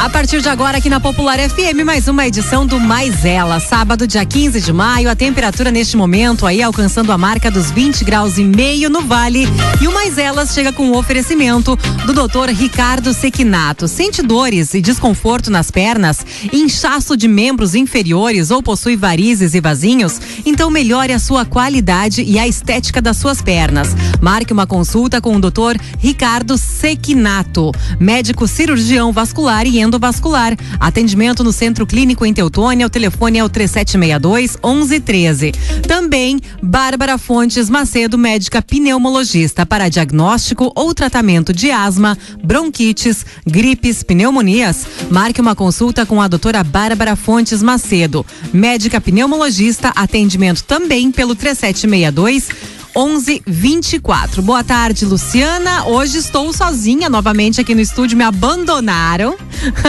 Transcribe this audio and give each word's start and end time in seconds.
A 0.00 0.08
partir 0.08 0.40
de 0.40 0.48
agora, 0.48 0.78
aqui 0.78 0.88
na 0.88 0.98
Popular 0.98 1.38
FM, 1.38 1.84
mais 1.84 2.08
uma 2.08 2.26
edição 2.26 2.64
do 2.64 2.80
Mais 2.80 3.22
Ela. 3.22 3.60
Sábado, 3.60 4.06
dia 4.06 4.24
15 4.24 4.58
de 4.58 4.72
maio, 4.72 5.10
a 5.10 5.14
temperatura 5.14 5.70
neste 5.70 5.94
momento 5.94 6.46
aí 6.46 6.62
alcançando 6.62 7.12
a 7.12 7.18
marca 7.18 7.50
dos 7.50 7.70
20 7.70 8.02
graus 8.02 8.38
e 8.38 8.42
meio 8.42 8.88
no 8.88 9.02
Vale. 9.02 9.46
E 9.78 9.86
o 9.86 9.92
Mais 9.92 10.16
Elas 10.16 10.54
chega 10.54 10.72
com 10.72 10.88
o 10.88 10.96
oferecimento 10.96 11.76
do 12.06 12.14
doutor 12.14 12.48
Ricardo 12.48 13.12
Sequinato. 13.12 13.86
Sente 13.86 14.22
dores 14.22 14.72
e 14.72 14.80
desconforto 14.80 15.50
nas 15.50 15.70
pernas, 15.70 16.24
inchaço 16.50 17.14
de 17.14 17.28
membros 17.28 17.74
inferiores 17.74 18.50
ou 18.50 18.62
possui 18.62 18.96
varizes 18.96 19.52
e 19.52 19.60
vasinhos? 19.60 20.18
Então 20.46 20.70
melhore 20.70 21.12
a 21.12 21.18
sua 21.18 21.44
qualidade 21.44 22.22
e 22.22 22.38
a 22.38 22.48
estética 22.48 23.02
das 23.02 23.18
suas 23.18 23.42
pernas. 23.42 23.94
Marque 24.18 24.54
uma 24.54 24.66
consulta 24.66 25.20
com 25.20 25.36
o 25.36 25.40
doutor 25.40 25.76
Ricardo 25.98 26.56
Sequinato, 26.56 27.70
médico 28.00 28.48
cirurgião 28.48 29.12
vascular 29.12 29.66
e 29.66 29.89
endovascular. 29.90 30.56
Atendimento 30.78 31.44
no 31.44 31.52
Centro 31.52 31.84
Clínico 31.86 32.24
em 32.24 32.32
Teutônia, 32.32 32.86
o 32.86 32.90
telefone 32.90 33.38
é 33.38 33.44
o 33.44 33.48
3762 33.48 34.56
1113. 34.64 35.52
Também 35.86 36.40
Bárbara 36.62 37.18
Fontes 37.18 37.68
Macedo, 37.68 38.16
médica 38.16 38.62
pneumologista 38.62 39.66
para 39.66 39.88
diagnóstico 39.88 40.72
ou 40.74 40.94
tratamento 40.94 41.52
de 41.52 41.70
asma, 41.70 42.16
bronquites, 42.42 43.26
gripes, 43.46 44.02
pneumonias. 44.02 44.86
Marque 45.10 45.40
uma 45.40 45.54
consulta 45.54 46.06
com 46.06 46.22
a 46.22 46.28
doutora 46.28 46.62
Bárbara 46.62 47.16
Fontes 47.16 47.62
Macedo, 47.62 48.24
médica 48.52 49.00
pneumologista, 49.00 49.92
atendimento 49.96 50.62
também 50.64 51.10
pelo 51.10 51.34
3762 51.34 52.79
1124. 52.96 54.42
Boa 54.42 54.64
tarde, 54.64 55.04
Luciana. 55.04 55.86
Hoje 55.86 56.18
estou 56.18 56.52
sozinha 56.52 57.08
novamente 57.08 57.60
aqui 57.60 57.74
no 57.74 57.80
estúdio, 57.80 58.16
me 58.16 58.24
abandonaram. 58.24 59.36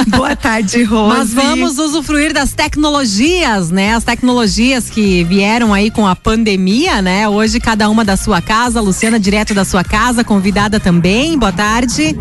Boa 0.07 0.35
tarde, 0.35 0.83
Rose. 0.83 1.17
Mas 1.17 1.33
vamos 1.33 1.79
usufruir 1.79 2.33
das 2.33 2.53
tecnologias, 2.53 3.69
né? 3.71 3.93
As 3.93 4.03
tecnologias 4.03 4.89
que 4.89 5.23
vieram 5.23 5.73
aí 5.73 5.89
com 5.89 6.07
a 6.07 6.15
pandemia, 6.15 7.01
né? 7.01 7.27
Hoje 7.27 7.59
cada 7.59 7.89
uma 7.89 8.05
da 8.05 8.15
sua 8.15 8.41
casa, 8.41 8.81
Luciana 8.81 9.19
direto 9.19 9.53
da 9.53 9.65
sua 9.65 9.83
casa, 9.83 10.23
convidada 10.23 10.79
também. 10.79 11.37
Boa 11.37 11.51
tarde. 11.51 12.17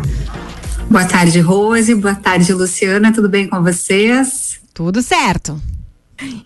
Boa 0.90 1.04
tarde, 1.04 1.40
Rose. 1.40 1.94
Boa 1.94 2.14
tarde, 2.14 2.52
Luciana. 2.52 3.12
Tudo 3.12 3.28
bem 3.28 3.46
com 3.46 3.62
vocês? 3.62 4.58
Tudo 4.74 5.02
certo. 5.02 5.60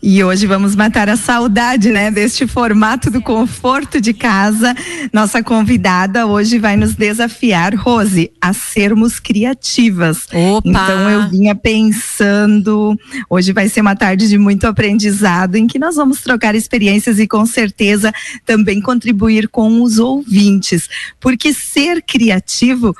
E 0.03 0.23
hoje 0.23 0.47
vamos 0.47 0.77
matar 0.77 1.09
a 1.09 1.17
saudade, 1.17 1.91
né, 1.91 2.11
deste 2.11 2.47
formato 2.47 3.11
do 3.11 3.21
conforto 3.21 4.01
de 4.01 4.13
casa. 4.13 4.75
Nossa 5.13 5.43
convidada 5.43 6.27
hoje 6.27 6.59
vai 6.59 6.77
nos 6.77 6.95
desafiar, 6.95 7.75
Rose, 7.75 8.31
a 8.41 8.53
sermos 8.53 9.19
criativas. 9.19 10.27
Opa. 10.33 10.69
Então 10.69 11.11
eu 11.11 11.29
vinha 11.29 11.55
pensando, 11.55 12.99
hoje 13.29 13.53
vai 13.53 13.69
ser 13.69 13.81
uma 13.81 13.97
tarde 13.97 14.29
de 14.29 14.39
muito 14.39 14.67
aprendizado 14.67 15.57
em 15.57 15.67
que 15.67 15.79
nós 15.79 15.97
vamos 15.97 16.21
trocar 16.21 16.55
experiências 16.55 17.19
e 17.19 17.27
com 17.27 17.45
certeza 17.47 18.13
também 18.45 18.81
contribuir 18.81 19.49
com 19.49 19.83
os 19.83 19.99
ouvintes, 19.99 20.89
porque 21.21 21.53
ser 21.53 22.03
criativo 22.03 22.95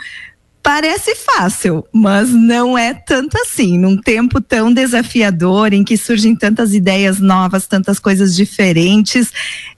Parece 0.65 1.15
fácil, 1.15 1.87
mas 1.93 2.31
não 2.31 2.77
é 2.77 2.95
tanto 2.95 3.37
assim. 3.37 3.77
Num 3.77 3.99
tempo 3.99 4.41
tão 4.41 4.73
desafiador, 4.73 5.75
em 5.75 5.85
que 5.85 5.95
surgem 5.95 6.35
tantas 6.35 6.73
ideias 6.73 7.21
novas, 7.21 7.67
tantas 7.67 7.99
coisas 7.99 8.35
diferentes, 8.35 9.31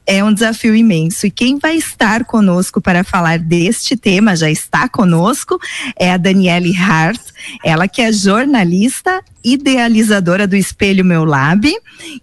é 0.06 0.22
um 0.22 0.32
desafio 0.32 0.74
imenso. 0.74 1.26
E 1.26 1.30
quem 1.30 1.58
vai 1.58 1.76
estar 1.76 2.24
conosco 2.24 2.80
para 2.80 3.02
falar 3.02 3.38
deste 3.38 3.96
tema, 3.96 4.36
já 4.36 4.50
está 4.50 4.88
conosco, 4.88 5.58
é 5.98 6.12
a 6.12 6.16
Daniele 6.16 6.76
Hart, 6.76 7.20
ela 7.64 7.88
que 7.88 8.00
é 8.00 8.12
jornalista, 8.12 9.22
idealizadora 9.44 10.46
do 10.46 10.56
Espelho 10.56 11.04
Meu 11.04 11.24
Lab, 11.24 11.72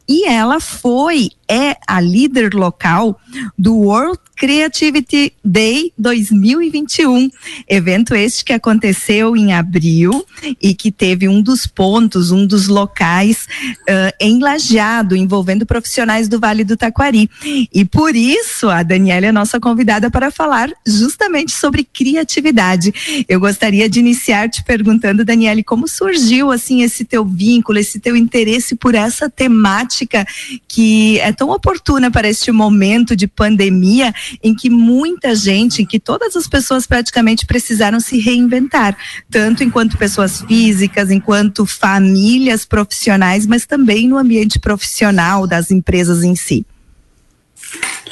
e 0.07 0.27
ela 0.27 0.59
foi, 0.59 1.29
é 1.47 1.77
a 1.87 2.01
líder 2.01 2.53
local 2.53 3.19
do 3.57 3.75
World 3.77 4.19
Creativity 4.35 5.31
Day 5.43 5.93
2021, 5.97 7.29
evento 7.69 8.13
este 8.13 8.43
que 8.43 8.51
aconteceu 8.51 9.37
em 9.37 9.53
abril 9.53 10.25
e 10.61 10.73
que 10.73 10.91
teve 10.91 11.29
um 11.29 11.41
dos 11.41 11.65
pontos, 11.65 12.31
um 12.31 12.45
dos 12.45 12.67
locais 12.67 13.47
uh, 13.83 14.13
em 14.19 14.39
Lajeado, 14.39 15.15
envolvendo 15.15 15.65
profissionais 15.65 16.27
do 16.27 16.39
Vale 16.39 16.63
do 16.63 16.75
Taquari. 16.75 17.29
E 17.73 17.83
por 17.83 18.15
isso 18.15 18.69
a 18.69 18.83
Daniela 18.83 19.25
é 19.25 19.31
nossa 19.31 19.59
convidada 19.59 20.11
para 20.11 20.29
falar 20.29 20.69
justamente 20.85 21.51
sobre 21.51 21.83
criatividade. 21.83 23.25
Eu 23.27 23.39
gostaria 23.39 23.89
de 23.89 23.99
iniciar 23.99 24.47
te 24.47 24.63
perguntando, 24.63 25.25
Daniele, 25.25 25.63
como 25.63 25.87
surgiu 25.87 26.51
assim 26.51 26.83
esse 26.83 27.03
teu 27.03 27.25
vínculo, 27.25 27.79
esse 27.79 27.99
teu 27.99 28.15
interesse 28.15 28.75
por 28.75 28.93
essa 28.93 29.27
temática 29.27 30.25
que 30.67 31.19
é 31.19 31.31
tão 31.31 31.49
oportuna 31.49 32.11
para 32.11 32.29
este 32.29 32.51
momento 32.51 33.15
de 33.15 33.25
pandemia 33.25 34.13
em 34.43 34.53
que 34.53 34.69
muita 34.69 35.33
gente, 35.35 35.81
em 35.81 35.85
que 35.85 35.99
todas 35.99 36.35
as 36.35 36.47
pessoas 36.47 36.85
praticamente 36.85 37.45
precisaram 37.45 37.99
se 37.99 38.19
reinventar, 38.19 38.95
tanto 39.31 39.63
enquanto 39.63 39.97
pessoas 39.97 40.41
físicas, 40.41 41.09
enquanto 41.09 41.65
famílias 41.65 42.65
profissionais, 42.65 43.47
mas 43.47 43.65
também 43.65 44.07
no 44.07 44.17
ambiente 44.17 44.59
profissional 44.59 45.47
das 45.47 45.71
empresas 45.71 46.23
em 46.23 46.35
si. 46.35 46.63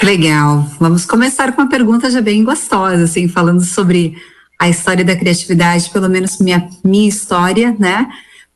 Legal. 0.01 0.67
Vamos 0.79 1.05
começar 1.05 1.51
com 1.51 1.61
uma 1.61 1.69
pergunta 1.69 2.09
já 2.09 2.21
bem 2.21 2.43
gostosa, 2.43 3.03
assim, 3.03 3.27
falando 3.27 3.63
sobre 3.63 4.15
a 4.59 4.69
história 4.69 5.03
da 5.03 5.15
criatividade, 5.15 5.89
pelo 5.89 6.09
menos 6.09 6.39
minha, 6.39 6.69
minha 6.83 7.09
história, 7.09 7.75
né? 7.79 8.07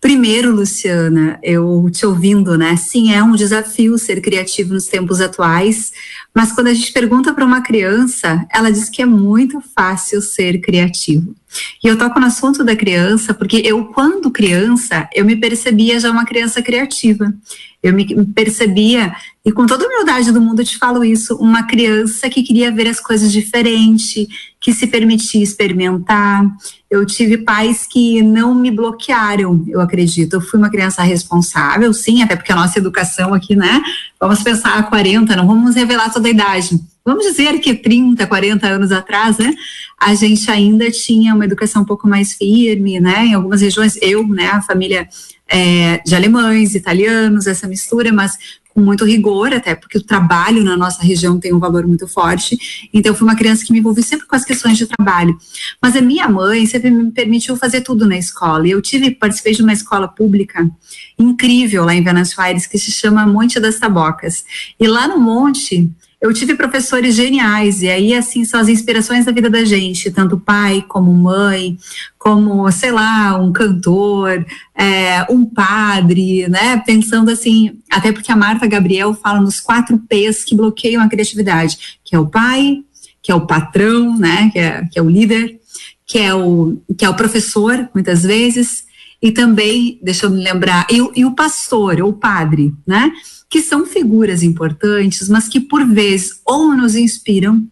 Primeiro, 0.05 0.55
Luciana, 0.55 1.39
eu 1.41 1.89
te 1.91 2.05
ouvindo, 2.05 2.55
né? 2.55 2.75
Sim, 2.75 3.11
é 3.11 3.23
um 3.23 3.31
desafio 3.31 3.97
ser 3.97 4.21
criativo 4.21 4.73
nos 4.73 4.85
tempos 4.85 5.19
atuais, 5.19 5.91
mas 6.31 6.51
quando 6.51 6.67
a 6.67 6.73
gente 6.75 6.93
pergunta 6.93 7.33
para 7.33 7.43
uma 7.43 7.61
criança, 7.61 8.45
ela 8.53 8.71
diz 8.71 8.87
que 8.87 9.01
é 9.01 9.05
muito 9.05 9.59
fácil 9.75 10.21
ser 10.21 10.59
criativo. 10.61 11.35
E 11.83 11.87
eu 11.87 11.97
toco 11.97 12.19
no 12.19 12.27
assunto 12.27 12.63
da 12.63 12.75
criança 12.75 13.33
porque 13.33 13.63
eu, 13.65 13.85
quando 13.85 14.29
criança, 14.29 15.09
eu 15.11 15.25
me 15.25 15.35
percebia 15.35 15.99
já 15.99 16.11
uma 16.11 16.25
criança 16.25 16.61
criativa. 16.61 17.33
Eu 17.81 17.91
me 17.91 18.25
percebia, 18.27 19.15
e 19.45 19.51
com 19.51 19.67
toda 19.67 19.85
a 19.85 19.87
humildade 19.87 20.31
do 20.31 20.41
mundo 20.41 20.61
eu 20.61 20.65
te 20.65 20.75
falo 20.75 21.05
isso, 21.05 21.35
uma 21.35 21.61
criança 21.61 22.27
que 22.27 22.41
queria 22.41 22.71
ver 22.71 22.87
as 22.87 22.99
coisas 22.99 23.31
diferente, 23.31 24.27
que 24.59 24.73
se 24.73 24.87
permitia 24.87 25.43
experimentar. 25.43 26.43
Eu 26.89 27.05
tive 27.05 27.37
pais 27.37 27.85
que 27.85 28.23
não 28.23 28.55
me 28.55 28.71
bloquearam, 28.71 29.63
eu 29.67 29.79
acredito. 29.79 30.33
Eu 30.33 30.41
fui 30.41 30.57
uma 30.57 30.71
criança 30.71 31.03
responsável, 31.03 31.93
sim, 31.93 32.23
até 32.23 32.35
porque 32.35 32.51
a 32.51 32.55
nossa 32.55 32.79
educação 32.79 33.35
aqui, 33.35 33.55
né? 33.55 33.83
Vamos 34.19 34.41
pensar 34.41 34.79
a 34.79 34.83
40, 34.83 35.35
não 35.35 35.45
vamos 35.45 35.75
revelar 35.75 36.11
toda 36.11 36.27
a 36.27 36.31
idade. 36.31 36.79
Vamos 37.05 37.23
dizer 37.23 37.59
que 37.59 37.75
30, 37.75 38.25
40 38.25 38.65
anos 38.65 38.91
atrás, 38.91 39.37
né? 39.37 39.53
A 39.99 40.15
gente 40.15 40.49
ainda 40.49 40.89
tinha 40.89 41.35
uma 41.35 41.45
educação 41.45 41.83
um 41.83 41.85
pouco 41.85 42.07
mais 42.07 42.33
firme, 42.33 42.99
né? 42.99 43.27
Em 43.27 43.33
algumas 43.35 43.61
regiões, 43.61 43.95
eu, 44.01 44.27
né? 44.27 44.47
A 44.47 44.61
família 44.63 45.07
é, 45.47 46.01
de 46.03 46.15
alemães, 46.15 46.73
italianos, 46.73 47.45
essa 47.45 47.67
mistura, 47.67 48.11
mas 48.11 48.39
com 48.75 48.81
muito 48.81 49.05
rigor, 49.05 49.53
até 49.53 49.73
porque 49.73 49.97
o 49.97 50.03
trabalho 50.03 50.61
na 50.61 50.75
nossa 50.75 51.01
região 51.01 51.39
tem 51.39 51.53
um 51.53 51.59
valor 51.59 51.87
muito 51.87 52.09
forte. 52.09 52.89
Então, 52.93 53.13
eu 53.13 53.15
fui 53.15 53.25
uma 53.25 53.35
criança 53.35 53.63
que 53.63 53.71
me 53.71 53.79
envolvi 53.79 54.03
sempre 54.03 54.27
com 54.27 54.35
as 54.35 54.43
questões 54.43 54.77
de 54.77 54.85
trabalho. 54.85 55.37
Mas 55.81 55.95
a 55.95 56.01
minha 56.01 56.27
mãe 56.27 56.65
sempre 56.65 56.91
me 56.91 57.09
permitiu 57.09 57.55
fazer 57.55 57.79
tudo 57.79 58.05
na 58.05 58.17
escola. 58.17 58.67
E 58.67 58.71
eu 58.71 58.81
tive, 58.81 59.11
participei 59.11 59.53
de 59.53 59.61
uma 59.61 59.71
escola 59.71 60.09
pública 60.09 60.69
incrível 61.17 61.85
lá 61.85 61.95
em 61.95 62.03
Venâncio 62.03 62.41
Aires, 62.41 62.67
que 62.67 62.77
se 62.77 62.91
chama 62.91 63.25
Monte 63.25 63.61
das 63.61 63.79
Tabocas. 63.79 64.43
E 64.77 64.85
lá 64.85 65.07
no 65.07 65.21
Monte, 65.21 65.89
eu 66.21 66.33
tive 66.33 66.55
professores 66.55 67.15
geniais, 67.15 67.81
e 67.81 67.89
aí, 67.89 68.13
assim, 68.13 68.45
são 68.45 68.59
as 68.59 68.67
inspirações 68.67 69.25
da 69.25 69.31
vida 69.31 69.49
da 69.49 69.63
gente, 69.63 70.09
tanto 70.11 70.39
pai 70.39 70.83
como 70.87 71.13
mãe, 71.13 71.77
como, 72.17 72.71
sei 72.71 72.91
lá, 72.91 73.37
um 73.37 73.51
cantor, 73.51 74.45
é, 74.73 75.25
um 75.29 75.45
padre, 75.45 76.47
né? 76.47 76.77
Pensando 76.85 77.29
assim, 77.29 77.77
até 77.91 78.11
porque 78.11 78.31
a 78.31 78.35
Marta 78.35 78.65
Gabriel 78.65 79.13
fala 79.13 79.39
nos 79.39 79.59
quatro 79.59 79.97
P's 80.09 80.43
que 80.43 80.55
bloqueiam 80.55 81.03
a 81.03 81.09
criatividade, 81.09 81.99
que 82.03 82.15
é 82.15 82.19
o 82.19 82.27
pai, 82.27 82.83
que 83.21 83.31
é 83.31 83.35
o 83.35 83.45
patrão, 83.45 84.17
né? 84.17 84.49
Que 84.51 84.59
é, 84.59 84.85
que 84.91 84.97
é 84.97 85.01
o 85.01 85.09
líder, 85.09 85.59
que 86.05 86.17
é 86.17 86.33
o, 86.33 86.77
que 86.97 87.05
é 87.05 87.09
o 87.09 87.15
professor, 87.15 87.89
muitas 87.93 88.23
vezes, 88.23 88.85
e 89.21 89.31
também, 89.31 89.99
deixa 90.03 90.25
eu 90.25 90.29
me 90.29 90.43
lembrar, 90.43 90.85
e, 90.89 90.97
e 91.19 91.25
o 91.25 91.31
pastor, 91.31 92.01
ou 92.01 92.13
padre, 92.13 92.73
né? 92.85 93.11
Que 93.49 93.61
são 93.61 93.85
figuras 93.85 94.43
importantes, 94.43 95.29
mas 95.29 95.47
que 95.47 95.59
por 95.59 95.85
vezes 95.87 96.41
ou 96.45 96.75
nos 96.75 96.95
inspiram 96.95 97.65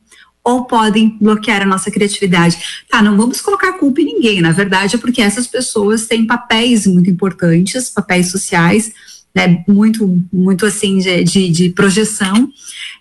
ou 0.44 0.66
podem 0.66 1.18
bloquear 1.22 1.62
a 1.62 1.66
nossa 1.66 1.90
criatividade. 1.90 2.84
Tá, 2.90 3.02
não 3.02 3.16
vamos 3.16 3.40
colocar 3.40 3.74
culpa 3.74 4.02
em 4.02 4.06
ninguém, 4.06 4.42
na 4.42 4.52
verdade 4.52 4.96
é 4.96 5.00
porque 5.00 5.22
essas 5.22 5.48
pessoas 5.48 6.06
têm 6.06 6.28
papéis 6.28 6.86
muito 6.86 7.10
importantes, 7.10 7.90
papéis 7.90 8.30
sociais, 8.30 8.92
né, 9.36 9.64
muito, 9.68 10.22
muito 10.32 10.64
assim 10.64 11.00
de, 11.00 11.24
de, 11.24 11.50
de, 11.50 11.70
projeção, 11.72 12.52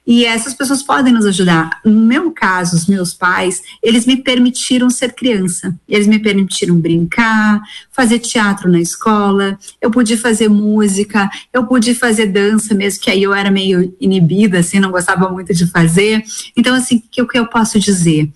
e 0.06 0.24
essas 0.24 0.54
pessoas 0.54 0.82
podem 0.82 1.12
nos 1.12 1.26
ajudar. 1.26 1.80
No 1.84 1.92
meu 1.92 2.30
caso, 2.30 2.74
os 2.74 2.86
meus 2.86 3.12
pais, 3.12 3.62
eles 3.82 4.06
me 4.06 4.16
permitiram 4.16 4.88
ser 4.88 5.12
criança, 5.12 5.78
eles 5.86 6.06
me 6.06 6.18
permitiram 6.18 6.80
brincar, 6.80 7.60
fazer 7.90 8.18
teatro 8.18 8.70
na 8.70 8.80
escola, 8.80 9.58
eu 9.80 9.90
pude 9.90 10.16
fazer 10.16 10.48
música, 10.48 11.28
eu 11.52 11.66
pude 11.66 11.94
fazer 11.94 12.26
dança, 12.26 12.74
mesmo 12.74 13.02
que 13.02 13.10
aí 13.10 13.22
eu 13.22 13.34
era 13.34 13.50
meio 13.50 13.94
inibida, 14.00 14.60
assim, 14.60 14.80
não 14.80 14.90
gostava 14.90 15.28
muito 15.28 15.52
de 15.52 15.66
fazer. 15.66 16.24
Então, 16.56 16.74
assim, 16.74 17.02
o 17.18 17.26
que 17.26 17.38
eu 17.38 17.46
posso 17.46 17.78
dizer? 17.78 18.30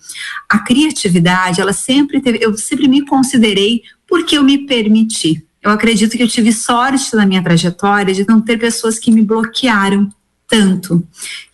A 0.47 0.59
criatividade, 0.59 1.59
ela 1.59 1.73
sempre 1.73 2.21
teve, 2.21 2.37
eu 2.41 2.55
sempre 2.57 2.87
me 2.87 3.03
considerei 3.03 3.81
porque 4.07 4.37
eu 4.37 4.43
me 4.43 4.59
permiti 4.59 5.46
eu 5.67 5.73
acredito 5.73 6.15
que 6.15 6.23
eu 6.23 6.27
tive 6.27 6.53
sorte 6.53 7.15
na 7.15 7.25
minha 7.25 7.43
trajetória 7.43 8.13
de 8.13 8.27
não 8.27 8.41
ter 8.41 8.57
pessoas 8.57 8.97
que 8.97 9.11
me 9.11 9.21
bloquearam 9.21 10.09
tanto. 10.47 11.05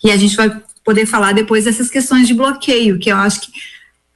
E 0.04 0.12
a 0.12 0.18
gente 0.18 0.36
vai 0.36 0.62
poder 0.84 1.06
falar 1.06 1.34
depois 1.34 1.66
dessas 1.66 1.90
questões 1.90 2.28
de 2.28 2.34
bloqueio, 2.34 3.00
que 3.00 3.12
eu 3.12 3.16
acho 3.16 3.42
que 3.42 3.52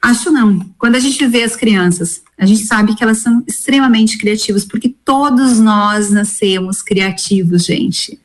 acho 0.02 0.32
não. 0.32 0.60
Quando 0.78 0.96
a 0.96 1.00
gente 1.00 1.26
vê 1.26 1.44
as 1.44 1.56
crianças, 1.56 2.22
a 2.38 2.46
gente 2.46 2.66
sabe 2.66 2.96
que 2.96 3.04
elas 3.04 3.18
são 3.18 3.44
extremamente 3.48 4.18
criativas, 4.18 4.64
porque 4.64 4.94
todos 5.04 5.60
nós 5.60 6.12
nascemos 6.12 6.82
criativos, 6.84 7.66
gente. 7.66 8.20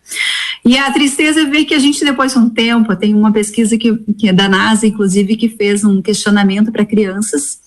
E 0.65 0.77
a 0.77 0.93
tristeza 0.93 1.41
é 1.41 1.47
ver 1.47 1.65
que 1.65 1.75
a 1.75 1.79
gente, 1.79 2.05
depois 2.05 2.33
de 2.33 2.39
um 2.39 2.51
tempo, 2.51 2.95
tem 2.95 3.15
uma 3.15 3.33
pesquisa 3.33 3.79
que, 3.79 3.97
que 4.19 4.29
é 4.29 4.33
da 4.33 4.49
NASA, 4.49 4.87
inclusive, 4.87 5.37
que 5.37 5.49
fez 5.49 5.83
um 5.83 6.03
questionamento 6.03 6.71
para 6.71 6.85
crianças 6.85 7.59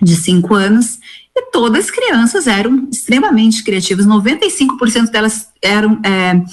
de 0.00 0.14
5 0.16 0.54
anos, 0.54 0.98
e 1.36 1.50
todas 1.50 1.86
as 1.86 1.90
crianças 1.90 2.46
eram 2.46 2.88
extremamente 2.90 3.64
criativas, 3.64 4.06
95% 4.06 5.10
delas 5.10 5.48
eram 5.60 6.00
é, 6.04 6.44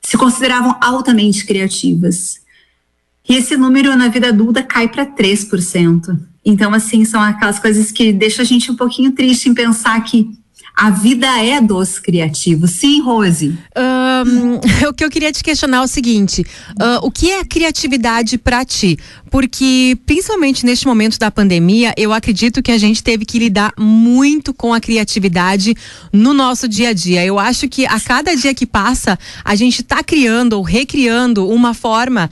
se 0.00 0.16
consideravam 0.16 0.76
altamente 0.80 1.44
criativas. 1.44 2.40
E 3.28 3.36
esse 3.36 3.56
número 3.56 3.96
na 3.96 4.08
vida 4.08 4.28
adulta 4.28 4.62
cai 4.62 4.88
para 4.88 5.06
3%. 5.06 6.18
Então, 6.44 6.72
assim, 6.72 7.04
são 7.04 7.20
aquelas 7.20 7.58
coisas 7.58 7.92
que 7.92 8.12
deixam 8.12 8.42
a 8.42 8.46
gente 8.46 8.70
um 8.70 8.76
pouquinho 8.76 9.12
triste 9.12 9.48
em 9.48 9.54
pensar 9.54 10.00
que 10.02 10.39
a 10.76 10.90
vida 10.90 11.26
é 11.44 11.60
dos 11.60 11.98
criativos. 11.98 12.70
Sim, 12.72 13.00
Rose. 13.02 13.58
Um, 13.76 14.54
o 14.88 14.94
que 14.94 15.04
eu 15.04 15.10
queria 15.10 15.32
te 15.32 15.42
questionar 15.42 15.78
é 15.78 15.80
o 15.82 15.86
seguinte: 15.86 16.42
uh, 16.42 17.04
o 17.06 17.10
que 17.10 17.30
é 17.30 17.44
criatividade 17.44 18.38
para 18.38 18.64
ti? 18.64 18.98
Porque, 19.30 19.96
principalmente 20.06 20.66
neste 20.66 20.86
momento 20.86 21.18
da 21.18 21.30
pandemia, 21.30 21.94
eu 21.96 22.12
acredito 22.12 22.62
que 22.62 22.72
a 22.72 22.78
gente 22.78 23.02
teve 23.02 23.24
que 23.24 23.38
lidar 23.38 23.72
muito 23.78 24.52
com 24.52 24.74
a 24.74 24.80
criatividade 24.80 25.74
no 26.12 26.34
nosso 26.34 26.66
dia 26.66 26.88
a 26.88 26.92
dia. 26.92 27.24
Eu 27.24 27.38
acho 27.38 27.68
que 27.68 27.86
a 27.86 28.00
cada 28.00 28.34
dia 28.34 28.52
que 28.54 28.66
passa, 28.66 29.18
a 29.44 29.54
gente 29.54 29.82
está 29.82 30.02
criando 30.02 30.54
ou 30.54 30.62
recriando 30.62 31.48
uma 31.48 31.74
forma 31.74 32.28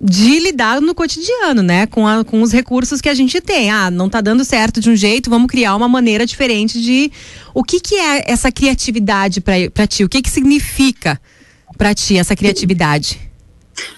de 0.00 0.38
lidar 0.40 0.80
no 0.80 0.94
cotidiano, 0.94 1.62
né? 1.62 1.86
Com, 1.86 2.06
a, 2.06 2.24
com 2.24 2.40
os 2.40 2.52
recursos 2.52 3.02
que 3.02 3.08
a 3.08 3.14
gente 3.14 3.38
tem. 3.40 3.70
Ah, 3.70 3.90
não 3.90 4.08
tá 4.08 4.22
dando 4.22 4.44
certo 4.44 4.80
de 4.80 4.88
um 4.88 4.96
jeito, 4.96 5.28
vamos 5.28 5.48
criar 5.48 5.76
uma 5.76 5.88
maneira 5.88 6.24
diferente 6.24 6.80
de. 6.80 7.12
O 7.54 7.64
que, 7.64 7.80
que 7.80 7.94
é 7.94 8.30
essa 8.30 8.50
criatividade 8.50 9.40
para 9.40 9.86
ti? 9.86 10.04
O 10.04 10.08
que, 10.08 10.22
que 10.22 10.30
significa 10.30 11.20
para 11.76 11.94
ti 11.94 12.16
essa 12.16 12.36
criatividade? 12.36 13.20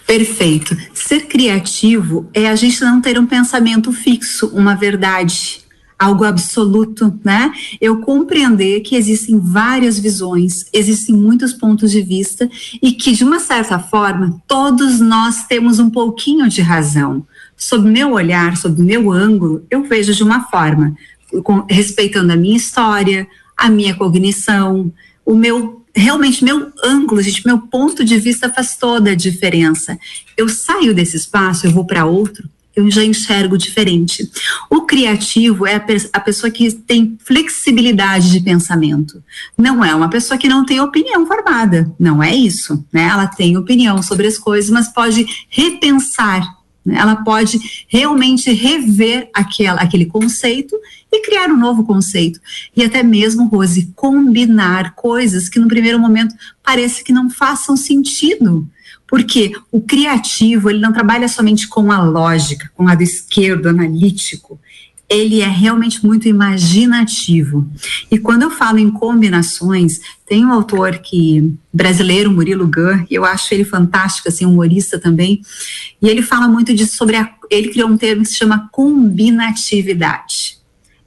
Perfeito. 0.06 0.76
Ser 0.94 1.26
criativo 1.26 2.28
é 2.32 2.48
a 2.48 2.54
gente 2.54 2.80
não 2.82 3.00
ter 3.00 3.18
um 3.18 3.26
pensamento 3.26 3.92
fixo, 3.92 4.48
uma 4.54 4.74
verdade 4.74 5.62
algo 6.02 6.24
absoluto, 6.24 7.16
né? 7.24 7.52
Eu 7.80 8.00
compreender 8.00 8.80
que 8.80 8.96
existem 8.96 9.38
várias 9.38 9.98
visões, 9.98 10.66
existem 10.72 11.14
muitos 11.14 11.52
pontos 11.52 11.92
de 11.92 12.02
vista 12.02 12.50
e 12.82 12.92
que, 12.92 13.12
de 13.12 13.22
uma 13.22 13.38
certa 13.38 13.78
forma, 13.78 14.42
todos 14.48 14.98
nós 14.98 15.46
temos 15.46 15.78
um 15.78 15.88
pouquinho 15.88 16.48
de 16.48 16.60
razão. 16.60 17.24
Sob 17.56 17.88
meu 17.88 18.12
olhar, 18.12 18.56
sob 18.56 18.82
meu 18.82 19.12
ângulo, 19.12 19.64
eu 19.70 19.84
vejo 19.84 20.12
de 20.12 20.24
uma 20.24 20.40
forma, 20.48 20.96
respeitando 21.70 22.32
a 22.32 22.36
minha 22.36 22.56
história, 22.56 23.28
a 23.62 23.70
minha 23.70 23.94
cognição, 23.94 24.92
o 25.24 25.36
meu 25.36 25.80
realmente 25.94 26.42
meu 26.42 26.72
ângulo, 26.82 27.22
gente, 27.22 27.46
meu 27.46 27.58
ponto 27.58 28.04
de 28.04 28.18
vista 28.18 28.52
faz 28.52 28.76
toda 28.76 29.12
a 29.12 29.14
diferença. 29.14 29.96
Eu 30.36 30.48
saio 30.48 30.92
desse 30.92 31.16
espaço, 31.16 31.66
eu 31.66 31.70
vou 31.70 31.84
para 31.84 32.04
outro, 32.04 32.48
eu 32.74 32.90
já 32.90 33.04
enxergo 33.04 33.56
diferente. 33.56 34.28
O 34.68 34.80
criativo 34.80 35.64
é 35.64 35.76
a, 35.76 35.84
a, 36.14 36.20
pessoa 36.20 36.50
que 36.50 36.72
tem 36.72 37.16
flexibilidade 37.22 38.32
de 38.32 38.40
pensamento. 38.40 39.22
Não 39.56 39.84
é 39.84 39.94
uma 39.94 40.08
pessoa 40.08 40.38
que 40.38 40.48
não 40.48 40.66
tem 40.66 40.80
opinião 40.80 41.24
formada. 41.26 41.92
Não 42.00 42.22
é 42.22 42.34
isso. 42.34 42.84
Né? 42.90 43.02
Ela 43.02 43.26
tem 43.28 43.56
opinião 43.56 44.02
sobre 44.02 44.26
as 44.26 44.38
coisas, 44.38 44.70
mas 44.70 44.88
pode 44.88 45.26
repensar. 45.50 46.42
Né? 46.84 46.96
Ela 46.98 47.16
pode 47.16 47.60
realmente 47.86 48.50
rever 48.50 49.28
aquela, 49.34 49.82
aquele 49.82 50.06
conceito 50.06 50.74
e 51.12 51.20
criar 51.20 51.50
um 51.50 51.58
novo 51.58 51.84
conceito. 51.84 52.40
E 52.74 52.82
até 52.82 53.02
mesmo, 53.02 53.46
Rose, 53.46 53.92
combinar 53.94 54.94
coisas 54.94 55.48
que 55.48 55.60
no 55.60 55.68
primeiro 55.68 55.98
momento 55.98 56.34
parece 56.62 57.04
que 57.04 57.12
não 57.12 57.28
façam 57.28 57.76
sentido 57.76 58.66
porque 59.12 59.52
o 59.70 59.78
criativo, 59.78 60.70
ele 60.70 60.78
não 60.78 60.90
trabalha 60.90 61.28
somente 61.28 61.68
com 61.68 61.92
a 61.92 62.02
lógica, 62.02 62.70
com 62.74 62.82
o 62.82 62.86
lado 62.86 63.02
esquerdo, 63.02 63.68
analítico, 63.68 64.58
ele 65.06 65.42
é 65.42 65.46
realmente 65.46 66.02
muito 66.04 66.26
imaginativo. 66.26 67.70
E 68.10 68.18
quando 68.18 68.44
eu 68.44 68.50
falo 68.50 68.78
em 68.78 68.90
combinações, 68.90 70.00
tem 70.26 70.46
um 70.46 70.50
autor 70.50 71.00
que 71.00 71.54
brasileiro, 71.70 72.30
Murilo 72.30 72.66
Gun, 72.66 73.04
eu 73.10 73.26
acho 73.26 73.52
ele 73.52 73.64
fantástico, 73.64 74.30
assim, 74.30 74.46
humorista 74.46 74.98
também, 74.98 75.42
e 76.00 76.08
ele 76.08 76.22
fala 76.22 76.48
muito 76.48 76.72
disso 76.72 76.96
sobre 76.96 77.16
a, 77.16 77.30
ele 77.50 77.68
criou 77.68 77.90
um 77.90 77.98
termo 77.98 78.22
que 78.22 78.30
se 78.30 78.38
chama 78.38 78.70
combinatividade. 78.72 80.61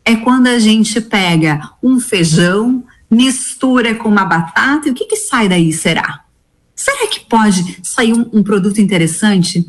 É 0.06 0.16
quando 0.16 0.48
a 0.48 0.60
gente 0.60 1.02
pega 1.02 1.72
um 1.82 2.00
feijão, 2.00 2.84
mistura 3.10 3.96
com 3.96 4.08
uma 4.08 4.24
batata, 4.24 4.88
e 4.88 4.92
o 4.92 4.94
que 4.94 5.06
que 5.06 5.16
sai 5.16 5.50
daí, 5.50 5.74
será? 5.74 6.26
será 6.76 7.08
que 7.08 7.22
pode 7.22 7.80
sair 7.82 8.14
um, 8.14 8.30
um 8.34 8.44
produto 8.44 8.80
interessante? 8.80 9.66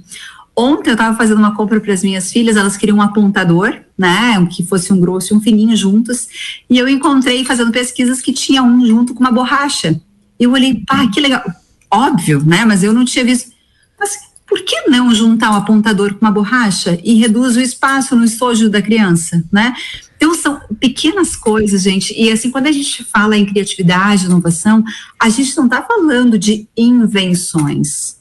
Ontem 0.54 0.90
eu 0.90 0.94
estava 0.94 1.16
fazendo 1.16 1.38
uma 1.38 1.54
compra 1.54 1.80
para 1.80 1.92
as 1.92 2.02
minhas 2.02 2.32
filhas, 2.32 2.56
elas 2.56 2.76
queriam 2.76 2.98
um 2.98 3.02
apontador, 3.02 3.74
né, 3.96 4.46
que 4.50 4.64
fosse 4.64 4.92
um 4.92 5.00
grosso 5.00 5.32
e 5.32 5.36
um 5.36 5.40
fininho 5.40 5.76
juntos, 5.76 6.28
e 6.68 6.78
eu 6.78 6.88
encontrei 6.88 7.44
fazendo 7.44 7.70
pesquisas 7.70 8.20
que 8.20 8.32
tinha 8.32 8.62
um 8.62 8.84
junto 8.84 9.14
com 9.14 9.20
uma 9.20 9.30
borracha. 9.30 10.00
Eu 10.38 10.52
olhei, 10.52 10.82
pá, 10.86 11.06
que 11.08 11.20
legal. 11.20 11.42
Óbvio, 11.90 12.42
né, 12.44 12.64
mas 12.64 12.82
eu 12.82 12.92
não 12.92 13.04
tinha 13.04 13.24
visto. 13.24 13.50
Mas 13.98 14.10
por 14.46 14.62
que 14.62 14.88
não 14.88 15.14
juntar 15.14 15.50
um 15.50 15.56
apontador 15.56 16.14
com 16.14 16.24
uma 16.24 16.32
borracha 16.32 16.98
e 17.04 17.14
reduz 17.14 17.56
o 17.56 17.60
espaço 17.60 18.16
no 18.16 18.24
estojo 18.24 18.68
da 18.68 18.80
criança, 18.80 19.44
né? 19.52 19.74
Então, 20.16 20.34
são 20.34 20.60
pequenas 20.80 21.36
coisas, 21.36 21.82
gente. 21.82 22.14
E 22.16 22.30
assim, 22.30 22.50
quando 22.50 22.66
a 22.66 22.72
gente 22.72 23.04
fala 23.04 23.36
em 23.36 23.46
criatividade, 23.46 24.26
inovação, 24.26 24.82
a 25.20 25.28
gente 25.28 25.56
não 25.56 25.66
está 25.66 25.82
falando 25.82 26.38
de 26.38 26.66
invenções. 26.76 28.16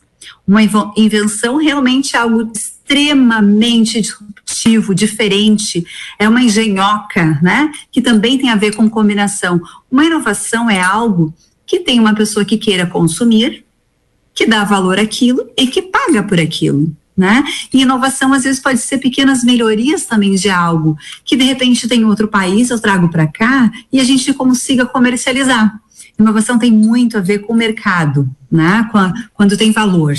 Uma 0.48 0.62
invenção 0.96 1.58
realmente 1.58 2.16
é 2.16 2.20
algo 2.20 2.52
extremamente 2.54 4.00
disruptivo, 4.00 4.94
diferente, 4.94 5.86
é 6.20 6.30
uma 6.30 6.44
engenhoca, 6.44 7.40
né? 7.42 7.72
Que 7.92 8.02
também 8.02 8.38
tem 8.38 8.50
a 8.50 8.56
ver 8.56 8.76
com 8.76 8.90
combinação. 8.90 9.60
Uma 9.90 10.06
inovação 10.06 10.70
é 10.70 10.80
algo 10.80 11.34
que 11.66 11.80
tem 11.80 12.00
uma 12.00 12.14
pessoa 12.14 12.46
que 12.46 12.58
queira 12.58 12.86
consumir, 12.86 13.66
que 14.36 14.46
dá 14.46 14.64
valor 14.64 15.00
àquilo 15.00 15.50
e 15.58 15.66
que 15.66 15.82
paga 15.82 16.22
por 16.22 16.40
aquilo 16.40 16.96
né? 17.16 17.44
E 17.74 17.82
inovação 17.82 18.34
às 18.34 18.44
vezes 18.44 18.60
pode 18.60 18.80
ser 18.80 18.98
pequenas 18.98 19.44
melhorias 19.44 20.06
também 20.06 20.36
de 20.36 20.50
algo 20.50 20.98
que 21.24 21.36
de 21.36 21.44
repente 21.44 21.88
tem 21.88 22.04
outro 22.04 22.28
país, 22.28 22.70
eu 22.70 22.80
trago 22.80 23.10
para 23.10 23.28
cá 23.28 23.72
e 23.92 24.00
a 24.00 24.04
gente 24.04 24.34
consiga 24.34 24.86
comercializar. 24.86 25.80
Inovação 26.20 26.58
tem 26.58 26.72
muito 26.72 27.18
a 27.18 27.22
ver 27.22 27.40
com 27.40 27.54
o 27.54 27.56
mercado, 27.56 28.30
né? 28.52 28.90
Quando 29.34 29.58
tem 29.58 29.72
valor. 29.72 30.14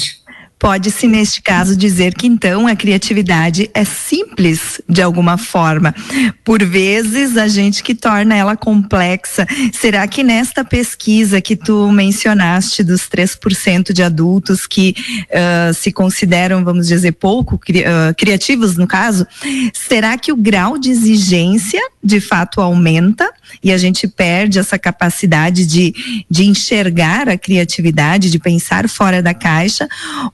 Pode-se, 0.59 1.07
neste 1.07 1.43
caso, 1.43 1.77
dizer 1.77 2.15
que 2.15 2.27
então 2.27 2.67
a 2.67 2.75
criatividade 2.75 3.71
é 3.75 3.85
simples 3.85 4.81
de 4.89 5.03
alguma 5.03 5.37
forma. 5.37 5.95
Por 6.43 6.65
vezes, 6.65 7.37
a 7.37 7.47
gente 7.47 7.83
que 7.83 7.95
torna 7.95 8.35
ela 8.35 8.57
complexa. 8.57 9.47
Será 9.73 10.09
que 10.09 10.23
nesta 10.23 10.65
pesquisa 10.65 11.43
que 11.43 11.57
tu 11.57 11.91
mencionaste 11.93 12.83
dos 12.83 13.03
3% 13.03 13.93
de 13.93 14.03
adultos 14.03 14.67
que 14.67 14.95
uh, 15.31 15.75
se 15.75 15.93
consideram, 15.93 16.65
vamos 16.65 16.89
dizer, 16.89 17.13
pouco 17.13 17.59
cri 17.59 17.81
uh, 17.81 18.15
criativos, 18.17 18.77
no 18.77 18.87
caso, 18.87 19.27
será 19.75 20.17
que 20.17 20.33
o 20.33 20.37
grau 20.37 20.79
de 20.79 20.91
exigência 20.91 21.81
de 22.07 22.21
fato 22.21 22.61
aumenta 22.61 23.31
e 23.63 23.73
a 23.73 23.79
gente 23.79 24.07
perde 24.07 24.59
essa 24.59 24.79
capacidade 24.79 25.67
de, 25.67 26.25
de 26.31 26.45
enxergar 26.45 27.29
a 27.29 27.37
criatividade, 27.37 28.31
de 28.31 28.39
pensar 28.39 28.89
fora 28.89 29.23
da 29.23 29.35
caixa, 29.35 29.89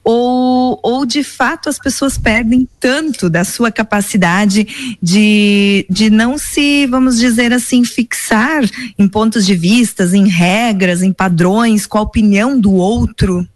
ou, 0.04 0.78
ou 0.82 1.06
de 1.06 1.24
fato 1.24 1.68
as 1.68 1.78
pessoas 1.78 2.18
perdem 2.18 2.68
tanto 2.78 3.30
da 3.30 3.44
sua 3.44 3.70
capacidade 3.70 4.96
de, 5.02 5.86
de 5.88 6.10
não 6.10 6.36
se, 6.36 6.86
vamos 6.86 7.18
dizer 7.18 7.52
assim, 7.52 7.84
fixar 7.84 8.62
em 8.98 9.08
pontos 9.08 9.46
de 9.46 9.54
vistas, 9.54 10.12
em 10.12 10.28
regras, 10.28 11.02
em 11.02 11.12
padrões, 11.12 11.86
com 11.86 11.98
a 11.98 12.02
opinião 12.02 12.58
do 12.60 12.72
outro? 12.72 13.46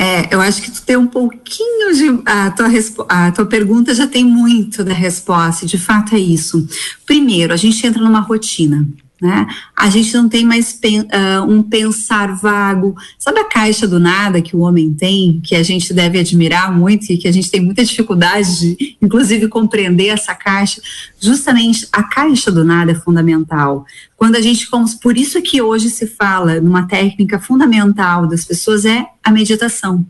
É, 0.00 0.32
eu 0.32 0.40
acho 0.40 0.62
que 0.62 0.70
tu 0.70 0.80
tem 0.82 0.96
um 0.96 1.08
pouquinho 1.08 1.92
de. 1.92 2.22
A 2.24 2.52
tua, 2.52 2.68
a 3.08 3.32
tua 3.32 3.46
pergunta 3.46 3.92
já 3.92 4.06
tem 4.06 4.24
muito 4.24 4.84
da 4.84 4.92
resposta, 4.92 5.66
de 5.66 5.76
fato 5.76 6.14
é 6.14 6.18
isso. 6.20 6.68
Primeiro, 7.04 7.52
a 7.52 7.56
gente 7.56 7.84
entra 7.84 8.00
numa 8.00 8.20
rotina. 8.20 8.86
Né? 9.20 9.48
A 9.76 9.90
gente 9.90 10.14
não 10.14 10.28
tem 10.28 10.44
mais 10.44 10.72
pen, 10.72 11.00
uh, 11.00 11.42
um 11.48 11.60
pensar 11.60 12.36
vago. 12.36 12.94
Sabe 13.18 13.40
a 13.40 13.44
caixa 13.44 13.86
do 13.86 13.98
nada 13.98 14.40
que 14.40 14.54
o 14.54 14.60
homem 14.60 14.94
tem, 14.94 15.40
que 15.42 15.56
a 15.56 15.62
gente 15.62 15.92
deve 15.92 16.20
admirar 16.20 16.72
muito 16.72 17.10
e 17.10 17.18
que 17.18 17.26
a 17.26 17.32
gente 17.32 17.50
tem 17.50 17.60
muita 17.60 17.84
dificuldade 17.84 18.60
de, 18.60 18.96
inclusive, 19.02 19.48
compreender 19.48 20.06
essa 20.06 20.36
caixa? 20.36 20.80
Justamente 21.18 21.88
a 21.92 22.04
caixa 22.04 22.52
do 22.52 22.64
nada 22.64 22.92
é 22.92 22.94
fundamental. 22.94 23.84
Quando 24.16 24.36
a 24.36 24.40
gente, 24.40 24.68
por 25.02 25.16
isso 25.16 25.42
que 25.42 25.60
hoje 25.60 25.90
se 25.90 26.06
fala 26.06 26.60
numa 26.60 26.86
técnica 26.86 27.40
fundamental 27.40 28.28
das 28.28 28.44
pessoas 28.44 28.84
é 28.84 29.04
a 29.22 29.32
meditação. 29.32 30.06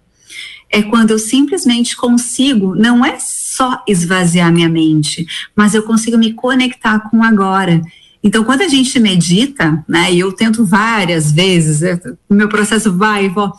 É 0.70 0.82
quando 0.82 1.12
eu 1.12 1.18
simplesmente 1.18 1.96
consigo, 1.96 2.74
não 2.74 3.02
é 3.02 3.16
só 3.18 3.82
esvaziar 3.88 4.52
minha 4.52 4.68
mente, 4.68 5.26
mas 5.56 5.74
eu 5.74 5.82
consigo 5.82 6.18
me 6.18 6.34
conectar 6.34 7.00
com 7.10 7.24
agora 7.24 7.80
então, 8.22 8.44
quando 8.44 8.62
a 8.62 8.68
gente 8.68 8.98
medita, 8.98 9.84
né, 9.88 10.12
e 10.12 10.18
eu 10.18 10.32
tento 10.32 10.64
várias 10.64 11.30
vezes, 11.30 11.82
é, 11.82 12.00
o 12.28 12.34
meu 12.34 12.48
processo 12.48 12.92
vai 12.92 13.26
e 13.26 13.28
volta, 13.28 13.56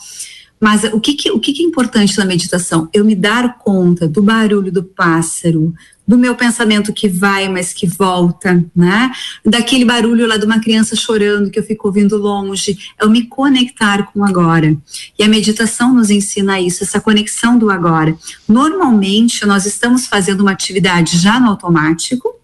mas 0.59 0.83
o 0.83 0.99
que, 0.99 1.13
que, 1.13 1.31
o 1.31 1.39
que, 1.39 1.53
que 1.53 1.63
é 1.63 1.65
importante 1.65 2.17
na 2.17 2.25
meditação? 2.25 2.89
Eu 2.93 3.05
me 3.05 3.15
dar 3.15 3.57
conta 3.59 4.07
do 4.07 4.21
barulho 4.21 4.71
do 4.71 4.83
pássaro, 4.83 5.73
do 6.05 6.17
meu 6.17 6.35
pensamento 6.35 6.91
que 6.91 7.07
vai, 7.07 7.47
mas 7.47 7.71
que 7.71 7.87
volta, 7.87 8.65
né? 8.75 9.09
Daquele 9.45 9.85
barulho 9.85 10.27
lá 10.27 10.35
de 10.35 10.45
uma 10.45 10.59
criança 10.59 10.95
chorando 10.95 11.49
que 11.49 11.59
eu 11.59 11.63
fico 11.63 11.87
ouvindo 11.87 12.17
longe. 12.17 12.77
É 12.99 13.05
eu 13.05 13.09
me 13.09 13.27
conectar 13.27 14.11
com 14.11 14.19
o 14.19 14.25
agora. 14.25 14.75
E 15.17 15.23
a 15.23 15.29
meditação 15.29 15.93
nos 15.93 16.09
ensina 16.09 16.59
isso, 16.59 16.83
essa 16.83 16.99
conexão 16.99 17.57
do 17.57 17.69
agora. 17.69 18.17
Normalmente, 18.47 19.45
nós 19.45 19.65
estamos 19.65 20.07
fazendo 20.07 20.41
uma 20.41 20.51
atividade 20.51 21.17
já 21.17 21.39
no 21.39 21.47
automático, 21.47 22.38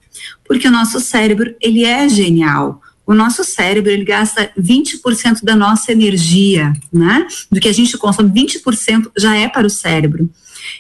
porque 0.48 0.68
o 0.68 0.72
nosso 0.72 1.00
cérebro, 1.00 1.56
ele 1.62 1.84
é 1.84 2.08
genial. 2.08 2.82
O 3.06 3.14
nosso 3.14 3.44
cérebro, 3.44 3.92
ele 3.92 4.04
gasta 4.04 4.52
20% 4.60 5.44
da 5.44 5.56
nossa 5.56 5.92
energia, 5.92 6.74
né? 6.92 7.28
Do 7.52 7.60
que 7.60 7.68
a 7.68 7.74
gente 7.74 7.98
consome, 7.98 8.32
20% 8.32 9.12
já 9.18 9.36
é 9.36 9.48
para 9.48 9.68
o 9.68 9.70
cérebro. 9.70 10.30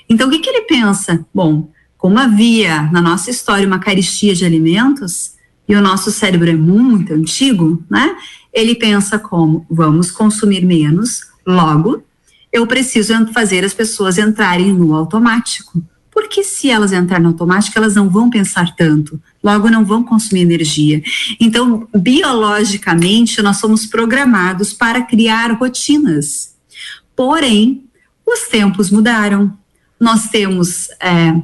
Então, 0.09 0.27
o 0.27 0.31
que, 0.31 0.39
que 0.39 0.49
ele 0.49 0.61
pensa? 0.61 1.23
Bom, 1.33 1.69
como 1.97 2.17
havia 2.17 2.83
na 2.91 3.01
nossa 3.01 3.29
história 3.29 3.67
uma 3.67 3.79
caristia 3.79 4.33
de 4.33 4.45
alimentos, 4.45 5.33
e 5.67 5.75
o 5.75 5.81
nosso 5.81 6.11
cérebro 6.11 6.49
é 6.49 6.55
muito 6.55 7.13
antigo, 7.13 7.83
né? 7.89 8.15
Ele 8.53 8.75
pensa 8.75 9.17
como, 9.17 9.65
vamos 9.69 10.11
consumir 10.11 10.63
menos, 10.63 11.21
logo, 11.45 12.03
eu 12.53 12.65
preciso 12.65 13.13
fazer 13.33 13.63
as 13.63 13.73
pessoas 13.73 14.17
entrarem 14.17 14.71
no 14.71 14.95
automático 14.95 15.83
porque 16.15 16.45
se 16.45 16.69
elas 16.69 16.93
entrarem 16.93 17.23
no 17.23 17.31
automático, 17.31 17.77
elas 17.77 17.93
não 17.95 18.09
vão 18.09 18.29
pensar 18.29 18.73
tanto, 18.73 19.21
logo 19.45 19.69
não 19.69 19.85
vão 19.85 20.03
consumir 20.03 20.41
energia. 20.41 21.03
Então, 21.39 21.87
biologicamente, 21.95 23.43
nós 23.43 23.57
somos 23.57 23.85
programados 23.85 24.73
para 24.73 25.03
criar 25.03 25.51
rotinas. 25.51 26.55
Porém, 27.15 27.83
os 28.25 28.47
tempos 28.49 28.89
mudaram. 28.89 29.55
Nós 29.99 30.29
temos 30.29 30.89
é, 30.99 31.39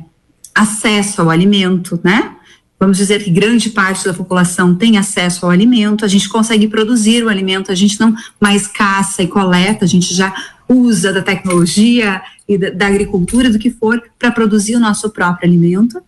acesso 0.56 1.22
ao 1.22 1.30
alimento, 1.30 2.00
né? 2.04 2.36
Vamos 2.80 2.98
dizer 2.98 3.24
que 3.24 3.30
grande 3.30 3.70
parte 3.70 4.04
da 4.04 4.16
população 4.16 4.74
tem 4.74 4.98
acesso 4.98 5.46
ao 5.46 5.52
alimento, 5.52 6.04
a 6.04 6.08
gente 6.08 6.28
consegue 6.28 6.68
produzir 6.68 7.24
o 7.24 7.30
alimento, 7.30 7.72
a 7.72 7.76
gente 7.76 8.00
não 8.00 8.16
mais 8.40 8.66
caça 8.66 9.22
e 9.22 9.28
coleta, 9.28 9.86
a 9.86 9.88
gente 9.88 10.16
já 10.16 10.34
usa 10.68 11.14
da 11.14 11.22
tecnologia 11.22 12.20
e 12.48 12.58
da, 12.58 12.72
da 12.72 12.88
agricultura, 12.88 13.52
do 13.52 13.60
que 13.60 13.70
for, 13.70 14.02
para 14.18 14.32
produzir 14.32 14.76
o 14.76 14.80
nosso 14.80 15.12
próprio 15.12 15.48
alimento. 15.48 16.02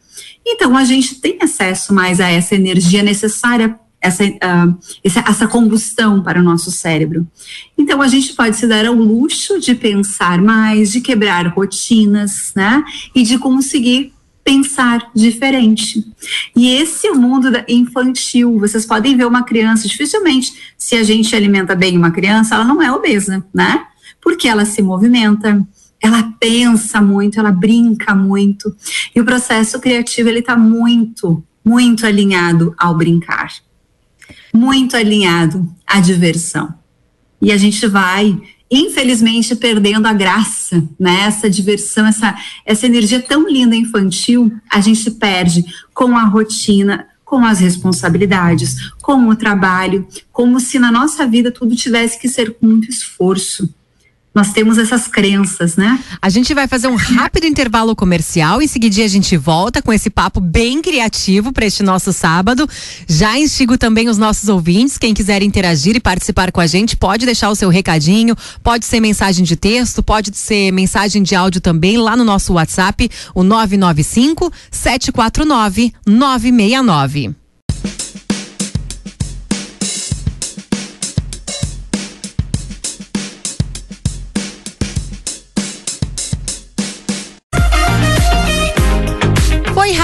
Então, 0.46 0.75
a 0.75 0.84
gente 0.84 1.15
tem 1.15 1.38
acesso 1.42 1.94
mais 1.94 2.20
a 2.20 2.30
essa 2.30 2.56
energia 2.56 3.03
necessária 3.03 3.80
essa, 4.01 4.25
uh, 4.25 4.77
essa, 5.01 5.48
combustão 5.48 6.22
para 6.22 6.38
o 6.38 6.44
nosso 6.44 6.70
cérebro. 6.70 7.25
Então, 7.77 8.01
a 8.01 8.08
gente 8.10 8.34
pode 8.34 8.58
se 8.58 8.68
dar 8.68 8.86
ao 8.86 8.94
luxo 8.94 9.62
de 9.62 9.74
pensar 9.74 10.42
mais, 10.42 10.92
de 10.92 11.00
quebrar 11.00 11.48
rotinas, 11.48 12.51
né? 12.53 12.84
E 13.15 13.24
de 13.24 13.38
conseguir 13.38 14.13
pensar 14.44 15.10
diferente. 15.15 16.06
E 16.53 16.68
esse 16.68 17.08
é 17.08 17.13
mundo 17.13 17.50
infantil. 17.65 18.60
Vocês 18.60 18.86
podem 18.86 19.15
ver 19.15 19.25
uma 19.25 19.44
criança, 19.44 19.88
dificilmente, 19.88 20.51
se 20.77 20.98
a 20.98 21.03
gente 21.03 21.34
alimenta 21.34 21.74
bem 21.74 21.98
uma 21.98 22.12
criança, 22.12 22.56
ela 22.56 22.65
não 22.65 22.82
é 22.82 22.92
obesa, 22.92 23.42
né? 23.53 23.86
porque 24.24 24.48
ela 24.48 24.63
se 24.63 24.82
movimenta, 24.82 25.62
ela 26.03 26.22
pensa 26.38 27.01
muito, 27.01 27.39
ela 27.39 27.51
brinca 27.51 28.13
muito. 28.13 28.75
E 29.15 29.22
o 29.22 29.25
processo 29.25 29.79
criativo 29.79 30.27
ele 30.27 30.39
está 30.39 30.57
muito, 30.57 31.41
muito 31.63 32.05
alinhado 32.05 32.75
ao 32.77 32.93
brincar, 32.93 33.53
muito 34.53 34.98
alinhado 34.98 35.74
à 35.88 36.01
diversão. 36.01 36.74
E 37.41 37.53
a 37.53 37.57
gente 37.57 37.88
vai, 37.88 38.38
infelizmente, 38.69 39.55
perdendo 39.55 40.05
a 40.05 40.12
graça, 40.12 40.83
né? 41.00 41.22
Essa 41.22 41.50
diversão, 41.50 42.05
essa, 42.05 42.36
essa 42.65 42.86
energia 42.86 43.22
tão 43.22 43.50
linda 43.50 43.74
infantil, 43.74 44.51
a 44.69 44.81
gente 44.81 45.10
perde 45.10 45.63
com 45.93 46.17
a 46.17 46.25
rotina, 46.25 47.07
com 47.24 47.45
as 47.45 47.62
responsabilidades, 47.62 48.91
com 49.01 49.29
o 49.29 49.36
trabalho, 49.38 50.05
como 50.33 50.60
se 50.60 50.77
na 50.77 50.91
nossa 50.91 51.25
vida 51.25 51.50
tudo 51.50 51.77
tivesse 51.77 52.19
que 52.19 52.27
ser 52.27 52.55
com 52.55 52.65
muito 52.65 52.89
esforço 52.89 53.74
nós 54.33 54.51
temos 54.51 54.77
essas 54.77 55.07
crenças, 55.07 55.75
né? 55.75 55.99
A 56.21 56.29
gente 56.29 56.53
vai 56.53 56.67
fazer 56.67 56.87
um 56.87 56.95
rápido 56.95 57.45
intervalo 57.45 57.95
comercial, 57.95 58.61
em 58.61 58.67
seguida 58.67 59.03
a 59.03 59.07
gente 59.07 59.37
volta 59.37 59.81
com 59.81 59.93
esse 59.93 60.09
papo 60.09 60.39
bem 60.39 60.81
criativo 60.81 61.53
para 61.53 61.65
este 61.65 61.83
nosso 61.83 62.11
sábado. 62.11 62.67
Já 63.07 63.37
instigo 63.37 63.77
também 63.77 64.09
os 64.09 64.17
nossos 64.17 64.49
ouvintes, 64.49 64.97
quem 64.97 65.13
quiser 65.13 65.43
interagir 65.43 65.95
e 65.95 65.99
participar 65.99 66.51
com 66.51 66.59
a 66.59 66.67
gente, 66.67 66.97
pode 66.97 67.25
deixar 67.25 67.49
o 67.49 67.55
seu 67.55 67.69
recadinho, 67.69 68.35
pode 68.63 68.85
ser 68.85 68.99
mensagem 68.99 69.43
de 69.43 69.55
texto, 69.55 70.01
pode 70.01 70.35
ser 70.35 70.71
mensagem 70.71 71.21
de 71.21 71.35
áudio 71.35 71.61
também 71.61 71.97
lá 71.97 72.15
no 72.15 72.23
nosso 72.23 72.53
WhatsApp, 72.53 73.09
o 73.35 73.43
995 73.43 74.51
749 74.71 75.93
969. 76.05 77.42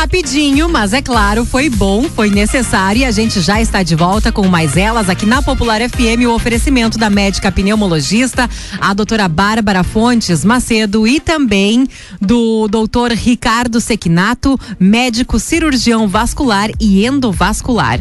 Rapidinho, 0.09 0.67
mas 0.67 0.91
é 0.91 1.03
claro, 1.03 1.45
foi 1.45 1.69
bom, 1.69 2.01
foi 2.01 2.31
necessário 2.31 3.01
e 3.01 3.05
a 3.05 3.11
gente 3.11 3.39
já 3.41 3.61
está 3.61 3.83
de 3.83 3.93
volta 3.93 4.31
com 4.31 4.47
mais 4.47 4.75
elas 4.75 5.07
aqui 5.07 5.23
na 5.23 5.39
Popular 5.39 5.87
FM, 5.87 6.25
o 6.25 6.33
oferecimento 6.33 6.97
da 6.97 7.11
médica 7.11 7.51
pneumologista, 7.51 8.49
a 8.81 8.91
doutora 8.95 9.27
Bárbara 9.27 9.83
Fontes 9.83 10.43
Macedo 10.43 11.07
e 11.07 11.19
também 11.19 11.87
do 12.19 12.67
doutor 12.67 13.11
Ricardo 13.11 13.79
Sequinato, 13.79 14.59
médico 14.79 15.37
cirurgião 15.39 16.07
vascular 16.07 16.71
e 16.79 17.05
endovascular. 17.05 17.99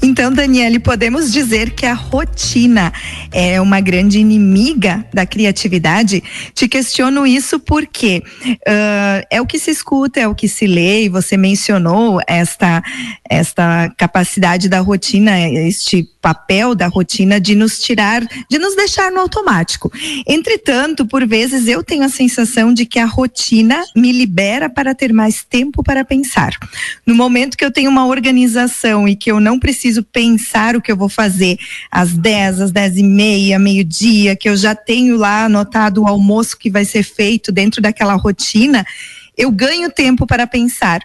Então, 0.00 0.32
Daniele, 0.32 0.78
podemos 0.78 1.32
dizer 1.32 1.70
que 1.70 1.84
a 1.84 1.92
rotina 1.92 2.92
é 3.32 3.60
uma 3.60 3.80
grande 3.80 4.20
inimiga 4.20 5.04
da 5.12 5.26
criatividade? 5.26 6.22
Te 6.54 6.68
questiono 6.68 7.26
isso 7.26 7.58
porque 7.58 8.22
uh, 8.44 9.26
é 9.28 9.40
o 9.40 9.46
que 9.46 9.58
se 9.58 9.72
escuta, 9.72 10.20
é 10.20 10.28
o 10.28 10.36
que 10.36 10.46
se 10.46 10.66
lê, 10.68 11.04
e 11.04 11.08
você 11.08 11.36
mencionou 11.36 12.20
esta, 12.28 12.82
esta 13.28 13.92
capacidade 13.96 14.68
da 14.68 14.78
rotina, 14.78 15.40
este 15.40 16.08
papel 16.20 16.74
da 16.74 16.86
rotina 16.86 17.40
de 17.40 17.54
nos 17.54 17.80
tirar, 17.80 18.22
de 18.48 18.58
nos 18.58 18.76
deixar 18.76 19.10
no 19.10 19.20
automático. 19.20 19.90
Entretanto, 20.26 21.06
por 21.06 21.26
vezes 21.26 21.66
eu 21.66 21.82
tenho 21.82 22.04
a 22.04 22.08
sensação 22.08 22.72
de 22.72 22.86
que 22.86 22.98
a 22.98 23.06
rotina 23.06 23.82
me 23.96 24.12
libera 24.12 24.68
para 24.68 24.94
ter 24.94 25.12
mais 25.12 25.44
tempo 25.44 25.82
para 25.82 26.04
pensar. 26.04 26.52
No 27.06 27.14
momento 27.14 27.56
que 27.56 27.64
eu 27.64 27.72
tenho 27.72 27.90
uma 27.90 28.06
organização 28.06 29.08
e 29.08 29.16
que 29.16 29.30
eu 29.30 29.40
não 29.40 29.58
preciso 29.58 29.87
pensar 30.02 30.76
o 30.76 30.82
que 30.82 30.90
eu 30.90 30.96
vou 30.96 31.08
fazer 31.08 31.58
às 31.90 32.12
10, 32.12 32.60
às 32.60 32.72
10 32.72 32.96
e 32.98 33.02
meia, 33.02 33.58
meio-dia, 33.58 34.36
que 34.36 34.48
eu 34.48 34.56
já 34.56 34.74
tenho 34.74 35.16
lá 35.16 35.44
anotado 35.44 36.02
o 36.02 36.06
almoço 36.06 36.58
que 36.58 36.70
vai 36.70 36.84
ser 36.84 37.02
feito 37.02 37.50
dentro 37.50 37.80
daquela 37.80 38.14
rotina, 38.14 38.84
eu 39.36 39.50
ganho 39.50 39.90
tempo 39.90 40.26
para 40.26 40.46
pensar. 40.46 41.00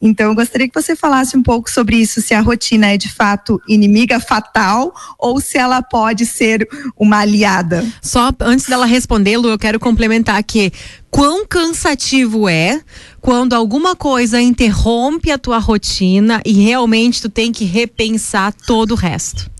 Então, 0.00 0.28
eu 0.28 0.34
gostaria 0.34 0.68
que 0.68 0.74
você 0.74 0.94
falasse 0.94 1.34
um 1.34 1.42
pouco 1.42 1.70
sobre 1.70 1.96
isso, 1.96 2.20
se 2.20 2.34
a 2.34 2.40
rotina 2.42 2.88
é 2.88 2.96
de 2.98 3.10
fato 3.10 3.58
inimiga 3.66 4.20
fatal 4.20 4.92
ou 5.18 5.40
se 5.40 5.56
ela 5.56 5.82
pode 5.82 6.26
ser 6.26 6.68
uma 6.94 7.20
aliada. 7.20 7.82
Só 8.02 8.30
antes 8.40 8.66
dela 8.66 8.84
responder, 8.84 9.38
Lu, 9.38 9.48
eu 9.48 9.58
quero 9.58 9.80
complementar 9.80 10.42
que 10.42 10.70
quão 11.10 11.46
cansativo 11.46 12.48
é 12.48 12.82
quando 13.24 13.54
alguma 13.54 13.96
coisa 13.96 14.38
interrompe 14.38 15.30
a 15.30 15.38
tua 15.38 15.56
rotina 15.56 16.42
e 16.44 16.52
realmente 16.52 17.22
tu 17.22 17.30
tem 17.30 17.50
que 17.50 17.64
repensar 17.64 18.52
todo 18.52 18.90
o 18.90 18.94
resto. 18.94 19.50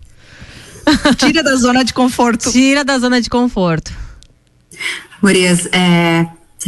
Tira 1.17 1.41
da 1.41 1.55
zona 1.55 1.83
de 1.83 1.91
conforto. 1.91 2.51
Tira 2.51 2.83
da 2.83 2.99
zona 2.99 3.19
de 3.19 3.27
conforto. 3.27 3.91
Murias, 5.19 5.67
é 5.71 6.27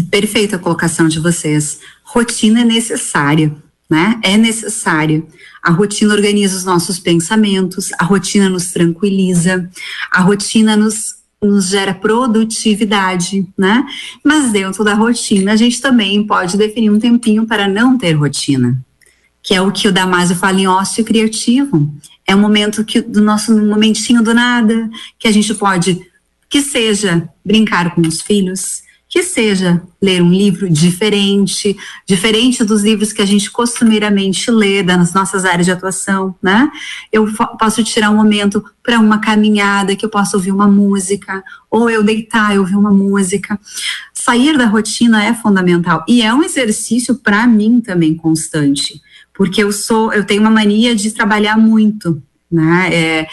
perfeita 0.10 0.56
a 0.56 0.60
colocação 0.60 1.08
de 1.08 1.20
vocês. 1.20 1.82
Rotina 2.04 2.62
é 2.62 2.66
necessária, 2.66 3.56
né? 3.88 4.20
É 4.24 4.36
necessário. 4.36 5.28
A 5.62 5.70
rotina 5.70 6.16
organiza 6.16 6.58
os 6.58 6.64
nossos 6.64 6.98
pensamentos, 6.98 7.92
a 8.00 8.06
rotina 8.06 8.50
nos 8.50 8.72
tranquiliza, 8.72 9.70
a 10.12 10.22
rotina 10.22 10.76
nos 10.76 11.17
nos 11.42 11.70
gera 11.70 11.94
produtividade, 11.94 13.48
né? 13.58 13.86
Mas 14.24 14.52
dentro 14.52 14.84
da 14.84 14.94
rotina, 14.94 15.54
a 15.54 15.56
gente 15.56 15.80
também 15.80 16.26
pode 16.26 16.58
definir 16.58 16.90
um 16.90 17.00
tempinho 17.00 17.46
para 17.46 17.68
não 17.68 17.98
ter 17.98 18.14
rotina, 18.14 18.78
que 19.44 19.54
é 19.54 19.62
o 19.62 19.72
que 19.72 19.88
o 19.88 19.92
Damasio 19.92 20.36
fala 20.36 20.60
em 20.60 20.68
ócio 20.68 21.06
criativo. 21.06 21.92
É 22.26 22.36
um 22.36 22.40
momento 22.40 22.84
que 22.84 23.02
do 23.02 23.22
nosso 23.22 23.56
momentinho 23.56 24.24
do 24.24 24.34
nada, 24.34 24.90
que 25.18 25.28
a 25.28 25.32
gente 25.32 25.54
pode 25.54 26.06
que 26.50 26.62
seja 26.62 27.28
brincar 27.44 27.94
com 27.94 28.02
os 28.02 28.22
filhos, 28.22 28.82
que 29.10 29.24
seja 29.24 29.82
ler 30.02 30.22
um 30.22 30.30
livro 30.30 30.70
diferente, 30.70 31.78
diferente 32.06 32.64
dos 32.64 32.84
livros 32.84 33.14
que 33.14 33.22
a 33.22 33.26
gente 33.26 33.50
costumeiramente 33.50 34.52
lê 34.52 34.84
das 34.84 35.14
nossas 35.14 35.46
áreas 35.46 35.66
de 35.66 35.72
atuação, 35.72 36.36
né? 36.44 36.70
Eu 37.12 37.26
posso 37.58 37.84
tirar 37.84 38.10
um 38.10 38.18
momento 38.18 38.64
para 38.84 39.00
uma 39.00 39.20
caminhada, 39.20 39.96
que 39.96 40.06
eu 40.06 40.10
possa 40.10 40.36
ouvir 40.36 40.52
uma 40.52 40.68
música, 40.68 41.44
ou 41.72 41.90
eu 41.90 42.04
deitar 42.04 42.54
e 42.54 42.60
ouvir 42.60 42.76
uma 42.76 42.92
música. 42.92 43.58
Sair 44.14 44.58
da 44.58 44.66
rotina 44.66 45.24
é 45.24 45.34
fundamental 45.34 46.04
e 46.08 46.22
é 46.22 46.34
um 46.34 46.44
exercício 46.44 47.16
para 47.16 47.48
mim 47.48 47.80
também 47.80 48.14
constante, 48.14 49.02
porque 49.34 49.64
eu 49.64 49.72
sou, 49.72 50.12
eu 50.12 50.26
tenho 50.26 50.42
uma 50.42 50.52
mania 50.52 50.94
de 50.94 51.12
trabalhar 51.12 51.58
muito, 51.58 52.22
né? 52.52 52.90
É, 52.92 53.28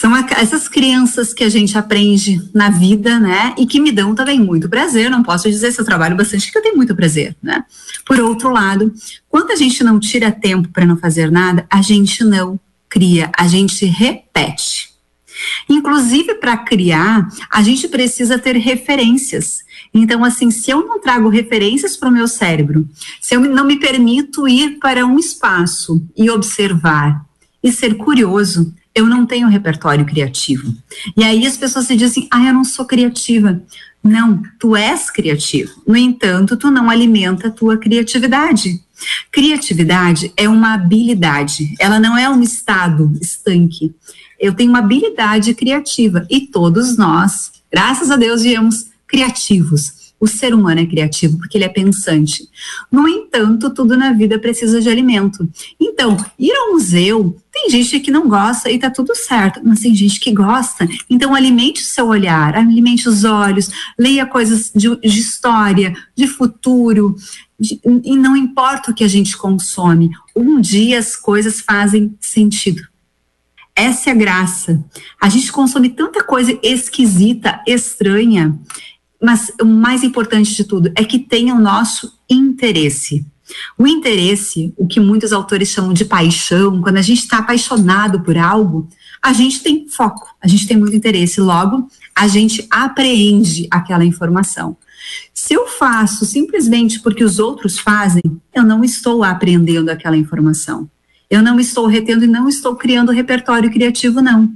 são 0.00 0.14
essas 0.14 0.68
crianças 0.68 1.34
que 1.34 1.42
a 1.42 1.48
gente 1.48 1.76
aprende 1.76 2.40
na 2.54 2.70
vida, 2.70 3.18
né? 3.18 3.52
E 3.58 3.66
que 3.66 3.80
me 3.80 3.90
dão 3.90 4.14
também 4.14 4.38
muito 4.38 4.68
prazer. 4.68 5.10
Não 5.10 5.24
posso 5.24 5.50
dizer 5.50 5.72
se 5.72 5.80
eu 5.80 5.84
trabalho 5.84 6.16
bastante, 6.16 6.52
que 6.52 6.56
eu 6.56 6.62
tenho 6.62 6.76
muito 6.76 6.94
prazer, 6.94 7.34
né? 7.42 7.64
Por 8.06 8.20
outro 8.20 8.48
lado, 8.50 8.94
quando 9.28 9.50
a 9.50 9.56
gente 9.56 9.82
não 9.82 9.98
tira 9.98 10.30
tempo 10.30 10.68
para 10.68 10.86
não 10.86 10.96
fazer 10.96 11.32
nada, 11.32 11.66
a 11.68 11.82
gente 11.82 12.22
não 12.22 12.60
cria, 12.88 13.28
a 13.36 13.48
gente 13.48 13.84
repete. 13.86 14.90
Inclusive, 15.68 16.36
para 16.36 16.56
criar, 16.56 17.28
a 17.50 17.60
gente 17.60 17.88
precisa 17.88 18.38
ter 18.38 18.54
referências. 18.54 19.64
Então, 19.92 20.24
assim, 20.24 20.52
se 20.52 20.70
eu 20.70 20.86
não 20.86 21.00
trago 21.00 21.28
referências 21.28 21.96
para 21.96 22.08
o 22.08 22.12
meu 22.12 22.28
cérebro, 22.28 22.88
se 23.20 23.34
eu 23.34 23.40
não 23.40 23.66
me 23.66 23.80
permito 23.80 24.46
ir 24.46 24.78
para 24.78 25.04
um 25.04 25.18
espaço 25.18 26.00
e 26.16 26.30
observar 26.30 27.26
e 27.60 27.72
ser 27.72 27.96
curioso, 27.96 28.72
eu 28.98 29.06
não 29.06 29.24
tenho 29.24 29.48
repertório 29.48 30.04
criativo. 30.04 30.74
E 31.16 31.22
aí 31.22 31.46
as 31.46 31.56
pessoas 31.56 31.86
se 31.86 31.96
dizem, 31.96 32.26
ah, 32.32 32.48
eu 32.48 32.52
não 32.52 32.64
sou 32.64 32.84
criativa. 32.84 33.62
Não, 34.02 34.42
tu 34.58 34.74
és 34.74 35.08
criativo. 35.08 35.70
No 35.86 35.96
entanto, 35.96 36.56
tu 36.56 36.68
não 36.70 36.90
alimenta 36.90 37.46
a 37.46 37.50
tua 37.50 37.76
criatividade. 37.76 38.80
Criatividade 39.30 40.32
é 40.36 40.48
uma 40.48 40.74
habilidade, 40.74 41.72
ela 41.78 42.00
não 42.00 42.18
é 42.18 42.28
um 42.28 42.42
estado 42.42 43.16
estanque. 43.22 43.94
Eu 44.40 44.52
tenho 44.52 44.70
uma 44.70 44.80
habilidade 44.80 45.54
criativa 45.54 46.26
e 46.28 46.40
todos 46.40 46.96
nós, 46.96 47.52
graças 47.70 48.10
a 48.10 48.16
Deus, 48.16 48.42
viemos 48.42 48.86
criativos. 49.06 49.97
O 50.20 50.26
ser 50.26 50.52
humano 50.52 50.80
é 50.80 50.86
criativo 50.86 51.38
porque 51.38 51.56
ele 51.56 51.64
é 51.64 51.68
pensante. 51.68 52.48
No 52.90 53.06
entanto, 53.08 53.70
tudo 53.70 53.96
na 53.96 54.12
vida 54.12 54.38
precisa 54.38 54.80
de 54.80 54.88
alimento. 54.88 55.48
Então, 55.80 56.16
ir 56.38 56.52
ao 56.52 56.72
museu, 56.72 57.36
tem 57.52 57.70
gente 57.70 58.00
que 58.00 58.10
não 58.10 58.28
gosta 58.28 58.70
e 58.70 58.78
tá 58.78 58.90
tudo 58.90 59.14
certo, 59.14 59.60
mas 59.64 59.80
tem 59.80 59.94
gente 59.94 60.18
que 60.18 60.32
gosta. 60.32 60.88
Então, 61.08 61.34
alimente 61.34 61.82
o 61.82 61.86
seu 61.86 62.08
olhar, 62.08 62.56
alimente 62.56 63.08
os 63.08 63.24
olhos, 63.24 63.70
leia 63.98 64.26
coisas 64.26 64.72
de, 64.74 64.94
de 64.96 65.20
história, 65.20 65.94
de 66.16 66.26
futuro, 66.26 67.14
de, 67.58 67.80
e 68.04 68.16
não 68.16 68.36
importa 68.36 68.90
o 68.90 68.94
que 68.94 69.04
a 69.04 69.08
gente 69.08 69.36
consome, 69.36 70.10
um 70.34 70.60
dia 70.60 70.98
as 70.98 71.16
coisas 71.16 71.60
fazem 71.60 72.14
sentido. 72.20 72.82
Essa 73.74 74.10
é 74.10 74.12
a 74.12 74.16
graça. 74.16 74.84
A 75.20 75.28
gente 75.28 75.52
consome 75.52 75.88
tanta 75.88 76.24
coisa 76.24 76.58
esquisita, 76.64 77.62
estranha, 77.64 78.58
mas 79.20 79.52
o 79.60 79.64
mais 79.64 80.02
importante 80.02 80.54
de 80.54 80.64
tudo 80.64 80.90
é 80.94 81.04
que 81.04 81.18
tenha 81.18 81.54
o 81.54 81.60
nosso 81.60 82.18
interesse. 82.28 83.26
O 83.78 83.86
interesse, 83.86 84.72
o 84.76 84.86
que 84.86 85.00
muitos 85.00 85.32
autores 85.32 85.68
chamam 85.68 85.92
de 85.92 86.04
paixão, 86.04 86.82
quando 86.82 86.98
a 86.98 87.02
gente 87.02 87.20
está 87.20 87.38
apaixonado 87.38 88.20
por 88.20 88.36
algo, 88.36 88.88
a 89.22 89.32
gente 89.32 89.62
tem 89.62 89.88
foco, 89.88 90.28
a 90.40 90.46
gente 90.46 90.66
tem 90.66 90.76
muito 90.76 90.94
interesse, 90.94 91.40
logo 91.40 91.88
a 92.14 92.26
gente 92.26 92.66
apreende 92.68 93.68
aquela 93.70 94.04
informação. 94.04 94.76
Se 95.32 95.54
eu 95.54 95.68
faço 95.68 96.26
simplesmente 96.26 96.98
porque 97.00 97.22
os 97.22 97.38
outros 97.38 97.78
fazem, 97.78 98.22
eu 98.52 98.64
não 98.64 98.82
estou 98.82 99.22
aprendendo 99.22 99.88
aquela 99.88 100.16
informação. 100.16 100.90
Eu 101.30 101.42
não 101.42 101.60
estou 101.60 101.86
retendo 101.86 102.24
e 102.24 102.26
não 102.26 102.48
estou 102.48 102.74
criando 102.74 103.12
repertório 103.12 103.70
criativo, 103.70 104.20
não. 104.20 104.52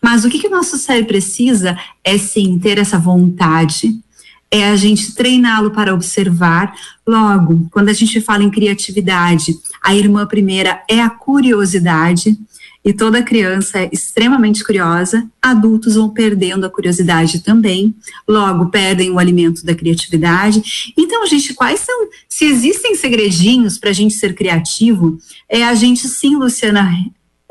Mas 0.00 0.24
o 0.24 0.28
que, 0.28 0.38
que 0.38 0.48
o 0.48 0.50
nosso 0.50 0.76
cérebro 0.78 1.08
precisa 1.08 1.78
é 2.04 2.18
sim 2.18 2.58
ter 2.58 2.78
essa 2.78 2.98
vontade, 2.98 3.94
é 4.50 4.68
a 4.68 4.76
gente 4.76 5.14
treiná-lo 5.14 5.70
para 5.70 5.94
observar. 5.94 6.74
Logo, 7.06 7.66
quando 7.70 7.88
a 7.88 7.94
gente 7.94 8.20
fala 8.20 8.42
em 8.42 8.50
criatividade, 8.50 9.54
a 9.82 9.94
irmã 9.94 10.26
primeira 10.26 10.82
é 10.88 11.00
a 11.00 11.10
curiosidade, 11.10 12.36
e 12.84 12.92
toda 12.92 13.22
criança 13.22 13.78
é 13.78 13.88
extremamente 13.92 14.64
curiosa, 14.64 15.28
adultos 15.40 15.94
vão 15.94 16.10
perdendo 16.10 16.66
a 16.66 16.70
curiosidade 16.70 17.40
também, 17.40 17.94
logo 18.26 18.70
perdem 18.70 19.10
o 19.10 19.18
alimento 19.18 19.64
da 19.64 19.74
criatividade. 19.74 20.92
Então, 20.98 21.24
gente, 21.26 21.54
quais 21.54 21.80
são, 21.80 22.08
se 22.28 22.44
existem 22.44 22.96
segredinhos 22.96 23.78
para 23.78 23.90
a 23.90 23.92
gente 23.92 24.14
ser 24.14 24.34
criativo, 24.34 25.16
é 25.48 25.62
a 25.64 25.74
gente 25.74 26.08
sim, 26.08 26.34
Luciana, 26.36 26.90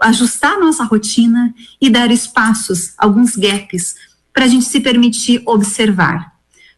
ajustar 0.02 0.60
nossa 0.60 0.84
rotina 0.84 1.54
e 1.80 1.90
dar 1.90 2.12
espaços, 2.12 2.94
alguns 2.98 3.36
gaps, 3.36 3.96
para 4.34 4.46
a 4.46 4.48
gente 4.48 4.66
se 4.66 4.80
permitir 4.80 5.42
observar. 5.46 6.32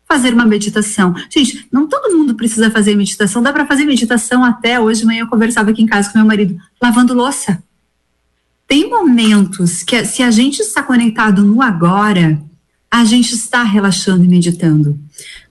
Fazer 0.07 0.33
uma 0.33 0.45
meditação. 0.45 1.15
Gente, 1.29 1.67
não 1.71 1.87
todo 1.87 2.15
mundo 2.15 2.35
precisa 2.35 2.69
fazer 2.69 2.95
meditação, 2.95 3.41
dá 3.41 3.53
para 3.53 3.65
fazer 3.65 3.85
meditação 3.85 4.43
até 4.43 4.79
hoje 4.79 5.05
manhã. 5.05 5.21
Eu 5.21 5.27
conversava 5.27 5.71
aqui 5.71 5.81
em 5.81 5.87
casa 5.87 6.11
com 6.11 6.17
meu 6.17 6.27
marido, 6.27 6.57
lavando 6.81 7.13
louça. 7.13 7.63
Tem 8.67 8.89
momentos 8.89 9.83
que, 9.83 10.03
se 10.05 10.21
a 10.21 10.31
gente 10.31 10.59
está 10.61 10.83
conectado 10.83 11.43
no 11.43 11.61
agora, 11.61 12.41
a 12.91 13.03
gente 13.05 13.33
está 13.33 13.63
relaxando 13.63 14.23
e 14.23 14.27
meditando. 14.27 14.99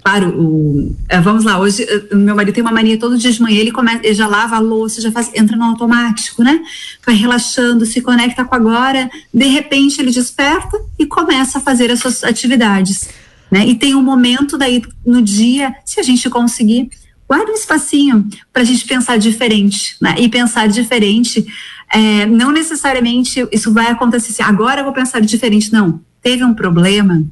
Claro, 0.05 0.31
o, 0.37 0.97
é, 1.09 1.21
vamos 1.21 1.45
lá, 1.45 1.61
hoje 1.61 1.85
eh, 1.85 2.15
meu 2.15 2.35
marido 2.35 2.55
tem 2.55 2.63
uma 2.63 2.73
mania 2.73 2.99
todo 2.99 3.17
dia 3.17 3.31
de 3.31 3.41
manhã, 3.41 3.61
ele, 3.61 3.71
começa, 3.71 4.01
ele 4.03 4.15
já 4.15 4.27
lava 4.27 4.57
a 4.57 4.59
louça, 4.59 5.01
já 5.01 5.13
faz, 5.13 5.31
entra 5.33 5.57
no 5.57 5.65
automático, 5.65 6.43
né? 6.43 6.61
Vai 7.07 7.15
relaxando, 7.15 7.87
se 7.87 8.01
conecta 8.01 8.45
com 8.45 8.55
agora, 8.55 9.09
de 9.33 9.47
repente 9.47 10.01
ele 10.01 10.11
desperta 10.11 10.77
e 10.99 11.07
começa 11.07 11.59
a 11.59 11.61
fazer 11.61 11.91
as 11.91 12.01
suas 12.01 12.25
atividades, 12.25 13.09
né? 13.49 13.65
E 13.65 13.77
tem 13.77 13.95
um 13.95 14.03
momento 14.03 14.59
daí 14.59 14.83
no 15.07 15.23
dia, 15.23 15.73
se 15.85 16.01
a 16.01 16.03
gente 16.03 16.29
conseguir, 16.29 16.91
guarda 17.29 17.53
um 17.53 17.55
espacinho 17.55 18.29
para 18.53 18.63
a 18.63 18.65
gente 18.65 18.85
pensar 18.85 19.19
diferente, 19.19 19.97
né? 20.01 20.17
E 20.19 20.29
pensar 20.29 20.67
diferente, 20.67 21.47
é, 21.93 22.27
não 22.27 22.51
necessariamente 22.51 23.47
isso 23.53 23.73
vai 23.73 23.87
acontecer 23.87 24.33
assim, 24.33 24.43
agora 24.43 24.81
eu 24.81 24.85
vou 24.85 24.93
pensar 24.93 25.21
diferente, 25.21 25.73
não 25.73 26.01
teve 26.23 26.45
um 26.45 26.55
problema, 26.55 27.23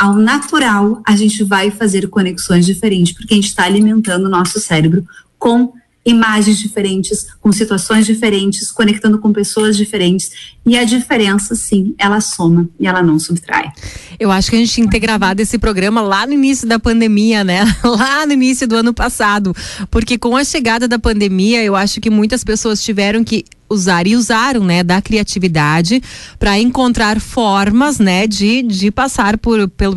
ao 0.00 0.14
natural 0.14 1.02
a 1.06 1.14
gente 1.14 1.44
vai 1.44 1.70
fazer 1.70 2.08
conexões 2.08 2.64
diferentes, 2.64 3.12
porque 3.12 3.34
a 3.34 3.36
gente 3.36 3.48
está 3.48 3.64
alimentando 3.64 4.24
o 4.24 4.30
nosso 4.30 4.58
cérebro 4.58 5.04
com 5.38 5.74
imagens 6.02 6.58
diferentes, 6.58 7.26
com 7.38 7.52
situações 7.52 8.06
diferentes, 8.06 8.72
conectando 8.72 9.18
com 9.18 9.30
pessoas 9.30 9.76
diferentes. 9.76 10.30
E 10.64 10.78
a 10.78 10.84
diferença, 10.84 11.54
sim, 11.54 11.94
ela 11.98 12.22
soma 12.22 12.66
e 12.80 12.86
ela 12.86 13.02
não 13.02 13.18
subtrai. 13.18 13.70
Eu 14.18 14.30
acho 14.30 14.48
que 14.48 14.56
a 14.56 14.58
gente 14.58 14.72
tinha 14.72 14.86
que 14.86 14.92
ter 14.92 15.00
gravado 15.00 15.42
esse 15.42 15.58
programa 15.58 16.00
lá 16.00 16.26
no 16.26 16.32
início 16.32 16.66
da 16.66 16.78
pandemia, 16.78 17.44
né? 17.44 17.60
Lá 17.84 18.24
no 18.24 18.32
início 18.32 18.66
do 18.66 18.76
ano 18.76 18.94
passado. 18.94 19.54
Porque 19.90 20.16
com 20.16 20.34
a 20.34 20.44
chegada 20.44 20.88
da 20.88 20.98
pandemia, 20.98 21.62
eu 21.62 21.76
acho 21.76 22.00
que 22.00 22.08
muitas 22.08 22.42
pessoas 22.42 22.82
tiveram 22.82 23.22
que 23.22 23.44
usar 23.70 24.06
e 24.06 24.16
usaram, 24.16 24.64
né, 24.64 24.82
da 24.82 25.00
criatividade 25.00 26.02
para 26.38 26.58
encontrar 26.58 27.20
formas, 27.20 27.98
né, 27.98 28.26
de, 28.26 28.62
de 28.62 28.90
passar 28.90 29.38
por 29.38 29.68
pelo 29.70 29.96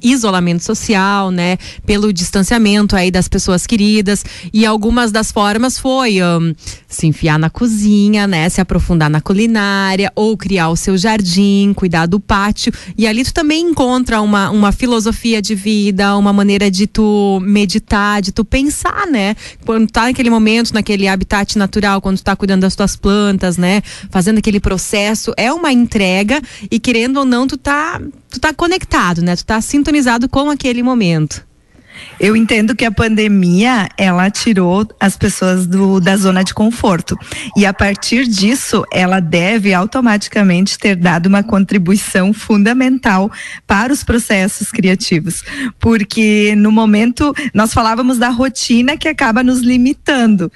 isolamento 0.00 0.62
social, 0.62 1.30
né, 1.30 1.58
pelo 1.84 2.12
distanciamento 2.12 2.94
aí 2.94 3.10
das 3.10 3.28
pessoas 3.28 3.66
queridas. 3.66 4.24
E 4.52 4.64
algumas 4.64 5.10
das 5.10 5.32
formas 5.32 5.78
foi 5.78 6.22
um, 6.22 6.54
se 6.94 7.06
enfiar 7.06 7.38
na 7.38 7.50
cozinha, 7.50 8.26
né, 8.26 8.48
se 8.48 8.60
aprofundar 8.60 9.10
na 9.10 9.20
culinária 9.20 10.12
ou 10.14 10.36
criar 10.36 10.68
o 10.68 10.76
seu 10.76 10.96
jardim, 10.96 11.72
cuidar 11.74 12.06
do 12.06 12.20
pátio. 12.20 12.72
E 12.96 13.06
ali 13.06 13.24
tu 13.24 13.34
também 13.34 13.62
encontra 13.62 14.20
uma, 14.20 14.50
uma 14.50 14.72
filosofia 14.72 15.42
de 15.42 15.54
vida, 15.54 16.16
uma 16.16 16.32
maneira 16.32 16.70
de 16.70 16.86
tu 16.86 17.40
meditar, 17.42 18.22
de 18.22 18.32
tu 18.32 18.44
pensar, 18.44 19.06
né, 19.06 19.34
quando 19.64 19.90
tá 19.90 20.04
naquele 20.04 20.30
momento, 20.30 20.72
naquele 20.72 21.08
habitat 21.08 21.58
natural, 21.58 22.00
quando 22.00 22.18
tu 22.18 22.24
tá 22.24 22.36
cuidando 22.36 22.62
das 22.62 22.74
tuas 22.76 22.96
plantas, 22.96 23.56
né, 23.56 23.82
fazendo 24.10 24.38
aquele 24.38 24.60
processo, 24.60 25.32
é 25.36 25.52
uma 25.52 25.72
entrega 25.72 26.40
e 26.70 26.78
querendo 26.78 27.18
ou 27.18 27.24
não 27.24 27.46
tu 27.46 27.56
tá 27.56 28.00
tu 28.30 28.40
tá 28.40 28.52
conectado, 28.52 29.22
né, 29.22 29.36
tu 29.36 29.44
tá 29.44 29.60
sintonizado 29.60 30.28
com 30.28 30.50
aquele 30.50 30.82
momento. 30.82 31.53
Eu 32.18 32.36
entendo 32.36 32.74
que 32.74 32.84
a 32.84 32.92
pandemia 32.92 33.88
ela 33.96 34.30
tirou 34.30 34.86
as 34.98 35.16
pessoas 35.16 35.66
do, 35.66 36.00
da 36.00 36.16
zona 36.16 36.44
de 36.44 36.54
conforto 36.54 37.18
e 37.56 37.66
a 37.66 37.72
partir 37.72 38.26
disso 38.26 38.84
ela 38.92 39.20
deve 39.20 39.74
automaticamente 39.74 40.78
ter 40.78 40.96
dado 40.96 41.26
uma 41.26 41.42
contribuição 41.42 42.32
fundamental 42.32 43.30
para 43.66 43.92
os 43.92 44.04
processos 44.04 44.70
criativos, 44.70 45.42
porque 45.78 46.54
no 46.56 46.70
momento 46.70 47.34
nós 47.52 47.72
falávamos 47.72 48.18
da 48.18 48.28
rotina 48.28 48.96
que 48.96 49.08
acaba 49.08 49.42
nos 49.42 49.60
limitando. 49.60 50.50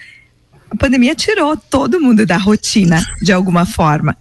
A 0.70 0.76
pandemia 0.76 1.14
tirou 1.14 1.56
todo 1.56 2.00
mundo 2.00 2.26
da 2.26 2.36
rotina 2.36 3.02
de 3.22 3.32
alguma 3.32 3.64
forma. 3.64 4.16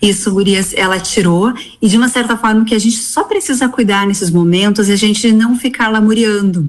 Isso, 0.00 0.32
Gurias, 0.32 0.72
ela 0.74 0.98
tirou, 0.98 1.52
e 1.80 1.88
de 1.88 1.96
uma 1.96 2.08
certa 2.08 2.36
forma 2.36 2.64
que 2.64 2.74
a 2.74 2.78
gente 2.78 2.98
só 2.98 3.24
precisa 3.24 3.68
cuidar 3.68 4.06
nesses 4.06 4.30
momentos 4.30 4.88
é 4.88 4.92
a 4.92 4.96
gente 4.96 5.32
não 5.32 5.56
ficar 5.56 5.88
lamuriando. 5.88 6.68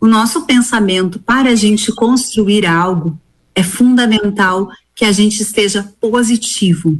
O 0.00 0.06
nosso 0.06 0.42
pensamento 0.42 1.18
para 1.18 1.50
a 1.50 1.54
gente 1.54 1.92
construir 1.92 2.66
algo 2.66 3.18
é 3.54 3.62
fundamental 3.62 4.70
que 4.94 5.04
a 5.04 5.12
gente 5.12 5.42
esteja 5.42 5.92
positivo. 6.00 6.98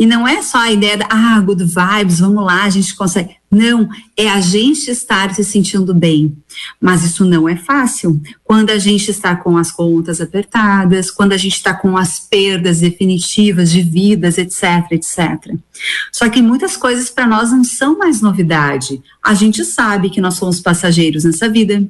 E 0.00 0.06
não 0.06 0.26
é 0.26 0.40
só 0.40 0.56
a 0.56 0.72
ideia 0.72 0.96
da, 0.96 1.06
ah, 1.10 1.38
good 1.40 1.62
vibes, 1.62 2.20
vamos 2.20 2.42
lá, 2.42 2.64
a 2.64 2.70
gente 2.70 2.96
consegue. 2.96 3.36
Não, 3.50 3.86
é 4.16 4.30
a 4.30 4.40
gente 4.40 4.90
estar 4.90 5.34
se 5.34 5.44
sentindo 5.44 5.92
bem. 5.92 6.34
Mas 6.80 7.04
isso 7.04 7.22
não 7.22 7.46
é 7.46 7.54
fácil. 7.54 8.18
Quando 8.42 8.70
a 8.70 8.78
gente 8.78 9.10
está 9.10 9.36
com 9.36 9.58
as 9.58 9.70
contas 9.70 10.18
apertadas, 10.18 11.10
quando 11.10 11.32
a 11.32 11.36
gente 11.36 11.56
está 11.56 11.74
com 11.74 11.98
as 11.98 12.18
perdas 12.18 12.80
definitivas 12.80 13.70
de 13.70 13.82
vidas, 13.82 14.38
etc, 14.38 14.90
etc. 14.92 15.54
Só 16.10 16.30
que 16.30 16.40
muitas 16.40 16.78
coisas 16.78 17.10
para 17.10 17.26
nós 17.26 17.50
não 17.50 17.62
são 17.62 17.98
mais 17.98 18.22
novidade. 18.22 19.02
A 19.22 19.34
gente 19.34 19.66
sabe 19.66 20.08
que 20.08 20.20
nós 20.22 20.36
somos 20.36 20.60
passageiros 20.60 21.24
nessa 21.24 21.46
vida. 21.46 21.86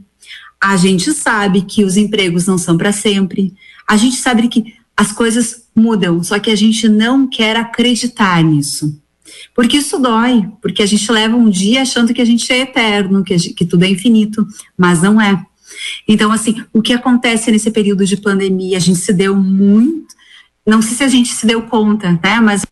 A 0.61 0.77
gente 0.77 1.13
sabe 1.13 1.63
que 1.63 1.85
os 1.85 1.97
empregos 1.97 2.45
não 2.45 2.59
são 2.59 2.77
para 2.77 2.91
sempre. 2.91 3.55
A 3.87 3.97
gente 3.97 4.17
sabe 4.17 4.49
que 4.49 4.80
as 5.01 5.13
coisas 5.13 5.65
mudam, 5.75 6.23
só 6.23 6.39
que 6.39 6.51
a 6.51 6.55
gente 6.55 6.87
não 6.87 7.27
quer 7.27 7.57
acreditar 7.57 8.45
nisso. 8.45 9.01
Porque 9.55 9.79
isso 9.79 9.99
dói, 9.99 10.47
porque 10.61 10.83
a 10.83 10.87
gente 10.87 11.11
leva 11.11 11.35
um 11.35 11.49
dia 11.49 11.81
achando 11.81 12.13
que 12.13 12.21
a 12.21 12.25
gente 12.25 12.53
é 12.53 12.59
eterno, 12.59 13.25
que, 13.25 13.39
gente, 13.39 13.55
que 13.55 13.65
tudo 13.65 13.83
é 13.87 13.89
infinito, 13.89 14.47
mas 14.77 15.01
não 15.01 15.19
é. 15.19 15.43
Então, 16.07 16.31
assim, 16.31 16.63
o 16.71 16.83
que 16.83 16.93
acontece 16.93 17.51
nesse 17.51 17.71
período 17.71 18.05
de 18.05 18.19
pandemia, 18.19 18.77
a 18.77 18.81
gente 18.81 18.99
se 18.99 19.15
deu 19.15 19.35
muito, 19.35 20.15
não 20.67 20.83
sei 20.83 20.95
se 20.95 21.05
a 21.05 21.09
gente 21.09 21.33
se 21.33 21.47
deu 21.47 21.63
conta, 21.63 22.21
né, 22.23 22.39
mas 22.43 22.67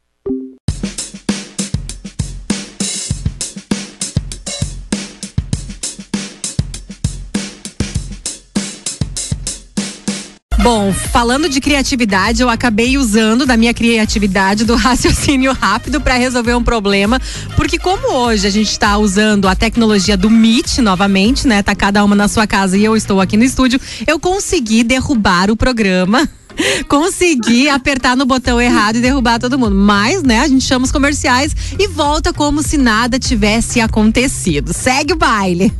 Bom, 10.61 10.93
falando 10.93 11.49
de 11.49 11.61
criatividade, 11.61 12.43
eu 12.43 12.51
acabei 12.51 12.99
usando 12.99 13.47
da 13.47 13.57
minha 13.57 13.73
criatividade, 13.73 14.65
do 14.65 14.75
raciocínio 14.77 15.53
rápido 15.53 16.01
para 16.01 16.15
resolver 16.15 16.55
um 16.55 16.65
problema, 16.65 17.21
porque 17.55 17.79
como 17.79 18.13
hoje 18.13 18.47
a 18.47 18.51
gente 18.51 18.71
está 18.71 18.99
usando 18.99 19.47
a 19.47 19.55
tecnologia 19.55 20.17
do 20.17 20.29
Meet 20.29 20.79
novamente, 20.79 21.47
né? 21.47 21.63
Tá 21.63 21.77
cada 21.77 22.05
uma 22.05 22.17
na 22.17 22.27
sua 22.27 22.47
casa 22.47 22.77
e 22.77 22.85
eu 22.85 22.97
estou 22.97 23.21
aqui 23.21 23.37
no 23.37 23.45
estúdio, 23.45 23.81
eu 24.07 24.19
consegui 24.19 24.83
derrubar 24.83 25.49
o 25.51 25.57
programa 25.57 26.29
consegui 26.89 27.69
apertar 27.69 28.17
no 28.17 28.27
botão 28.27 28.61
errado 28.61 28.97
e 28.97 29.01
derrubar 29.01 29.39
todo 29.39 29.59
mundo. 29.59 29.75
Mas, 29.75 30.23
né, 30.23 30.41
a 30.41 30.49
gente 30.49 30.65
chama 30.65 30.85
os 30.85 30.93
comerciais 30.93 31.55
e 31.79 31.87
volta 31.87 32.33
como 32.33 32.63
se 32.63 32.77
nada 32.77 33.19
tivesse 33.19 33.81
acontecido. 33.81 34.73
Segue 34.73 35.13
o 35.13 35.17
baile. 35.17 35.73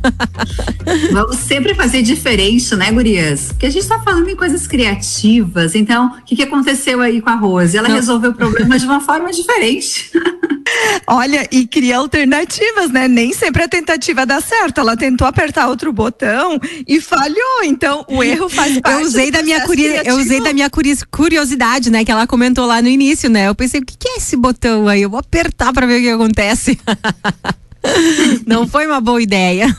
Vamos 1.11 1.37
sempre 1.37 1.75
fazer 1.75 2.01
diferente, 2.01 2.75
né, 2.75 2.91
gurias? 2.91 3.47
Porque 3.49 3.65
a 3.65 3.69
gente 3.69 3.87
tá 3.87 3.99
falando 3.99 4.29
em 4.29 4.35
coisas 4.35 4.67
criativas. 4.67 5.75
Então, 5.75 6.07
o 6.07 6.25
que, 6.25 6.35
que 6.35 6.43
aconteceu 6.43 7.01
aí 7.01 7.21
com 7.21 7.29
a 7.29 7.35
Rose? 7.35 7.77
Ela 7.77 7.89
Não. 7.89 7.95
resolveu 7.95 8.31
o 8.31 8.33
problema 8.33 8.77
de 8.77 8.85
uma 8.85 9.01
forma 9.01 9.31
diferente. 9.31 10.11
Olha, 11.07 11.47
e 11.51 11.65
cria 11.65 11.97
alternativas, 11.97 12.91
né? 12.91 13.07
Nem 13.07 13.33
sempre 13.33 13.63
a 13.63 13.67
tentativa 13.67 14.25
dá 14.25 14.39
certo. 14.39 14.79
Ela 14.79 14.95
tentou 14.95 15.27
apertar 15.27 15.67
outro 15.67 15.91
botão 15.91 16.59
e 16.87 17.01
falhou. 17.01 17.63
Então, 17.63 18.05
o 18.07 18.23
erro 18.23 18.49
faz 18.49 18.79
parte. 18.79 19.01
Eu 19.01 19.07
usei 19.07 19.31
da 19.31 19.41
minha 19.41 19.59
eu 20.05 20.17
usei 20.17 20.41
da 20.41 20.53
minha 20.53 20.69
curiosidade, 20.69 21.89
né? 21.89 22.05
Que 22.05 22.11
ela 22.11 22.27
comentou 22.27 22.65
lá 22.65 22.81
no 22.81 22.87
início, 22.87 23.29
né? 23.29 23.47
Eu 23.47 23.55
pensei, 23.55 23.81
o 23.81 23.85
que, 23.85 24.07
é 24.07 24.17
esse 24.17 24.35
botão 24.35 24.87
aí? 24.87 25.01
Eu 25.01 25.09
vou 25.09 25.19
apertar 25.19 25.73
para 25.73 25.85
ver 25.85 25.99
o 25.99 26.01
que 26.01 26.09
acontece. 26.09 26.79
Não 28.45 28.67
foi 28.67 28.85
uma 28.85 28.99
boa 28.99 29.21
ideia. 29.21 29.75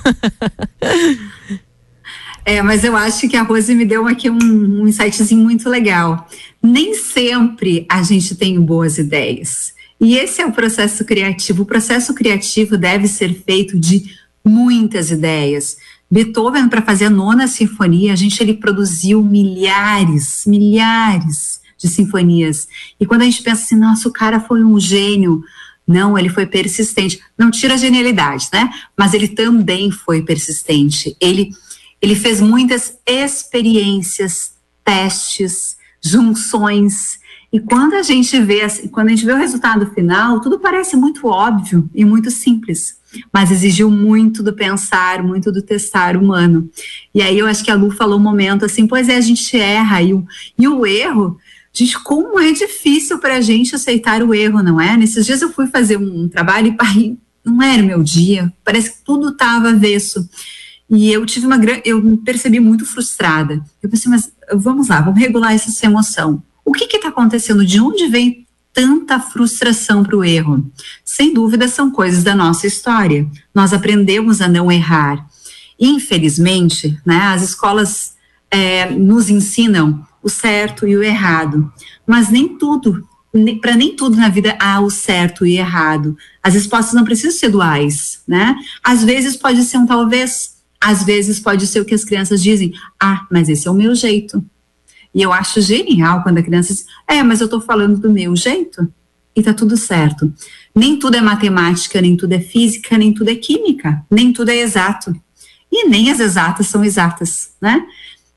É, 2.44 2.62
mas 2.62 2.82
eu 2.84 2.96
acho 2.96 3.28
que 3.28 3.36
a 3.36 3.42
Rose 3.42 3.74
me 3.74 3.84
deu 3.84 4.08
aqui 4.08 4.30
um, 4.30 4.82
um 4.82 4.88
insightzinho 4.88 5.44
muito 5.44 5.68
legal. 5.68 6.28
Nem 6.62 6.94
sempre 6.94 7.86
a 7.88 8.02
gente 8.02 8.34
tem 8.34 8.60
boas 8.60 8.98
ideias. 8.98 9.72
E 10.00 10.16
esse 10.16 10.40
é 10.40 10.46
o 10.46 10.52
processo 10.52 11.04
criativo. 11.04 11.62
O 11.62 11.66
processo 11.66 12.14
criativo 12.14 12.76
deve 12.76 13.06
ser 13.06 13.34
feito 13.44 13.78
de 13.78 14.16
muitas 14.44 15.10
ideias. 15.10 15.76
Beethoven, 16.10 16.68
para 16.68 16.82
fazer 16.82 17.04
a 17.04 17.10
nona 17.10 17.46
sinfonia, 17.46 18.12
a 18.12 18.16
gente 18.16 18.42
ele 18.42 18.54
produziu 18.54 19.22
milhares, 19.22 20.44
milhares 20.46 21.60
de 21.78 21.88
sinfonias. 21.88 22.66
E 22.98 23.06
quando 23.06 23.22
a 23.22 23.24
gente 23.24 23.42
pensa 23.42 23.62
assim, 23.62 23.76
nossa, 23.76 24.08
o 24.08 24.12
cara 24.12 24.40
foi 24.40 24.64
um 24.64 24.80
gênio. 24.80 25.42
Não, 25.86 26.18
ele 26.18 26.28
foi 26.28 26.46
persistente. 26.46 27.20
Não 27.36 27.50
tira 27.50 27.74
a 27.74 27.76
genialidade, 27.76 28.48
né? 28.52 28.70
Mas 28.96 29.12
ele 29.14 29.28
também 29.28 29.90
foi 29.90 30.22
persistente. 30.22 31.16
Ele, 31.20 31.50
ele 32.00 32.14
fez 32.14 32.40
muitas 32.40 32.96
experiências, 33.06 34.52
testes, 34.84 35.76
junções, 36.02 37.20
e 37.52 37.58
quando 37.58 37.94
a 37.94 38.02
gente 38.02 38.38
vê, 38.40 38.60
quando 38.92 39.08
a 39.08 39.10
gente 39.10 39.26
vê 39.26 39.32
o 39.32 39.36
resultado 39.36 39.86
final, 39.92 40.40
tudo 40.40 40.60
parece 40.60 40.96
muito 40.96 41.26
óbvio 41.26 41.90
e 41.92 42.04
muito 42.04 42.30
simples, 42.30 42.96
mas 43.32 43.50
exigiu 43.50 43.90
muito 43.90 44.40
do 44.40 44.52
pensar, 44.52 45.20
muito 45.20 45.50
do 45.50 45.60
testar 45.60 46.16
humano. 46.16 46.70
E 47.12 47.20
aí 47.20 47.36
eu 47.36 47.48
acho 47.48 47.64
que 47.64 47.70
a 47.70 47.74
Lu 47.74 47.90
falou 47.90 48.20
um 48.20 48.22
momento 48.22 48.64
assim, 48.64 48.86
pois 48.86 49.08
é, 49.08 49.16
a 49.16 49.20
gente 49.20 49.56
erra 49.56 50.00
e 50.00 50.14
o, 50.14 50.24
e 50.56 50.68
o 50.68 50.86
erro, 50.86 51.38
gente, 51.72 51.98
como 51.98 52.38
é 52.38 52.52
difícil 52.52 53.18
para 53.18 53.38
a 53.38 53.40
gente 53.40 53.74
aceitar 53.74 54.22
o 54.22 54.32
erro, 54.32 54.62
não 54.62 54.80
é? 54.80 54.96
Nesses 54.96 55.26
dias 55.26 55.42
eu 55.42 55.52
fui 55.52 55.66
fazer 55.66 55.96
um 55.96 56.28
trabalho 56.28 56.76
e 56.96 57.18
não 57.44 57.60
era 57.60 57.82
o 57.82 57.86
meu 57.86 58.00
dia, 58.00 58.52
parece 58.64 58.92
que 58.92 59.04
tudo 59.04 59.30
estava 59.30 59.70
avesso. 59.70 60.28
E 60.88 61.12
eu 61.12 61.26
tive 61.26 61.46
uma 61.46 61.58
grande, 61.58 61.82
eu 61.84 62.00
me 62.00 62.16
percebi 62.16 62.60
muito 62.60 62.84
frustrada. 62.84 63.60
Eu 63.82 63.88
pensei, 63.88 64.10
mas 64.10 64.32
vamos 64.54 64.88
lá, 64.88 65.00
vamos 65.00 65.18
regular 65.18 65.52
essa 65.52 65.86
emoção 65.86 66.42
o 66.70 66.72
que 66.72 66.84
está 66.96 67.08
acontecendo? 67.08 67.66
De 67.66 67.80
onde 67.80 68.06
vem 68.06 68.46
tanta 68.72 69.18
frustração 69.18 70.04
para 70.04 70.16
o 70.16 70.24
erro? 70.24 70.70
Sem 71.04 71.34
dúvida, 71.34 71.66
são 71.66 71.90
coisas 71.90 72.22
da 72.22 72.34
nossa 72.34 72.66
história. 72.66 73.28
Nós 73.52 73.72
aprendemos 73.72 74.40
a 74.40 74.46
não 74.46 74.70
errar. 74.70 75.26
Infelizmente, 75.78 76.96
né, 77.04 77.16
as 77.16 77.42
escolas 77.42 78.14
é, 78.50 78.88
nos 78.90 79.28
ensinam 79.28 80.06
o 80.22 80.28
certo 80.28 80.86
e 80.86 80.96
o 80.96 81.02
errado, 81.02 81.72
mas 82.06 82.28
nem 82.28 82.56
tudo, 82.58 83.04
para 83.60 83.74
nem 83.74 83.96
tudo 83.96 84.16
na 84.16 84.28
vida 84.28 84.56
há 84.60 84.80
o 84.80 84.90
certo 84.90 85.44
e 85.44 85.56
errado. 85.56 86.16
As 86.42 86.54
respostas 86.54 86.94
não 86.94 87.04
precisam 87.04 87.36
ser 87.36 87.48
duais, 87.48 88.20
né? 88.28 88.54
Às 88.84 89.02
vezes 89.02 89.34
pode 89.34 89.64
ser 89.64 89.78
um 89.78 89.86
talvez, 89.86 90.58
às 90.80 91.02
vezes 91.02 91.40
pode 91.40 91.66
ser 91.66 91.80
o 91.80 91.84
que 91.84 91.94
as 91.94 92.04
crianças 92.04 92.42
dizem, 92.42 92.72
ah, 93.00 93.26
mas 93.30 93.48
esse 93.48 93.66
é 93.66 93.70
o 93.70 93.74
meu 93.74 93.94
jeito. 93.94 94.44
E 95.14 95.22
eu 95.22 95.32
acho 95.32 95.60
genial 95.60 96.22
quando 96.22 96.38
a 96.38 96.42
criança 96.42 96.72
diz: 96.72 96.86
É, 97.08 97.22
mas 97.22 97.40
eu 97.40 97.46
estou 97.46 97.60
falando 97.60 97.98
do 97.98 98.10
meu 98.10 98.34
jeito 98.36 98.88
e 99.34 99.42
tá 99.42 99.52
tudo 99.52 99.76
certo. 99.76 100.32
Nem 100.74 100.98
tudo 100.98 101.16
é 101.16 101.20
matemática, 101.20 102.00
nem 102.00 102.16
tudo 102.16 102.32
é 102.32 102.40
física, 102.40 102.96
nem 102.96 103.12
tudo 103.12 103.30
é 103.30 103.34
química, 103.34 104.04
nem 104.10 104.32
tudo 104.32 104.50
é 104.50 104.56
exato. 104.56 105.14
E 105.70 105.88
nem 105.88 106.10
as 106.10 106.20
exatas 106.20 106.66
são 106.66 106.84
exatas, 106.84 107.50
né? 107.60 107.84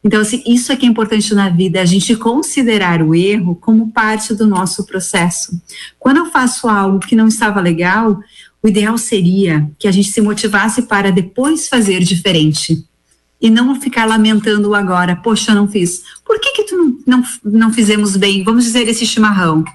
Então, 0.04 0.20
assim, 0.20 0.44
isso 0.46 0.72
é 0.72 0.76
que 0.76 0.86
é 0.86 0.90
importante 0.90 1.34
na 1.34 1.48
vida, 1.50 1.82
a 1.82 1.86
gente 1.86 2.16
considerar 2.18 3.02
o 3.02 3.16
erro 3.16 3.56
como 3.56 3.92
parte 3.92 4.36
do 4.36 4.46
nosso 4.46 4.86
processo. 4.86 5.60
Quando 5.98 6.18
eu 6.18 6.26
faço 6.26 6.68
algo 6.68 7.00
que 7.00 7.16
não 7.16 7.28
estava 7.28 7.62
legal, 7.62 8.20
o 8.62 8.68
ideal 8.68 8.98
seria 8.98 9.70
que 9.80 9.88
a 9.88 9.92
gente 9.92 10.12
se 10.12 10.20
motivasse 10.20 10.84
para 10.84 11.10
depois 11.10 11.70
fazer 11.70 12.04
diferente 12.04 12.86
e 13.44 13.50
não 13.50 13.80
ficar 13.80 14.06
lamentando 14.06 14.74
agora. 14.74 15.18
Poxa, 15.18 15.54
não 15.54 15.68
fiz. 15.68 16.02
Por 16.26 16.40
que 16.40 16.54
que 16.54 16.64
tu 16.64 16.78
não, 16.78 16.98
não, 17.06 17.24
não 17.44 17.74
fizemos 17.74 18.16
bem? 18.16 18.42
Vamos 18.42 18.64
dizer 18.64 18.88
esse 18.88 19.06
chimarrão. 19.06 19.66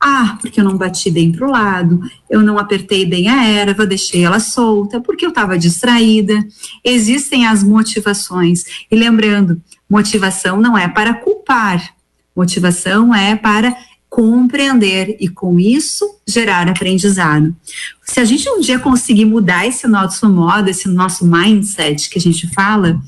Ah, 0.00 0.38
porque 0.40 0.58
eu 0.58 0.64
não 0.64 0.78
bati 0.78 1.10
bem 1.10 1.30
para 1.30 1.46
o 1.46 1.50
lado, 1.50 2.00
eu 2.28 2.42
não 2.42 2.58
apertei 2.58 3.06
bem 3.06 3.28
a 3.28 3.44
erva, 3.44 3.86
deixei 3.86 4.24
ela 4.24 4.40
solta, 4.40 5.00
porque 5.00 5.24
eu 5.24 5.28
estava 5.28 5.58
distraída. 5.58 6.34
Existem 6.82 7.46
as 7.46 7.62
motivações. 7.62 8.64
E 8.90 8.96
lembrando, 8.96 9.62
motivação 9.88 10.58
não 10.58 10.76
é 10.76 10.88
para 10.88 11.14
culpar, 11.14 11.94
motivação 12.34 13.14
é 13.14 13.36
para 13.36 13.76
compreender 14.12 15.16
e 15.18 15.26
com 15.26 15.58
isso 15.58 16.18
gerar 16.28 16.68
aprendizado. 16.68 17.56
Se 18.04 18.20
a 18.20 18.24
gente 18.26 18.46
um 18.46 18.60
dia 18.60 18.78
conseguir 18.78 19.24
mudar 19.24 19.66
esse 19.66 19.88
nosso 19.88 20.28
modo, 20.28 20.68
esse 20.68 20.86
nosso 20.86 21.26
mindset 21.26 22.10
que 22.10 22.18
a 22.18 22.20
gente 22.20 22.46
fala, 22.52 23.00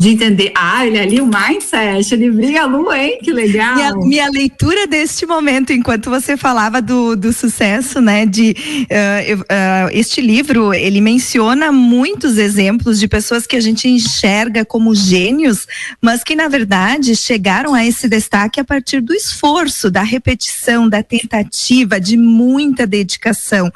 de 0.00 0.10
entender, 0.10 0.52
ah, 0.54 0.86
ele 0.86 0.96
ali 0.96 1.20
o 1.20 1.26
mindset, 1.26 2.14
ele 2.14 2.30
brilha 2.30 2.62
a 2.62 2.66
lua, 2.66 2.96
hein? 2.96 3.18
Que 3.20 3.32
legal. 3.32 3.74
Minha, 3.74 3.94
minha 3.96 4.30
leitura 4.30 4.86
deste 4.86 5.26
momento, 5.26 5.72
enquanto 5.72 6.08
você 6.08 6.36
falava 6.36 6.80
do, 6.80 7.16
do 7.16 7.32
sucesso, 7.32 8.00
né? 8.00 8.24
De 8.24 8.54
uh, 8.82 9.40
uh, 9.40 9.90
este 9.90 10.20
livro, 10.20 10.72
ele 10.72 11.00
menciona 11.00 11.72
muitos 11.72 12.38
exemplos 12.38 13.00
de 13.00 13.08
pessoas 13.08 13.44
que 13.44 13.56
a 13.56 13.60
gente 13.60 13.88
enxerga 13.88 14.64
como 14.64 14.94
gênios, 14.94 15.66
mas 16.00 16.22
que 16.22 16.36
na 16.36 16.46
verdade 16.46 17.16
chegaram 17.16 17.74
a 17.74 17.84
esse 17.84 18.08
destaque 18.08 18.60
a 18.60 18.64
partir 18.64 19.00
do 19.00 19.12
esforço, 19.12 19.90
da 19.90 20.04
repetição, 20.04 20.88
da 20.88 21.02
tentativa, 21.02 22.00
de 22.00 22.16
muita 22.16 22.86
dedicação. 22.86 23.68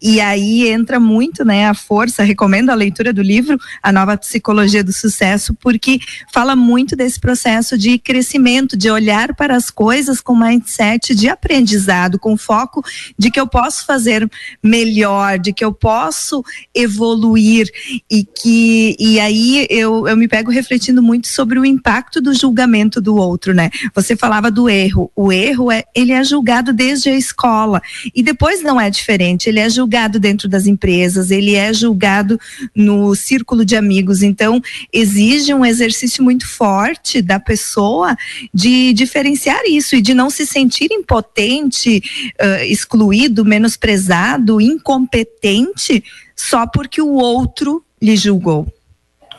E 0.00 0.22
aí 0.22 0.70
entra 0.70 0.98
muito, 0.98 1.44
né? 1.44 1.68
A 1.68 1.74
força. 1.74 2.22
Recomendo 2.22 2.70
a 2.70 2.74
leitura 2.74 3.12
do 3.12 3.20
livro, 3.20 3.58
A 3.82 3.92
Nova 3.92 4.16
Psicologia 4.16 4.82
do 4.82 4.90
Sucesso 4.90 5.54
porque 5.66 5.98
fala 6.32 6.54
muito 6.54 6.94
desse 6.94 7.18
processo 7.18 7.76
de 7.76 7.98
crescimento, 7.98 8.76
de 8.76 8.88
olhar 8.88 9.34
para 9.34 9.56
as 9.56 9.68
coisas 9.68 10.20
com 10.20 10.36
mindset 10.36 11.12
de 11.12 11.28
aprendizado, 11.28 12.20
com 12.20 12.36
foco 12.36 12.84
de 13.18 13.32
que 13.32 13.40
eu 13.40 13.48
posso 13.48 13.84
fazer 13.84 14.30
melhor, 14.62 15.40
de 15.40 15.52
que 15.52 15.64
eu 15.64 15.72
posso 15.72 16.44
evoluir 16.72 17.68
e 18.08 18.22
que 18.22 18.94
e 18.96 19.18
aí 19.18 19.66
eu, 19.68 20.06
eu 20.06 20.16
me 20.16 20.28
pego 20.28 20.52
refletindo 20.52 21.02
muito 21.02 21.26
sobre 21.26 21.58
o 21.58 21.64
impacto 21.64 22.20
do 22.20 22.32
julgamento 22.32 23.00
do 23.00 23.16
outro, 23.16 23.52
né? 23.52 23.68
Você 23.92 24.14
falava 24.14 24.52
do 24.52 24.70
erro. 24.70 25.10
O 25.16 25.32
erro 25.32 25.72
é 25.72 25.82
ele 25.96 26.12
é 26.12 26.22
julgado 26.22 26.72
desde 26.72 27.08
a 27.08 27.16
escola 27.16 27.82
e 28.14 28.22
depois 28.22 28.62
não 28.62 28.80
é 28.80 28.88
diferente. 28.88 29.48
Ele 29.48 29.58
é 29.58 29.68
julgado 29.68 30.20
dentro 30.20 30.48
das 30.48 30.68
empresas, 30.68 31.32
ele 31.32 31.56
é 31.56 31.74
julgado 31.74 32.38
no 32.72 33.16
círculo 33.16 33.64
de 33.64 33.74
amigos. 33.74 34.22
Então 34.22 34.62
exige 34.92 35.55
um 35.56 35.64
exercício 35.64 36.22
muito 36.22 36.46
forte 36.46 37.20
da 37.20 37.40
pessoa 37.40 38.16
de 38.52 38.92
diferenciar 38.92 39.60
isso 39.66 39.96
e 39.96 40.00
de 40.00 40.14
não 40.14 40.30
se 40.30 40.46
sentir 40.46 40.88
impotente, 40.92 42.02
uh, 42.40 42.64
excluído, 42.64 43.44
menosprezado, 43.44 44.60
incompetente, 44.60 46.04
só 46.34 46.66
porque 46.66 47.00
o 47.00 47.14
outro 47.14 47.82
lhe 48.00 48.16
julgou. 48.16 48.66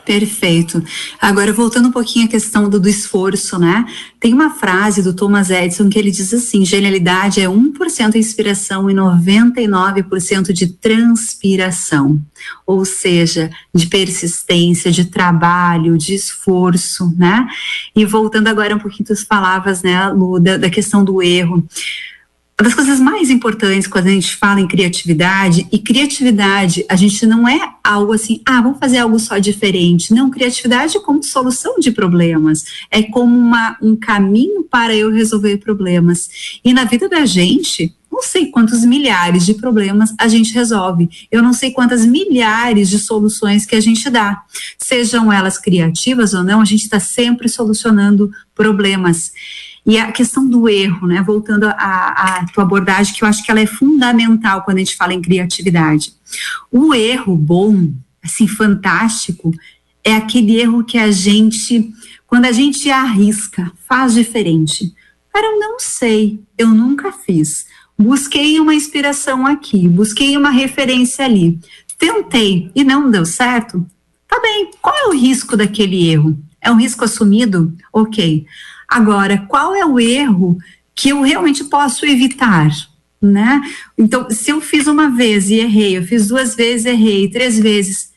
Perfeito. 0.08 0.82
Agora, 1.20 1.52
voltando 1.52 1.88
um 1.88 1.92
pouquinho 1.92 2.24
à 2.24 2.28
questão 2.28 2.66
do, 2.66 2.80
do, 2.80 2.88
esforço, 2.88 3.58
né? 3.58 3.84
Tem 4.18 4.32
uma 4.32 4.48
frase 4.48 5.02
do 5.02 5.12
Thomas 5.12 5.50
Edison 5.50 5.90
que 5.90 5.98
ele 5.98 6.10
diz 6.10 6.32
assim: 6.32 6.64
genialidade 6.64 7.42
é 7.42 7.44
1% 7.44 8.14
inspiração 8.14 8.90
e 8.90 8.94
99% 8.94 10.50
de 10.50 10.68
transpiração. 10.68 12.18
Ou 12.66 12.86
seja, 12.86 13.50
de 13.74 13.86
persistência, 13.86 14.90
de 14.90 15.04
trabalho, 15.04 15.98
de 15.98 16.14
esforço, 16.14 17.14
né? 17.14 17.46
E 17.94 18.06
voltando 18.06 18.48
agora 18.48 18.74
um 18.74 18.78
pouquinho 18.78 19.10
das 19.10 19.22
palavras, 19.22 19.82
né, 19.82 20.08
Lu, 20.08 20.40
da, 20.40 20.56
da 20.56 20.70
questão 20.70 21.04
do 21.04 21.22
erro 21.22 21.62
uma 22.60 22.64
das 22.64 22.74
coisas 22.74 22.98
mais 22.98 23.30
importantes 23.30 23.86
quando 23.86 24.08
a 24.08 24.10
gente 24.10 24.34
fala 24.34 24.60
em 24.60 24.66
criatividade, 24.66 25.68
e 25.70 25.78
criatividade, 25.78 26.84
a 26.88 26.96
gente 26.96 27.24
não 27.24 27.46
é 27.46 27.74
algo 27.84 28.12
assim, 28.12 28.42
ah, 28.44 28.60
vamos 28.60 28.80
fazer 28.80 28.98
algo 28.98 29.16
só 29.20 29.38
diferente. 29.38 30.12
Não, 30.12 30.28
criatividade 30.28 30.96
é 30.96 31.00
como 31.00 31.22
solução 31.22 31.78
de 31.78 31.92
problemas, 31.92 32.64
é 32.90 33.00
como 33.00 33.38
uma, 33.38 33.76
um 33.80 33.94
caminho 33.94 34.64
para 34.64 34.92
eu 34.92 35.08
resolver 35.12 35.58
problemas. 35.58 36.60
E 36.64 36.72
na 36.72 36.82
vida 36.82 37.08
da 37.08 37.24
gente, 37.24 37.94
não 38.10 38.22
sei 38.22 38.46
quantos 38.46 38.84
milhares 38.84 39.46
de 39.46 39.54
problemas 39.54 40.12
a 40.18 40.26
gente 40.26 40.52
resolve. 40.52 41.08
Eu 41.30 41.40
não 41.40 41.52
sei 41.52 41.70
quantas 41.70 42.04
milhares 42.04 42.90
de 42.90 42.98
soluções 42.98 43.64
que 43.64 43.76
a 43.76 43.80
gente 43.80 44.10
dá. 44.10 44.42
Sejam 44.76 45.32
elas 45.32 45.58
criativas 45.58 46.34
ou 46.34 46.42
não, 46.42 46.60
a 46.60 46.64
gente 46.64 46.82
está 46.82 46.98
sempre 46.98 47.48
solucionando 47.48 48.32
problemas. 48.52 49.30
E 49.88 49.96
a 49.96 50.12
questão 50.12 50.46
do 50.46 50.68
erro, 50.68 51.06
né? 51.06 51.22
Voltando 51.22 51.64
à 51.64 52.44
tua 52.52 52.62
abordagem, 52.62 53.14
que 53.14 53.24
eu 53.24 53.28
acho 53.28 53.42
que 53.42 53.50
ela 53.50 53.60
é 53.60 53.64
fundamental 53.64 54.60
quando 54.60 54.76
a 54.76 54.80
gente 54.80 54.94
fala 54.94 55.14
em 55.14 55.22
criatividade. 55.22 56.12
O 56.70 56.94
erro 56.94 57.34
bom, 57.34 57.90
assim, 58.22 58.46
fantástico, 58.46 59.50
é 60.04 60.14
aquele 60.14 60.60
erro 60.60 60.84
que 60.84 60.98
a 60.98 61.10
gente, 61.10 61.90
quando 62.26 62.44
a 62.44 62.52
gente 62.52 62.90
arrisca, 62.90 63.72
faz 63.88 64.12
diferente. 64.12 64.92
Cara, 65.32 65.46
eu 65.46 65.58
não 65.58 65.80
sei, 65.80 66.38
eu 66.58 66.68
nunca 66.68 67.10
fiz. 67.10 67.64
Busquei 67.98 68.60
uma 68.60 68.74
inspiração 68.74 69.46
aqui, 69.46 69.88
busquei 69.88 70.36
uma 70.36 70.50
referência 70.50 71.24
ali. 71.24 71.58
Tentei 71.98 72.70
e 72.74 72.84
não 72.84 73.10
deu 73.10 73.24
certo. 73.24 73.86
Tá 74.28 74.38
bem, 74.38 74.70
qual 74.82 74.94
é 74.94 75.06
o 75.06 75.16
risco 75.16 75.56
daquele 75.56 76.10
erro? 76.10 76.38
É 76.60 76.70
um 76.70 76.76
risco 76.76 77.04
assumido? 77.04 77.74
Ok. 77.90 78.44
Agora, 78.88 79.44
qual 79.46 79.74
é 79.74 79.84
o 79.84 80.00
erro 80.00 80.56
que 80.94 81.10
eu 81.10 81.20
realmente 81.22 81.64
posso 81.64 82.06
evitar? 82.06 82.70
Né? 83.20 83.60
Então, 83.96 84.30
se 84.30 84.50
eu 84.50 84.60
fiz 84.60 84.86
uma 84.86 85.10
vez 85.10 85.50
e 85.50 85.56
errei, 85.56 85.98
eu 85.98 86.04
fiz 86.04 86.28
duas 86.28 86.54
vezes, 86.54 86.86
errei, 86.86 87.28
três 87.28 87.58
vezes, 87.58 88.12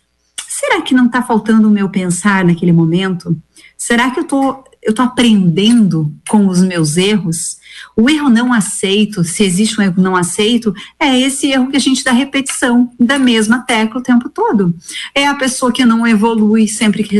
será 0.47 0.81
que 0.81 0.93
não 0.93 1.07
está 1.07 1.23
faltando 1.23 1.67
o 1.67 1.71
meu 1.71 1.89
pensar 1.89 2.45
naquele 2.45 2.71
momento? 2.71 3.35
Será 3.75 4.11
que 4.11 4.19
eu 4.19 4.23
tô, 4.23 4.63
eu 4.81 4.93
tô 4.93 5.01
aprendendo 5.01 6.13
com 6.29 6.47
os 6.47 6.61
meus 6.61 6.97
erros? 6.97 7.57
O 7.97 8.07
erro 8.07 8.29
não 8.29 8.53
aceito, 8.53 9.23
se 9.23 9.43
existe 9.43 9.79
um 9.79 9.83
erro 9.83 10.01
não 10.01 10.15
aceito, 10.15 10.71
é 10.99 11.19
esse 11.19 11.47
erro 11.47 11.69
que 11.69 11.77
a 11.77 11.79
gente 11.79 12.03
dá 12.03 12.11
repetição 12.11 12.91
da 12.99 13.17
mesma 13.17 13.63
tecla 13.63 13.99
o 13.99 14.03
tempo 14.03 14.29
todo. 14.29 14.73
É 15.15 15.25
a 15.25 15.33
pessoa 15.33 15.71
que 15.71 15.83
não 15.83 16.05
evolui 16.05 16.67
sempre 16.67 17.03
que 17.03 17.17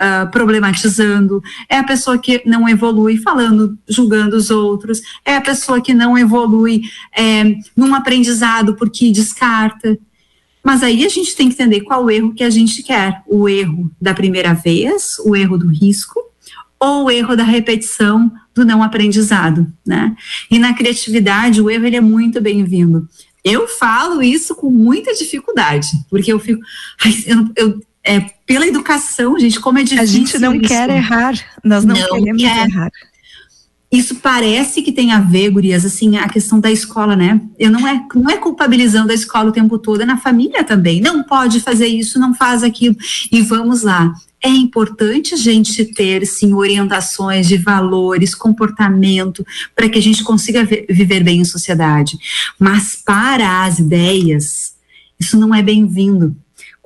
uh, 0.00 0.30
problematizando, 0.30 1.42
é 1.68 1.78
a 1.78 1.84
pessoa 1.84 2.18
que 2.18 2.42
não 2.46 2.68
evolui 2.68 3.18
falando, 3.18 3.78
julgando 3.88 4.36
os 4.36 4.50
outros, 4.50 5.00
é 5.24 5.36
a 5.36 5.40
pessoa 5.40 5.80
que 5.80 5.92
não 5.92 6.16
evolui 6.16 6.82
é, 7.16 7.54
num 7.76 7.94
aprendizado 7.94 8.74
porque 8.74 9.10
descarta. 9.10 9.98
Mas 10.64 10.82
aí 10.82 11.04
a 11.04 11.08
gente 11.08 11.36
tem 11.36 11.48
que 11.48 11.54
entender 11.54 11.82
qual 11.82 12.04
o 12.04 12.10
erro 12.10 12.34
que 12.34 12.44
a 12.44 12.50
gente 12.50 12.82
quer: 12.82 13.22
o 13.26 13.48
erro 13.48 13.90
da 14.00 14.14
primeira 14.14 14.52
vez, 14.54 15.18
o 15.24 15.34
erro 15.36 15.56
do 15.56 15.68
risco, 15.68 16.20
ou 16.78 17.04
o 17.04 17.10
erro 17.10 17.36
da 17.36 17.44
repetição 17.44 18.30
do 18.54 18.64
não 18.64 18.82
aprendizado, 18.82 19.66
né? 19.86 20.14
E 20.50 20.58
na 20.58 20.74
criatividade 20.74 21.60
o 21.60 21.70
erro 21.70 21.86
ele 21.86 21.96
é 21.96 22.00
muito 22.00 22.40
bem-vindo. 22.40 23.08
Eu 23.42 23.66
falo 23.66 24.22
isso 24.22 24.54
com 24.54 24.70
muita 24.70 25.14
dificuldade, 25.14 25.88
porque 26.10 26.32
eu 26.32 26.38
fico, 26.38 26.60
ai, 27.02 27.14
eu, 27.26 27.48
eu, 27.56 27.80
é, 28.10 28.26
pela 28.44 28.66
educação, 28.66 29.38
gente, 29.38 29.60
como 29.60 29.78
é 29.78 29.84
difícil. 29.84 30.02
A 30.02 30.06
gente 30.06 30.38
não 30.40 30.54
isso. 30.54 30.66
quer 30.66 30.90
errar, 30.90 31.34
nós 31.62 31.84
não, 31.84 31.94
não 31.94 32.18
queremos 32.18 32.42
quer. 32.42 32.68
errar. 32.68 32.90
Isso 33.92 34.16
parece 34.16 34.82
que 34.82 34.90
tem 34.90 35.12
a 35.12 35.20
ver, 35.20 35.50
gurias, 35.50 35.84
assim, 35.84 36.16
a 36.16 36.28
questão 36.28 36.58
da 36.58 36.70
escola, 36.70 37.14
né? 37.14 37.40
Eu 37.58 37.70
não 37.70 37.86
é, 37.86 38.04
não 38.14 38.28
é 38.28 38.36
culpabilizando 38.36 39.12
a 39.12 39.14
escola 39.14 39.50
o 39.50 39.52
tempo 39.52 39.78
todo, 39.78 40.02
é 40.02 40.04
na 40.04 40.16
família 40.16 40.64
também. 40.64 41.00
Não 41.00 41.22
pode 41.22 41.60
fazer 41.60 41.86
isso, 41.86 42.18
não 42.18 42.34
faz 42.34 42.64
aquilo. 42.64 42.96
E 43.30 43.42
vamos 43.42 43.82
lá. 43.82 44.12
É 44.42 44.48
importante 44.48 45.34
a 45.34 45.36
gente 45.36 45.84
ter, 45.84 46.26
sim, 46.26 46.52
orientações 46.52 47.46
de 47.46 47.56
valores, 47.56 48.34
comportamento, 48.34 49.44
para 49.74 49.88
que 49.88 49.98
a 49.98 50.02
gente 50.02 50.24
consiga 50.24 50.64
viver 50.64 51.22
bem 51.22 51.40
em 51.40 51.44
sociedade. 51.44 52.16
Mas 52.58 52.96
para 53.04 53.64
as 53.64 53.78
ideias, 53.78 54.74
isso 55.18 55.36
não 55.36 55.54
é 55.54 55.62
bem-vindo. 55.62 56.34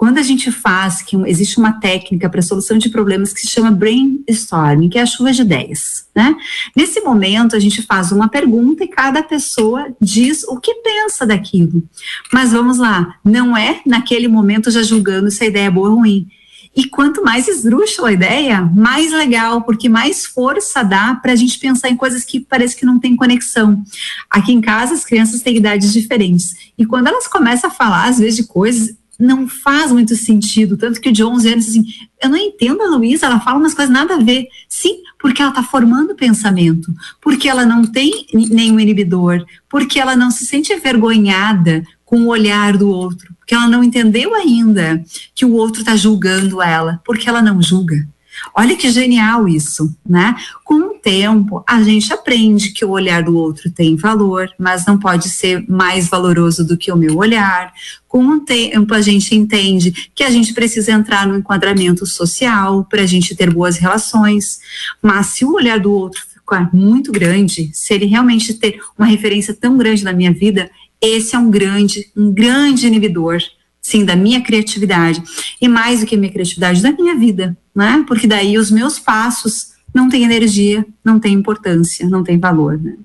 Quando 0.04 0.18
a 0.18 0.22
gente 0.22 0.52
faz, 0.52 1.00
que 1.00 1.16
existe 1.24 1.56
uma 1.56 1.80
técnica 1.80 2.28
para 2.28 2.42
solução 2.42 2.76
de 2.76 2.90
problemas 2.90 3.32
que 3.32 3.40
se 3.40 3.48
chama 3.48 3.70
brainstorming, 3.70 4.90
que 4.90 4.98
é 4.98 5.00
a 5.00 5.06
chuva 5.06 5.32
de 5.32 5.40
ideias, 5.40 6.04
né? 6.14 6.36
Nesse 6.76 7.00
momento, 7.00 7.56
a 7.56 7.58
gente 7.58 7.80
faz 7.80 8.12
uma 8.12 8.28
pergunta 8.28 8.84
e 8.84 8.88
cada 8.88 9.22
pessoa 9.22 9.86
diz 9.98 10.44
o 10.44 10.60
que 10.60 10.74
pensa 10.74 11.24
daquilo. 11.24 11.82
Mas 12.30 12.52
vamos 12.52 12.76
lá, 12.76 13.14
não 13.24 13.56
é 13.56 13.80
naquele 13.86 14.28
momento 14.28 14.70
já 14.70 14.82
julgando 14.82 15.30
se 15.30 15.42
a 15.42 15.46
ideia 15.46 15.68
é 15.68 15.70
boa 15.70 15.88
ou 15.88 15.96
ruim. 15.96 16.28
E 16.76 16.84
quanto 16.84 17.24
mais 17.24 17.48
esdrúxula 17.48 18.10
a 18.10 18.12
ideia, 18.12 18.60
mais 18.60 19.10
legal, 19.10 19.62
porque 19.62 19.88
mais 19.88 20.26
força 20.26 20.82
dá 20.82 21.14
para 21.14 21.32
a 21.32 21.36
gente 21.36 21.58
pensar 21.58 21.88
em 21.88 21.96
coisas 21.96 22.24
que 22.24 22.40
parece 22.40 22.76
que 22.76 22.84
não 22.84 23.00
tem 23.00 23.16
conexão. 23.16 23.82
Aqui 24.28 24.52
em 24.52 24.60
casa, 24.60 24.92
as 24.92 25.02
crianças 25.02 25.40
têm 25.40 25.56
idades 25.56 25.94
diferentes. 25.94 26.54
E 26.76 26.84
quando 26.84 27.06
elas 27.06 27.26
começam 27.26 27.70
a 27.70 27.72
falar, 27.72 28.08
às 28.08 28.18
vezes, 28.18 28.36
de 28.36 28.44
coisas, 28.44 28.94
não 29.18 29.46
faz 29.48 29.92
muito 29.92 30.16
sentido. 30.16 30.76
Tanto 30.76 31.00
que 31.00 31.10
o 31.10 31.28
11 31.28 31.52
anos, 31.52 31.68
assim, 31.68 31.84
eu 32.22 32.28
não 32.28 32.36
entendo 32.36 32.82
a 32.82 32.96
Luísa, 32.96 33.26
ela 33.26 33.40
fala 33.40 33.58
umas 33.58 33.74
coisas 33.74 33.92
nada 33.92 34.14
a 34.14 34.18
ver. 34.18 34.46
Sim, 34.68 34.96
porque 35.18 35.40
ela 35.40 35.50
está 35.50 35.62
formando 35.62 36.14
pensamento, 36.14 36.92
porque 37.20 37.48
ela 37.48 37.64
não 37.64 37.84
tem 37.84 38.26
nenhum 38.32 38.80
inibidor, 38.80 39.44
porque 39.68 39.98
ela 39.98 40.16
não 40.16 40.30
se 40.30 40.44
sente 40.44 40.72
envergonhada 40.72 41.82
com 42.04 42.22
o 42.22 42.28
olhar 42.28 42.76
do 42.76 42.88
outro, 42.88 43.34
porque 43.38 43.54
ela 43.54 43.68
não 43.68 43.82
entendeu 43.82 44.34
ainda 44.34 45.02
que 45.34 45.44
o 45.44 45.54
outro 45.54 45.80
está 45.80 45.96
julgando 45.96 46.62
ela, 46.62 47.00
porque 47.04 47.28
ela 47.28 47.42
não 47.42 47.60
julga. 47.62 48.06
Olha 48.54 48.76
que 48.76 48.90
genial 48.90 49.48
isso, 49.48 49.96
né? 50.04 50.34
Com 50.64 50.74
o 50.74 50.98
tempo, 50.98 51.62
a 51.66 51.82
gente 51.82 52.12
aprende 52.12 52.70
que 52.70 52.84
o 52.84 52.90
olhar 52.90 53.22
do 53.22 53.36
outro 53.36 53.70
tem 53.70 53.96
valor, 53.96 54.48
mas 54.58 54.84
não 54.86 54.98
pode 54.98 55.28
ser 55.28 55.64
mais 55.68 56.08
valoroso 56.08 56.66
do 56.66 56.76
que 56.76 56.90
o 56.90 56.96
meu 56.96 57.16
olhar. 57.16 57.72
Com 58.08 58.26
o 58.26 58.40
tempo, 58.40 58.94
a 58.94 59.00
gente 59.00 59.34
entende 59.34 60.10
que 60.14 60.22
a 60.22 60.30
gente 60.30 60.52
precisa 60.52 60.92
entrar 60.92 61.26
no 61.26 61.38
enquadramento 61.38 62.06
social 62.06 62.84
para 62.84 63.02
a 63.02 63.06
gente 63.06 63.34
ter 63.34 63.52
boas 63.52 63.76
relações. 63.76 64.58
Mas 65.02 65.26
se 65.28 65.44
o 65.44 65.54
olhar 65.54 65.78
do 65.80 65.92
outro 65.92 66.20
ficar 66.22 66.68
muito 66.72 67.10
grande, 67.10 67.70
se 67.72 67.94
ele 67.94 68.04
realmente 68.04 68.54
ter 68.54 68.78
uma 68.98 69.06
referência 69.06 69.54
tão 69.54 69.76
grande 69.76 70.04
na 70.04 70.12
minha 70.12 70.32
vida, 70.32 70.70
esse 71.00 71.34
é 71.34 71.38
um 71.38 71.50
grande, 71.50 72.10
um 72.16 72.32
grande 72.32 72.86
inibidor, 72.86 73.38
sim, 73.80 74.04
da 74.04 74.16
minha 74.16 74.40
criatividade. 74.40 75.22
E 75.60 75.68
mais 75.68 76.00
do 76.00 76.06
que 76.06 76.16
minha 76.16 76.32
criatividade, 76.32 76.82
da 76.82 76.92
minha 76.92 77.14
vida, 77.14 77.56
né? 77.74 78.04
Porque 78.06 78.26
daí 78.26 78.56
os 78.56 78.70
meus 78.70 78.98
passos 78.98 79.72
não 79.92 80.08
têm 80.08 80.24
energia, 80.24 80.86
não 81.04 81.18
têm 81.18 81.34
importância, 81.34 82.08
não 82.08 82.22
têm 82.22 82.38
valor, 82.38 82.78
né? 82.80 82.96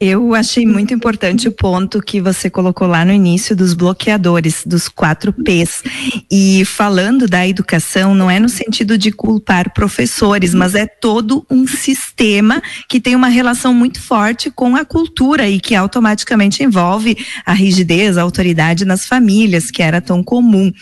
Eu 0.00 0.32
achei 0.32 0.64
muito 0.64 0.94
importante 0.94 1.48
o 1.48 1.52
ponto 1.52 2.00
que 2.00 2.20
você 2.20 2.48
colocou 2.48 2.86
lá 2.86 3.04
no 3.04 3.12
início 3.12 3.56
dos 3.56 3.74
bloqueadores, 3.74 4.62
dos 4.64 4.88
quatro 4.88 5.32
P's. 5.32 5.82
E 6.30 6.64
falando 6.64 7.26
da 7.26 7.48
educação, 7.48 8.14
não 8.14 8.30
é 8.30 8.38
no 8.38 8.48
sentido 8.48 8.96
de 8.96 9.10
culpar 9.10 9.74
professores, 9.74 10.54
mas 10.54 10.76
é 10.76 10.86
todo 10.86 11.44
um 11.50 11.66
sistema 11.66 12.62
que 12.88 13.00
tem 13.00 13.16
uma 13.16 13.26
relação 13.26 13.74
muito 13.74 14.00
forte 14.00 14.52
com 14.52 14.76
a 14.76 14.84
cultura 14.84 15.48
e 15.48 15.58
que 15.58 15.74
automaticamente 15.74 16.62
envolve 16.62 17.16
a 17.44 17.52
rigidez, 17.52 18.16
a 18.16 18.22
autoridade 18.22 18.84
nas 18.84 19.04
famílias, 19.04 19.68
que 19.68 19.82
era 19.82 20.00
tão 20.00 20.22
comum. 20.22 20.72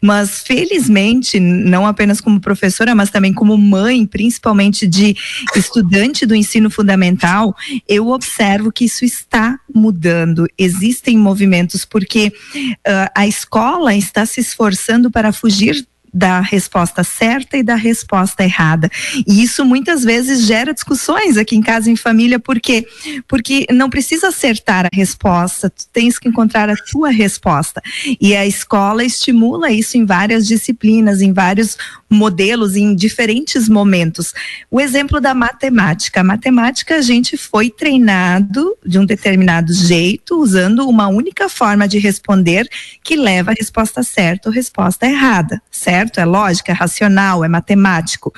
Mas 0.00 0.42
felizmente, 0.46 1.38
não 1.38 1.86
apenas 1.86 2.22
como 2.22 2.40
professora, 2.40 2.94
mas 2.94 3.10
também 3.10 3.34
como 3.34 3.54
mãe, 3.58 4.06
principalmente 4.06 4.86
de 4.86 5.14
estudante 5.54 6.24
do 6.24 6.34
ensino 6.34 6.70
fundamental, 6.70 7.54
eu 7.86 8.08
observo 8.08 8.61
observo 8.62 8.72
que 8.72 8.84
isso 8.84 9.04
está 9.04 9.58
mudando. 9.74 10.46
Existem 10.56 11.18
movimentos 11.18 11.84
porque 11.84 12.32
uh, 12.56 13.10
a 13.14 13.26
escola 13.26 13.94
está 13.94 14.24
se 14.24 14.40
esforçando 14.40 15.10
para 15.10 15.32
fugir 15.32 15.86
da 16.14 16.40
resposta 16.40 17.02
certa 17.02 17.56
e 17.56 17.62
da 17.62 17.74
resposta 17.74 18.44
errada. 18.44 18.90
E 19.26 19.42
isso 19.42 19.64
muitas 19.64 20.04
vezes 20.04 20.46
gera 20.46 20.74
discussões 20.74 21.38
aqui 21.38 21.56
em 21.56 21.62
casa, 21.62 21.90
em 21.90 21.96
família, 21.96 22.38
por 22.38 22.60
quê? 22.60 22.86
Porque 23.26 23.66
não 23.72 23.88
precisa 23.88 24.28
acertar 24.28 24.84
a 24.84 24.94
resposta, 24.94 25.70
tu 25.70 25.84
tens 25.90 26.18
que 26.18 26.28
encontrar 26.28 26.68
a 26.68 26.76
tua 26.90 27.08
resposta. 27.08 27.82
E 28.20 28.36
a 28.36 28.46
escola 28.46 29.02
estimula 29.02 29.70
isso 29.70 29.96
em 29.96 30.04
várias 30.04 30.46
disciplinas, 30.46 31.22
em 31.22 31.32
vários 31.32 31.78
modelos, 32.12 32.76
em 32.76 32.94
diferentes 32.94 33.68
momentos. 33.68 34.32
O 34.70 34.80
exemplo 34.80 35.20
da 35.20 35.34
matemática. 35.34 36.20
A 36.20 36.24
matemática, 36.24 36.96
a 36.96 37.00
gente 37.00 37.36
foi 37.36 37.70
treinado 37.70 38.76
de 38.84 38.98
um 38.98 39.04
determinado 39.04 39.72
jeito, 39.72 40.40
usando 40.40 40.88
uma 40.88 41.08
única 41.08 41.48
forma 41.48 41.88
de 41.88 41.98
responder 41.98 42.68
que 43.02 43.16
leva 43.16 43.50
a 43.50 43.54
resposta 43.54 44.02
certa 44.02 44.48
ou 44.48 44.54
resposta 44.54 45.06
errada, 45.06 45.60
certo? 45.70 46.18
É 46.18 46.24
lógica, 46.24 46.72
é 46.72 46.74
racional, 46.74 47.44
é 47.44 47.48
matemático. 47.48 48.32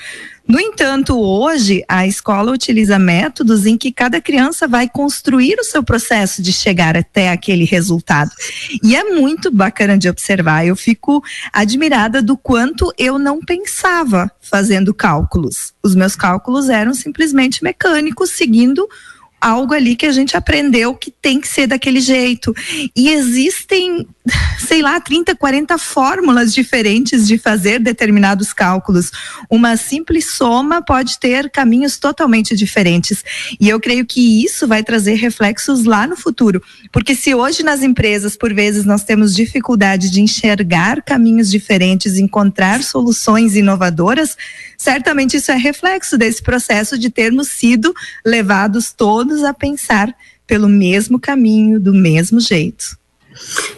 No 0.46 0.60
entanto, 0.60 1.18
hoje 1.18 1.82
a 1.88 2.06
escola 2.06 2.52
utiliza 2.52 2.98
métodos 2.98 3.64
em 3.64 3.78
que 3.78 3.90
cada 3.90 4.20
criança 4.20 4.68
vai 4.68 4.86
construir 4.86 5.58
o 5.58 5.64
seu 5.64 5.82
processo 5.82 6.42
de 6.42 6.52
chegar 6.52 6.98
até 6.98 7.30
aquele 7.30 7.64
resultado. 7.64 8.30
E 8.82 8.94
é 8.94 9.04
muito 9.04 9.50
bacana 9.50 9.96
de 9.96 10.06
observar. 10.06 10.66
Eu 10.66 10.76
fico 10.76 11.24
admirada 11.50 12.20
do 12.20 12.36
quanto 12.36 12.92
eu 12.98 13.18
não 13.18 13.40
pensava 13.40 14.30
fazendo 14.38 14.92
cálculos. 14.92 15.72
Os 15.82 15.94
meus 15.94 16.14
cálculos 16.14 16.68
eram 16.68 16.92
simplesmente 16.92 17.64
mecânicos, 17.64 18.30
seguindo 18.30 18.86
algo 19.44 19.74
ali 19.74 19.94
que 19.94 20.06
a 20.06 20.12
gente 20.12 20.34
aprendeu 20.38 20.94
que 20.94 21.10
tem 21.10 21.38
que 21.38 21.46
ser 21.46 21.66
daquele 21.66 22.00
jeito. 22.00 22.54
E 22.96 23.10
existem, 23.10 24.06
sei 24.58 24.80
lá, 24.80 24.98
30, 24.98 25.36
40 25.36 25.76
fórmulas 25.76 26.54
diferentes 26.54 27.28
de 27.28 27.36
fazer 27.36 27.78
determinados 27.78 28.54
cálculos. 28.54 29.10
Uma 29.50 29.76
simples 29.76 30.30
soma 30.30 30.80
pode 30.80 31.20
ter 31.20 31.50
caminhos 31.50 31.98
totalmente 31.98 32.56
diferentes. 32.56 33.22
E 33.60 33.68
eu 33.68 33.78
creio 33.78 34.06
que 34.06 34.42
isso 34.42 34.66
vai 34.66 34.82
trazer 34.82 35.16
reflexos 35.16 35.84
lá 35.84 36.06
no 36.06 36.16
futuro. 36.16 36.62
Porque 36.90 37.14
se 37.14 37.34
hoje 37.34 37.62
nas 37.62 37.82
empresas, 37.82 38.38
por 38.38 38.54
vezes, 38.54 38.86
nós 38.86 39.04
temos 39.04 39.34
dificuldade 39.34 40.08
de 40.10 40.22
enxergar 40.22 41.02
caminhos 41.02 41.50
diferentes, 41.50 42.16
encontrar 42.16 42.82
soluções 42.82 43.56
inovadoras, 43.56 44.38
certamente 44.78 45.36
isso 45.36 45.52
é 45.52 45.56
reflexo 45.56 46.16
desse 46.16 46.42
processo 46.42 46.96
de 46.96 47.10
termos 47.10 47.48
sido 47.48 47.94
levados 48.24 48.90
todos 48.90 49.33
a 49.42 49.52
pensar 49.52 50.14
pelo 50.46 50.68
mesmo 50.68 51.18
caminho, 51.18 51.80
do 51.80 51.92
mesmo 51.92 52.38
jeito. 52.40 52.96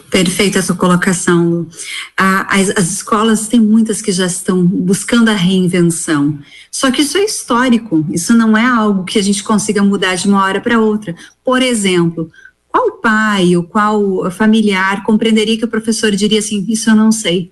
Perfeita 0.09 0.59
a 0.59 0.61
sua 0.61 0.75
colocação, 0.75 1.49
Lu. 1.49 1.69
As, 2.15 2.69
as, 2.69 2.91
escolas 2.91 3.47
têm 3.47 3.59
muitas 3.59 4.01
que 4.01 4.11
já 4.11 4.25
estão 4.25 4.63
buscando 4.63 5.29
a 5.29 5.33
reinvenção. 5.33 6.37
Só 6.71 6.91
que 6.91 7.01
isso 7.01 7.17
é 7.17 7.25
histórico, 7.25 8.05
isso 8.11 8.33
não 8.33 8.55
é 8.55 8.65
algo 8.65 9.03
que 9.03 9.17
a 9.17 9.21
gente 9.21 9.43
consiga 9.43 9.83
mudar 9.83 10.15
de 10.15 10.27
uma 10.27 10.43
hora 10.43 10.61
para 10.61 10.79
outra. 10.79 11.15
Por 11.43 11.61
exemplo, 11.61 12.31
qual 12.67 12.91
pai 12.99 13.55
ou 13.55 13.63
qual 13.63 14.29
familiar 14.31 15.03
compreenderia 15.03 15.57
que 15.57 15.65
o 15.65 15.69
professor 15.69 16.11
diria 16.11 16.39
assim: 16.39 16.65
Isso 16.69 16.89
eu 16.89 16.95
não 16.95 17.11
sei? 17.11 17.51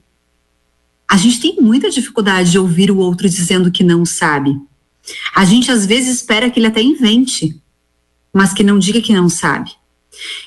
A 1.09 1.17
gente 1.17 1.39
tem 1.39 1.57
muita 1.59 1.89
dificuldade 1.89 2.51
de 2.51 2.59
ouvir 2.59 2.91
o 2.91 2.97
outro 2.97 3.27
dizendo 3.27 3.71
que 3.71 3.83
não 3.83 4.05
sabe. 4.05 4.55
A 5.35 5.45
gente 5.45 5.71
às 5.71 5.85
vezes 5.85 6.15
espera 6.17 6.49
que 6.49 6.59
ele 6.59 6.67
até 6.67 6.81
invente, 6.81 7.59
mas 8.35 8.51
que 8.51 8.65
não 8.65 8.77
diga 8.77 9.01
que 9.01 9.13
não 9.13 9.29
sabe. 9.29 9.71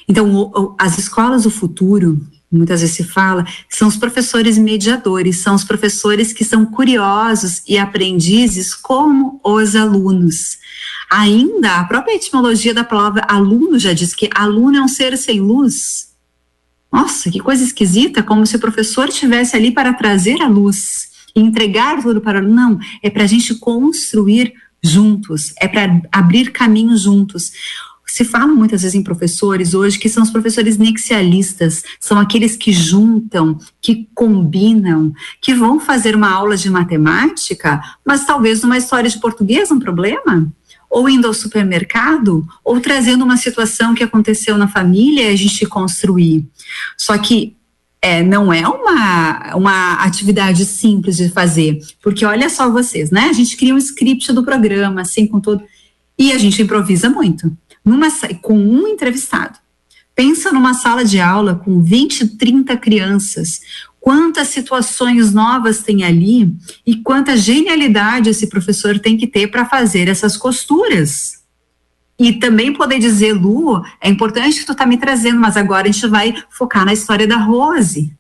Então, 0.07 0.31
o, 0.31 0.51
o, 0.55 0.77
as 0.79 0.99
escolas 0.99 1.45
do 1.45 1.51
futuro, 1.51 2.21
muitas 2.53 2.83
vezes 2.83 2.97
se 2.97 3.03
fala, 3.03 3.47
são 3.67 3.89
os 3.89 3.97
professores 3.97 4.59
mediadores, 4.59 5.39
são 5.39 5.55
os 5.55 5.65
professores 5.65 6.31
que 6.31 6.45
são 6.45 6.67
curiosos 6.67 7.63
e 7.67 7.79
aprendizes 7.79 8.75
como 8.75 9.41
os 9.43 9.75
alunos. 9.75 10.59
Ainda, 11.11 11.77
a 11.77 11.85
própria 11.85 12.15
etimologia 12.15 12.75
da 12.75 12.85
palavra 12.85 13.25
aluno 13.27 13.79
já 13.79 13.95
diz 13.95 14.15
que 14.15 14.29
aluno 14.35 14.77
é 14.77 14.83
um 14.83 14.89
ser 14.89 15.17
sem 15.17 15.41
luz. 15.41 16.09
Nossa, 16.93 17.31
que 17.31 17.41
coisa 17.41 17.65
esquisita, 17.65 18.23
como 18.23 18.47
se 18.47 18.57
o 18.57 18.61
professor 18.61 19.09
estivesse 19.09 19.57
ali 19.57 19.71
para 19.71 19.95
trazer 19.95 20.43
a 20.43 20.49
luz 20.49 21.09
e 21.35 21.41
entregar 21.41 22.03
tudo 22.03 22.21
para 22.21 22.45
o 22.45 22.47
Não, 22.47 22.79
é 23.03 23.09
para 23.09 23.25
a 23.25 23.27
gente 23.27 23.55
construir 23.55 24.53
juntos, 24.83 25.53
é 25.61 25.69
para 25.69 26.03
abrir 26.13 26.53
caminhos 26.53 27.03
juntos. 27.03 27.53
Se 28.07 28.25
fala 28.25 28.47
muitas 28.47 28.83
vezes 28.83 28.95
em 28.95 29.03
professores 29.03 29.75
hoje 29.75 29.99
que 29.99 30.09
são 30.09 30.23
os 30.23 30.31
professores 30.31 30.79
nexialistas, 30.79 31.85
são 32.01 32.19
aqueles 32.19 32.57
que 32.57 32.73
juntam, 32.73 33.59
que 33.81 34.09
combinam, 34.15 35.13
que 35.43 35.53
vão 35.53 35.79
fazer 35.79 36.17
uma 36.17 36.31
aula 36.31 36.57
de 36.57 36.71
matemática, 36.71 37.81
mas 38.05 38.25
talvez 38.25 38.63
numa 38.63 38.79
história 38.79 39.11
de 39.11 39.21
português 39.21 39.71
um 39.71 39.79
problema 39.79 40.51
ou 40.91 41.07
indo 41.07 41.27
ao 41.27 41.35
supermercado, 41.35 42.47
ou 42.65 42.81
trazendo 42.81 43.23
uma 43.23 43.37
situação 43.37 43.95
que 43.95 44.03
aconteceu 44.03 44.57
na 44.57 44.67
família 44.67 45.25
e 45.25 45.35
a 45.35 45.37
gente 45.37 45.67
construir. 45.67 46.49
Só 46.97 47.19
que 47.19 47.58
é, 48.01 48.23
não 48.23 48.53
é 48.53 48.67
uma, 48.67 49.57
uma 49.57 49.93
atividade 49.95 50.65
simples 50.65 51.17
de 51.17 51.29
fazer, 51.29 51.79
porque 52.03 52.25
olha 52.25 52.49
só 52.49 52.71
vocês, 52.71 53.11
né? 53.11 53.29
A 53.29 53.33
gente 53.33 53.57
cria 53.57 53.75
um 53.75 53.79
script 53.79 54.33
do 54.33 54.45
programa, 54.45 55.01
assim, 55.01 55.27
com 55.27 55.41
todo. 55.41 55.63
E 56.19 56.33
a 56.33 56.39
gente 56.39 56.63
improvisa 56.63 57.11
muito. 57.11 57.51
Numa, 57.85 58.09
com 58.43 58.59
um 58.59 58.87
entrevistado. 58.87 59.59
Pensa 60.15 60.53
numa 60.53 60.75
sala 60.75 61.05
de 61.05 61.21
aula 61.21 61.55
com 61.55 61.81
20, 61.81 62.37
30 62.37 62.77
crianças, 62.77 63.61
quantas 64.01 64.49
situações 64.49 65.33
novas 65.33 65.81
tem 65.81 66.03
ali 66.03 66.53
e 66.87 66.97
quanta 66.97 67.37
genialidade 67.37 68.29
esse 68.29 68.49
professor 68.49 68.99
tem 68.99 69.17
que 69.17 69.27
ter 69.27 69.49
para 69.49 69.65
fazer 69.65 70.09
essas 70.09 70.37
costuras. 70.37 71.38
E 72.19 72.33
também 72.33 72.73
poder 72.73 72.99
dizer, 72.99 73.33
Lu, 73.33 73.83
é 74.01 74.09
importante 74.09 74.59
que 74.59 74.67
tu 74.67 74.75
tá 74.75 74.85
me 74.85 74.97
trazendo, 74.97 75.39
mas 75.39 75.57
agora 75.57 75.89
a 75.89 75.93
gente 75.93 76.07
vai 76.09 76.35
focar 76.51 76.85
na 76.85 76.93
história 76.93 77.27
da 77.27 77.37
Rose. 77.37 78.13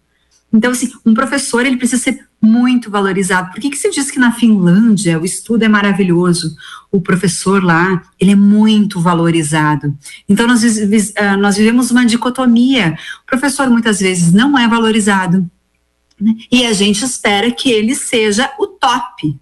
Então, 0.52 0.70
assim, 0.70 0.90
um 1.04 1.12
professor, 1.12 1.66
ele 1.66 1.76
precisa 1.76 2.02
ser 2.02 2.26
muito 2.40 2.90
valorizado. 2.90 3.50
Por 3.50 3.60
que, 3.60 3.70
que 3.70 3.76
se 3.76 3.90
diz 3.90 4.10
que 4.10 4.18
na 4.18 4.32
Finlândia 4.32 5.18
o 5.18 5.24
estudo 5.24 5.64
é 5.64 5.68
maravilhoso? 5.68 6.54
O 6.90 7.00
professor 7.00 7.62
lá, 7.62 8.00
ele 8.18 8.30
é 8.30 8.36
muito 8.36 9.00
valorizado. 9.00 9.94
Então, 10.28 10.46
nós, 10.46 10.62
ah, 11.16 11.36
nós 11.36 11.56
vivemos 11.56 11.90
uma 11.90 12.06
dicotomia. 12.06 12.96
O 13.24 13.26
professor, 13.26 13.68
muitas 13.68 14.00
vezes, 14.00 14.32
não 14.32 14.56
é 14.58 14.66
valorizado. 14.68 15.44
Né? 16.20 16.34
E 16.50 16.64
a 16.64 16.72
gente 16.72 17.04
espera 17.04 17.50
que 17.50 17.70
ele 17.70 17.94
seja 17.94 18.50
o 18.58 18.66
top, 18.66 19.36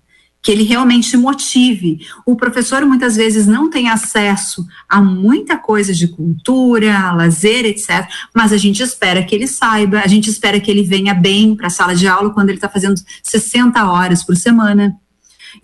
que 0.46 0.52
ele 0.52 0.62
realmente 0.62 1.16
motive. 1.16 2.06
O 2.24 2.36
professor 2.36 2.86
muitas 2.86 3.16
vezes 3.16 3.48
não 3.48 3.68
tem 3.68 3.88
acesso 3.88 4.64
a 4.88 5.02
muita 5.02 5.58
coisa 5.58 5.92
de 5.92 6.06
cultura, 6.06 7.10
lazer, 7.10 7.64
etc. 7.64 8.08
Mas 8.32 8.52
a 8.52 8.56
gente 8.56 8.80
espera 8.80 9.24
que 9.24 9.34
ele 9.34 9.48
saiba, 9.48 9.98
a 9.98 10.06
gente 10.06 10.30
espera 10.30 10.60
que 10.60 10.70
ele 10.70 10.84
venha 10.84 11.12
bem 11.12 11.56
para 11.56 11.66
a 11.66 11.70
sala 11.70 11.96
de 11.96 12.06
aula 12.06 12.32
quando 12.32 12.50
ele 12.50 12.58
está 12.58 12.68
fazendo 12.68 12.94
60 13.24 13.90
horas 13.90 14.22
por 14.22 14.36
semana. 14.36 14.96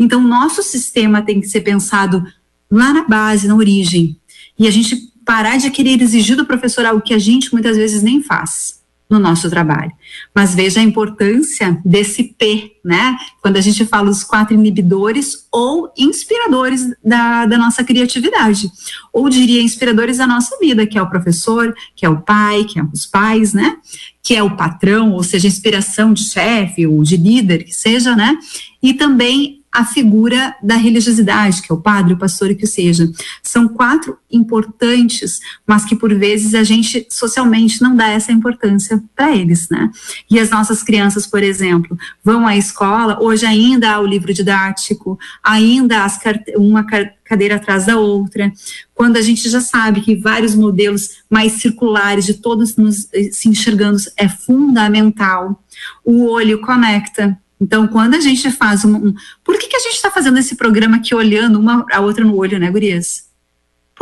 Então, 0.01 0.21
nosso 0.21 0.65
sistema 0.65 1.23
tem 1.23 1.41
que 1.41 1.47
ser 1.47 1.61
pensado 1.61 2.27
lá 2.69 2.93
na 2.93 3.07
base, 3.07 3.47
na 3.47 3.55
origem. 3.55 4.19
E 4.59 4.67
a 4.67 4.71
gente 4.73 4.97
parar 5.25 5.59
de 5.59 5.71
querer 5.71 6.03
exigir 6.03 6.37
do 6.37 6.45
professor 6.45 6.85
algo 6.85 7.03
que 7.03 7.15
a 7.15 7.21
gente 7.21 7.53
muitas 7.53 7.77
vezes 7.77 8.03
nem 8.03 8.21
faz 8.21 8.82
no 9.13 9.19
nosso 9.19 9.51
trabalho. 9.51 9.93
Mas 10.35 10.55
veja 10.55 10.81
a 10.81 10.83
importância 10.83 11.79
desse 11.85 12.25
P, 12.25 12.73
né? 12.83 13.17
Quando 13.43 13.59
a 13.59 13.61
gente 13.61 13.85
fala 13.85 14.11
os 14.11 14.25
quatro 14.25 14.55
inibidores 14.55 15.47
ou 15.53 15.93
inspiradores 15.97 16.91
da, 17.05 17.45
da 17.45 17.59
nossa 17.59 17.85
criatividade, 17.85 18.71
ou 19.13 19.29
diria 19.29 19.63
inspiradores 19.63 20.17
da 20.17 20.27
nossa 20.27 20.57
vida, 20.59 20.87
que 20.87 20.97
é 20.97 21.03
o 21.03 21.11
professor, 21.11 21.75
que 21.95 22.07
é 22.07 22.09
o 22.09 22.23
pai, 22.23 22.65
que 22.65 22.81
é 22.81 22.83
os 22.83 23.05
pais, 23.05 23.53
né? 23.53 23.77
Que 24.23 24.35
é 24.35 24.43
o 24.43 24.57
patrão, 24.57 25.13
ou 25.13 25.23
seja, 25.23 25.47
inspiração 25.47 26.15
de 26.15 26.25
chefe 26.25 26.87
ou 26.87 27.03
de 27.03 27.17
líder, 27.17 27.65
que 27.65 27.73
seja, 27.75 28.17
né? 28.17 28.37
E 28.83 28.95
também 28.95 29.62
a 29.73 29.85
figura 29.87 30.55
da 30.63 30.77
religiosidade, 30.77 31.63
que 31.63 31.73
é 31.73 31.75
o 31.75 31.81
padre, 31.81 32.13
o 32.13 32.19
pastor 32.19 32.51
e 32.51 32.55
que 32.55 32.67
seja. 32.67 33.11
São 33.43 33.67
quatro 33.67 34.19
importantes, 34.31 35.41
mas 35.67 35.85
que 35.85 35.97
por 35.97 36.15
vezes 36.15 36.55
a 36.55 36.63
gente 36.63 37.07
socialmente 37.09 37.81
não 37.81 37.97
dá 37.97 38.09
essa 38.09 38.31
importância 38.31 39.03
para 39.17 39.35
eles, 39.35 39.69
né? 39.71 39.91
E 40.31 40.39
as 40.39 40.51
nossas 40.51 40.83
crianças, 40.83 41.27
por 41.27 41.43
exemplo, 41.43 41.97
vão 42.23 42.47
à 42.47 42.57
escola, 42.57 43.19
hoje 43.23 43.47
ainda 43.47 43.93
há 43.93 44.01
o 44.01 44.07
livro 44.07 44.35
didático, 44.35 45.19
ainda 45.43 46.05
há 46.05 46.09
uma 46.57 46.85
cadeira 47.25 47.57
atrás 47.57 47.87
da 47.87 47.97
outra, 47.97 48.53
quando 48.95 49.17
a 49.17 49.23
gente 49.23 49.49
já 49.49 49.61
sabe 49.61 50.03
que 50.03 50.15
vários 50.15 50.55
modelos 50.55 51.23
mais 51.31 51.53
circulares 51.53 52.27
de 52.27 52.35
todos 52.35 52.77
nos, 52.77 53.09
eh, 53.13 53.31
se 53.33 53.49
enxergando 53.49 53.99
é 54.19 54.29
fundamental. 54.29 55.63
O 56.05 56.27
olho 56.29 56.61
conecta, 56.61 57.39
então, 57.63 57.87
quando 57.87 58.15
a 58.15 58.21
gente 58.21 58.51
faz 58.51 58.85
um. 58.85 58.97
um 58.97 59.15
por 59.45 59.57
que, 59.57 59.69
que 59.69 59.77
a 59.77 59.81
gente 59.81 59.95
está 59.95 60.11
fazendo 60.11 60.37
esse 60.37 60.57
programa 60.57 60.97
aqui 60.97 61.15
olhando 61.15 61.61
uma 61.61 61.87
a 61.93 62.01
outra 62.01 62.25
no 62.25 62.37
olho, 62.37 62.59
né, 62.59 62.69
Gurias? 62.69 63.31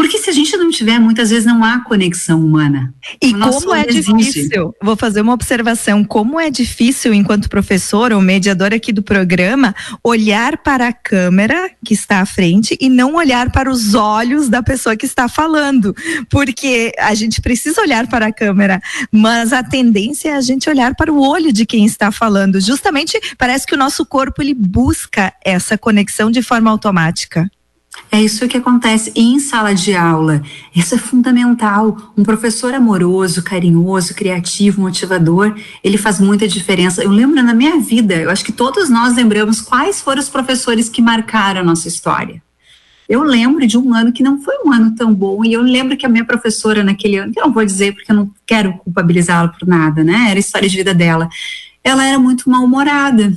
Porque 0.01 0.17
se 0.17 0.31
a 0.31 0.33
gente 0.33 0.57
não 0.57 0.71
tiver, 0.71 0.99
muitas 0.99 1.29
vezes 1.29 1.45
não 1.45 1.63
há 1.63 1.85
conexão 1.85 2.43
humana. 2.43 2.91
E 3.21 3.35
como 3.35 3.75
é 3.75 3.85
difícil, 3.85 4.75
vou 4.83 4.97
fazer 4.97 5.21
uma 5.21 5.35
observação, 5.35 6.03
como 6.03 6.41
é 6.41 6.49
difícil, 6.49 7.13
enquanto 7.13 7.51
professor 7.51 8.11
ou 8.11 8.19
mediador 8.19 8.73
aqui 8.73 8.95
do 8.95 9.03
programa, 9.03 9.75
olhar 10.03 10.57
para 10.57 10.89
a 10.89 10.93
câmera 10.95 11.71
que 11.85 11.93
está 11.93 12.21
à 12.21 12.25
frente 12.25 12.79
e 12.81 12.89
não 12.89 13.17
olhar 13.17 13.53
para 13.53 13.71
os 13.71 13.95
olhos 13.95 14.49
da 14.49 14.63
pessoa 14.63 14.97
que 14.97 15.05
está 15.05 15.29
falando. 15.29 15.95
Porque 16.31 16.93
a 16.99 17.15
gente 17.15 17.43
precisa 17.43 17.83
olhar 17.83 18.07
para 18.07 18.29
a 18.29 18.33
câmera, 18.33 18.81
mas 19.13 19.53
a 19.53 19.63
tendência 19.63 20.31
é 20.31 20.35
a 20.35 20.41
gente 20.41 20.71
olhar 20.71 20.95
para 20.95 21.13
o 21.13 21.21
olho 21.21 21.53
de 21.53 21.67
quem 21.67 21.85
está 21.85 22.11
falando. 22.11 22.59
Justamente 22.59 23.21
parece 23.37 23.67
que 23.67 23.75
o 23.75 23.79
nosso 23.79 24.07
corpo 24.07 24.41
ele 24.41 24.55
busca 24.55 25.31
essa 25.45 25.77
conexão 25.77 26.31
de 26.31 26.41
forma 26.41 26.71
automática. 26.71 27.51
É 28.13 28.21
isso 28.21 28.49
que 28.49 28.57
acontece 28.57 29.13
em 29.15 29.39
sala 29.39 29.73
de 29.73 29.95
aula. 29.95 30.43
Isso 30.75 30.95
é 30.95 30.99
fundamental. 30.99 31.97
Um 32.17 32.25
professor 32.25 32.75
amoroso, 32.75 33.43
carinhoso, 33.43 34.15
criativo, 34.15 34.81
motivador, 34.81 35.55
ele 35.83 35.97
faz 35.97 36.19
muita 36.19 36.49
diferença. 36.49 37.03
Eu 37.03 37.11
lembro 37.11 37.41
na 37.43 37.55
minha 37.55 37.79
vida, 37.79 38.15
eu 38.17 38.31
acho 38.31 38.45
que 38.45 38.53
todos 38.53 38.89
nós 38.89 39.15
lembramos 39.15 39.61
quais 39.61 40.01
foram 40.01 40.21
os 40.21 40.29
professores 40.29 40.89
que 40.89 41.01
marcaram 41.01 41.61
a 41.61 41.65
nossa 41.65 41.87
história. 41.87 42.43
Eu 43.09 43.23
lembro 43.23 43.67
de 43.67 43.77
um 43.77 43.93
ano 43.93 44.13
que 44.13 44.23
não 44.23 44.41
foi 44.41 44.55
um 44.65 44.73
ano 44.73 44.95
tão 44.95 45.13
bom, 45.13 45.45
e 45.45 45.53
eu 45.53 45.63
lembro 45.63 45.97
que 45.97 46.07
a 46.07 46.09
minha 46.09 46.25
professora 46.25 46.85
naquele 46.85 47.17
ano, 47.17 47.33
que 47.33 47.41
eu 47.41 47.47
não 47.47 47.53
vou 47.53 47.65
dizer 47.65 47.93
porque 47.93 48.11
eu 48.11 48.17
não 48.17 48.31
quero 48.47 48.73
culpabilizá-la 48.79 49.49
por 49.49 49.67
nada, 49.67 50.05
né? 50.05 50.27
Era 50.31 50.39
a 50.39 50.41
história 50.41 50.69
de 50.69 50.77
vida 50.77 50.95
dela. 50.95 51.29
Ela 51.83 52.05
era 52.05 52.19
muito 52.19 52.49
mal-humorada 52.49 53.33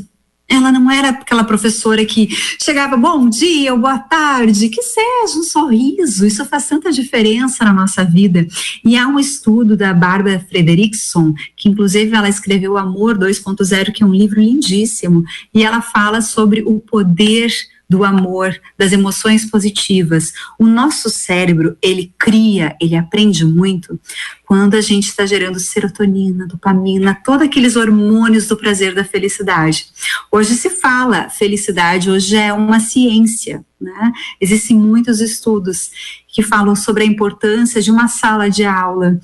ela 0.54 0.72
não 0.72 0.90
era 0.90 1.10
aquela 1.10 1.44
professora 1.44 2.06
que 2.06 2.30
chegava, 2.62 2.96
bom 2.96 3.28
dia 3.28 3.74
boa 3.76 3.98
tarde, 3.98 4.70
que 4.70 4.82
seja 4.82 5.40
um 5.40 5.44
sorriso, 5.44 6.26
isso 6.26 6.46
faz 6.46 6.68
tanta 6.68 6.92
diferença 6.92 7.66
na 7.66 7.74
nossa 7.74 8.04
vida. 8.06 8.48
E 8.86 8.96
há 8.96 9.08
um 9.08 9.20
estudo 9.20 9.76
da 9.76 9.94
Barbara 9.94 10.46
Frederickson, 10.48 11.34
que 11.56 11.70
inclusive 11.70 12.16
ela 12.16 12.30
escreveu 12.30 12.78
Amor 12.78 13.18
2.0, 13.18 13.92
que 13.92 14.04
é 14.04 14.06
um 14.06 14.14
livro 14.14 14.40
lindíssimo, 14.40 15.24
e 15.54 15.64
ela 15.64 15.82
fala 15.82 16.22
sobre 16.22 16.62
o 16.62 16.80
poder 16.80 17.52
do 17.94 18.04
amor, 18.04 18.60
das 18.76 18.92
emoções 18.92 19.46
positivas. 19.46 20.34
O 20.58 20.66
nosso 20.66 21.12
cérebro, 21.12 21.78
ele 21.80 22.12
cria, 22.18 22.76
ele 22.82 22.96
aprende 22.96 23.46
muito 23.46 24.00
quando 24.44 24.74
a 24.74 24.82
gente 24.82 25.08
está 25.08 25.28
gerando 25.28 25.60
serotonina, 25.60 26.48
dopamina, 26.48 27.16
todos 27.24 27.46
aqueles 27.46 27.76
hormônios 27.76 28.48
do 28.48 28.58
prazer, 28.58 28.96
da 28.96 29.04
felicidade. 29.04 29.86
Hoje 30.32 30.56
se 30.56 30.72
fala, 30.72 31.30
felicidade 31.30 32.10
hoje 32.10 32.36
é 32.36 32.52
uma 32.52 32.80
ciência, 32.80 33.64
né? 33.80 34.12
Existem 34.42 34.76
muitos 34.76 35.22
estudos 35.22 35.92
que 36.28 36.42
falam 36.42 36.76
sobre 36.76 37.04
a 37.04 37.06
importância 37.06 37.80
de 37.80 37.92
uma 37.92 38.08
sala 38.08 38.50
de 38.50 38.66
aula, 38.66 39.20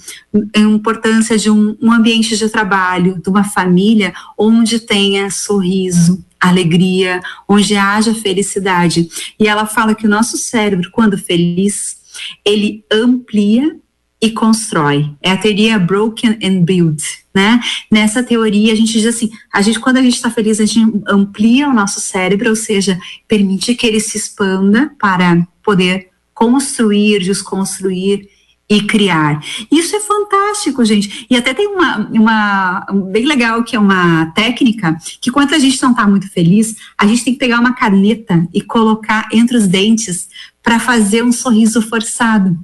a 0.55 0.59
importância 0.59 1.39
de 1.39 1.49
um, 1.49 1.75
um 1.81 1.91
ambiente 1.91 2.37
de 2.37 2.47
trabalho, 2.49 3.19
de 3.19 3.29
uma 3.29 3.43
família 3.43 4.13
onde 4.37 4.79
tenha 4.79 5.31
sorriso, 5.31 6.23
alegria, 6.39 7.21
onde 7.47 7.75
haja 7.75 8.13
felicidade. 8.13 9.09
E 9.39 9.47
ela 9.47 9.65
fala 9.65 9.95
que 9.95 10.05
o 10.05 10.09
nosso 10.09 10.37
cérebro, 10.37 10.89
quando 10.91 11.17
feliz, 11.17 11.97
ele 12.45 12.83
amplia 12.91 13.75
e 14.21 14.31
constrói. 14.31 15.09
É 15.21 15.31
a 15.31 15.37
teoria 15.37 15.79
broken 15.79 16.37
and 16.43 16.63
build, 16.63 17.01
né? 17.33 17.59
Nessa 17.89 18.21
teoria 18.21 18.73
a 18.73 18.75
gente 18.75 18.91
diz 18.91 19.05
assim, 19.05 19.29
a 19.51 19.61
gente 19.61 19.79
quando 19.79 19.97
a 19.97 20.01
gente 20.01 20.15
está 20.15 20.29
feliz 20.29 20.59
a 20.59 20.65
gente 20.65 21.01
amplia 21.07 21.69
o 21.69 21.73
nosso 21.73 22.01
cérebro, 22.01 22.49
ou 22.49 22.55
seja, 22.55 22.99
permite 23.27 23.75
que 23.75 23.87
ele 23.87 23.99
se 23.99 24.17
expanda 24.17 24.91
para 24.99 25.47
poder 25.63 26.09
construir, 26.33 27.19
desconstruir 27.19 28.27
e 28.69 28.81
criar. 28.83 29.43
Isso 29.71 29.95
é 29.95 29.99
fantástico, 29.99 30.85
gente. 30.85 31.25
E 31.29 31.35
até 31.35 31.53
tem 31.55 31.67
uma, 31.67 32.07
uma 32.11 32.85
bem 33.11 33.25
legal 33.25 33.63
que 33.63 33.75
é 33.75 33.79
uma 33.79 34.27
técnica 34.27 34.95
que 35.19 35.31
quando 35.31 35.55
a 35.55 35.59
gente 35.59 35.81
não 35.81 35.91
está 35.91 36.07
muito 36.07 36.31
feliz, 36.31 36.75
a 36.95 37.07
gente 37.07 37.23
tem 37.23 37.33
que 37.33 37.39
pegar 37.39 37.59
uma 37.59 37.73
caneta 37.73 38.47
e 38.53 38.61
colocar 38.61 39.27
entre 39.33 39.57
os 39.57 39.67
dentes 39.67 40.29
para 40.61 40.79
fazer 40.79 41.23
um 41.23 41.31
sorriso 41.31 41.81
forçado. 41.81 42.55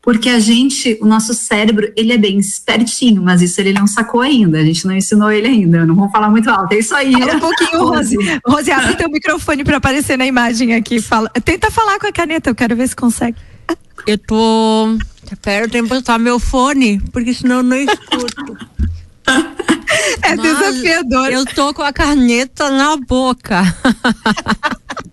Porque 0.00 0.28
a 0.28 0.38
gente, 0.38 0.98
o 1.00 1.06
nosso 1.06 1.32
cérebro, 1.32 1.90
ele 1.96 2.12
é 2.12 2.18
bem 2.18 2.38
espertinho, 2.38 3.22
mas 3.22 3.40
isso 3.40 3.58
ele 3.60 3.72
não 3.72 3.86
sacou 3.86 4.20
ainda, 4.20 4.58
a 4.58 4.64
gente 4.64 4.86
não 4.86 4.94
ensinou 4.94 5.32
ele 5.32 5.46
ainda, 5.46 5.86
não 5.86 5.94
vou 5.94 6.10
falar 6.10 6.30
muito 6.30 6.50
alto, 6.50 6.74
é 6.74 6.78
isso 6.78 6.94
aí. 6.94 7.12
Fala 7.12 7.36
um 7.36 7.40
pouquinho, 7.40 7.80
Rose. 7.88 8.16
Rose, 8.46 8.70
abre 8.70 8.96
teu 8.96 9.08
microfone 9.08 9.64
para 9.64 9.78
aparecer 9.78 10.18
na 10.18 10.26
imagem 10.26 10.74
aqui. 10.74 11.00
Fala, 11.00 11.30
tenta 11.42 11.70
falar 11.70 11.98
com 11.98 12.06
a 12.06 12.12
caneta, 12.12 12.50
eu 12.50 12.54
quero 12.54 12.76
ver 12.76 12.86
se 12.86 12.94
consegue. 12.94 13.38
Eu 14.06 14.18
tô 14.18 14.98
Pera, 15.42 15.66
eu 15.66 15.70
tenho 15.70 15.84
que 15.84 15.90
botar 15.90 16.18
meu 16.18 16.38
fone, 16.38 17.00
porque 17.12 17.34
senão 17.34 17.56
eu 17.56 17.62
não 17.62 17.76
escuto. 17.76 18.56
É 20.22 20.36
Mas 20.36 20.42
desafiador. 20.42 21.30
Eu 21.30 21.44
tô 21.46 21.72
com 21.72 21.82
a 21.82 21.92
caneta 21.92 22.70
na 22.70 22.96
boca. 22.96 23.62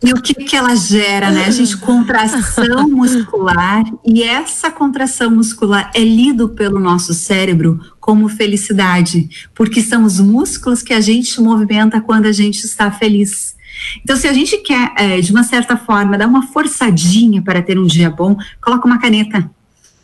E 0.04 0.12
o 0.14 0.22
que 0.22 0.34
que 0.34 0.56
ela 0.56 0.76
gera, 0.76 1.32
né? 1.32 1.46
A 1.46 1.52
gente 1.52 1.78
contração 1.78 2.90
muscular 2.90 3.84
e 4.06 4.24
essa 4.24 4.72
contração 4.72 5.30
muscular 5.32 5.92
é 5.94 6.00
lido 6.00 6.50
pelo 6.50 6.80
nosso 6.80 7.14
cérebro 7.14 7.80
como 8.00 8.28
felicidade, 8.28 9.30
porque 9.54 9.82
são 9.82 10.04
os 10.04 10.20
músculos 10.20 10.82
que 10.82 10.94
a 10.94 11.02
gente 11.02 11.40
movimenta 11.40 12.02
quando 12.02 12.26
a 12.26 12.32
gente 12.32 12.66
está 12.66 12.92
feliz. 12.92 13.56
Então, 14.04 14.16
se 14.16 14.28
a 14.28 14.34
gente 14.34 14.58
quer, 14.58 14.92
é, 14.98 15.22
de 15.22 15.32
uma 15.32 15.44
certa 15.44 15.78
forma, 15.78 16.18
dar 16.18 16.28
uma 16.28 16.48
forçadinha 16.48 17.42
para 17.42 17.62
ter 17.62 17.78
um 17.78 17.86
dia 17.86 18.10
bom, 18.10 18.36
coloca 18.62 18.88
uma 18.88 19.00
caneta 19.00 19.50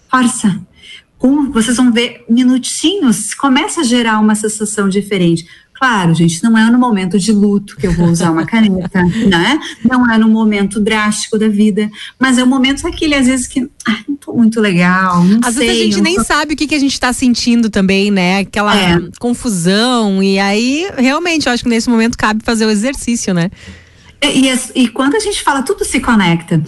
força. 0.10 0.60
Com, 1.18 1.52
vocês 1.52 1.78
vão 1.78 1.92
ver 1.92 2.24
minutinhos, 2.30 3.34
começa 3.34 3.82
a 3.82 3.84
gerar 3.84 4.20
uma 4.20 4.36
sensação 4.36 4.88
diferente. 4.88 5.48
Claro, 5.74 6.14
gente, 6.16 6.44
não 6.44 6.58
é 6.58 6.72
no 6.72 6.80
momento 6.80 7.20
de 7.20 7.32
luto 7.32 7.76
que 7.78 7.86
eu 7.86 7.92
vou 7.92 8.08
usar 8.08 8.32
uma 8.32 8.46
caneta, 8.48 9.04
né? 9.30 9.60
Não 9.88 10.12
é 10.12 10.18
no 10.18 10.28
momento 10.28 10.80
drástico 10.80 11.38
da 11.38 11.48
vida, 11.48 11.90
mas 12.20 12.40
é 12.40 12.44
o 12.44 12.48
momento 12.48 12.88
aquele, 12.88 13.14
às 13.14 13.28
vezes, 13.28 13.48
que 13.48 13.70
ah, 13.88 14.00
não 14.08 14.16
tô 14.16 14.34
muito 14.34 14.60
legal, 14.60 15.24
não 15.24 15.40
às 15.44 15.54
sei. 15.54 15.70
Às 15.70 15.76
vezes 15.76 15.82
a 15.82 15.86
gente 15.86 16.02
nem 16.02 16.16
tô... 16.16 16.24
sabe 16.24 16.54
o 16.54 16.58
que, 16.58 16.68
que 16.68 16.74
a 16.74 16.80
gente 16.80 17.00
tá 17.00 17.14
sentindo 17.14 17.70
também, 17.70 18.10
né? 18.10 18.40
Aquela 18.40 18.76
é. 18.76 19.00
confusão, 19.20 20.22
e 20.24 20.40
aí, 20.40 20.90
realmente, 20.98 21.46
eu 21.46 21.54
acho 21.54 21.64
que 21.64 21.70
nesse 21.70 21.90
momento 21.90 22.18
cabe 22.18 22.44
fazer 22.44 22.66
o 22.66 22.72
exercício, 22.72 23.32
né? 23.34 23.52
E, 24.20 24.50
e, 24.50 24.84
e 24.84 24.88
quando 24.88 25.16
a 25.16 25.20
gente 25.20 25.44
fala, 25.44 25.62
tudo 25.62 25.86
se 25.86 26.00
conecta 26.00 26.60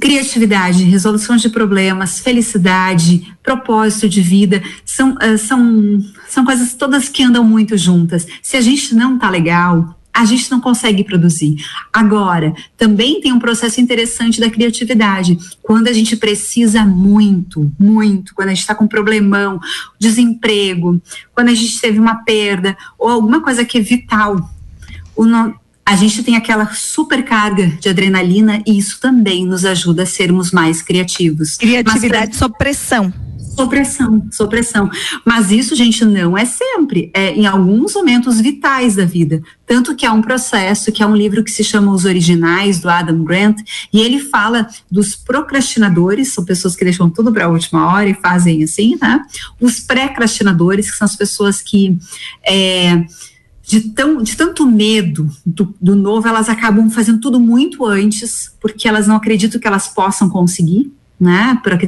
criatividade, 0.00 0.84
resolução 0.84 1.36
de 1.36 1.48
problemas, 1.48 2.20
felicidade, 2.20 3.34
propósito 3.42 4.08
de 4.08 4.20
vida, 4.20 4.62
são, 4.84 5.14
uh, 5.14 5.36
são, 5.38 6.00
são 6.28 6.44
coisas 6.44 6.74
todas 6.74 7.08
que 7.08 7.22
andam 7.22 7.44
muito 7.44 7.76
juntas. 7.76 8.26
Se 8.42 8.56
a 8.56 8.60
gente 8.60 8.94
não 8.94 9.18
tá 9.18 9.28
legal, 9.28 9.98
a 10.12 10.24
gente 10.24 10.50
não 10.50 10.60
consegue 10.60 11.04
produzir. 11.04 11.64
Agora, 11.92 12.52
também 12.76 13.20
tem 13.20 13.32
um 13.32 13.38
processo 13.38 13.80
interessante 13.80 14.40
da 14.40 14.50
criatividade. 14.50 15.38
Quando 15.62 15.86
a 15.86 15.92
gente 15.92 16.16
precisa 16.16 16.84
muito, 16.84 17.70
muito, 17.78 18.34
quando 18.34 18.48
a 18.48 18.50
gente 18.50 18.62
está 18.62 18.74
com 18.74 18.84
um 18.84 18.88
problemão, 18.88 19.60
desemprego, 19.98 21.00
quando 21.32 21.48
a 21.48 21.54
gente 21.54 21.80
teve 21.80 22.00
uma 22.00 22.24
perda, 22.24 22.76
ou 22.98 23.08
alguma 23.08 23.40
coisa 23.40 23.64
que 23.64 23.78
é 23.78 23.80
vital, 23.80 24.50
o 25.14 25.24
a 25.88 25.96
gente 25.96 26.22
tem 26.22 26.36
aquela 26.36 26.66
supercarga 26.74 27.66
de 27.80 27.88
adrenalina 27.88 28.62
e 28.66 28.76
isso 28.78 29.00
também 29.00 29.46
nos 29.46 29.64
ajuda 29.64 30.02
a 30.02 30.06
sermos 30.06 30.50
mais 30.50 30.82
criativos. 30.82 31.56
Criatividade 31.56 32.36
sob 32.36 32.54
pressão. 32.58 33.10
Sob 33.56 33.70
pressão, 33.70 34.22
sob 34.30 34.50
pressão. 34.50 34.90
Mas 35.24 35.50
isso, 35.50 35.74
gente, 35.74 36.04
não 36.04 36.36
é 36.36 36.44
sempre. 36.44 37.10
É 37.14 37.32
em 37.32 37.46
alguns 37.46 37.94
momentos 37.94 38.38
vitais 38.38 38.96
da 38.96 39.06
vida. 39.06 39.42
Tanto 39.66 39.96
que 39.96 40.04
há 40.04 40.12
um 40.12 40.20
processo, 40.20 40.92
que 40.92 41.02
é 41.02 41.06
um 41.06 41.16
livro 41.16 41.42
que 41.42 41.50
se 41.50 41.64
chama 41.64 41.90
Os 41.90 42.04
Originais, 42.04 42.80
do 42.80 42.90
Adam 42.90 43.24
Grant, 43.24 43.56
e 43.90 43.98
ele 44.02 44.18
fala 44.18 44.68
dos 44.90 45.16
procrastinadores, 45.16 46.34
são 46.34 46.44
pessoas 46.44 46.76
que 46.76 46.84
deixam 46.84 47.08
tudo 47.08 47.32
para 47.32 47.46
a 47.46 47.48
última 47.48 47.90
hora 47.94 48.10
e 48.10 48.14
fazem 48.14 48.62
assim, 48.62 48.98
né? 49.00 49.22
Os 49.58 49.80
pré-crastinadores, 49.80 50.90
que 50.90 50.98
são 50.98 51.06
as 51.06 51.16
pessoas 51.16 51.62
que. 51.62 51.96
É, 52.46 53.06
de, 53.68 53.82
tão, 53.90 54.22
de 54.22 54.34
tanto 54.34 54.66
medo 54.66 55.30
do, 55.44 55.74
do 55.78 55.94
novo, 55.94 56.26
elas 56.26 56.48
acabam 56.48 56.88
fazendo 56.88 57.20
tudo 57.20 57.38
muito 57.38 57.84
antes, 57.84 58.50
porque 58.58 58.88
elas 58.88 59.06
não 59.06 59.16
acreditam 59.16 59.60
que 59.60 59.66
elas 59.66 59.86
possam 59.88 60.30
conseguir, 60.30 60.90
né? 61.20 61.60
Por 61.62 61.78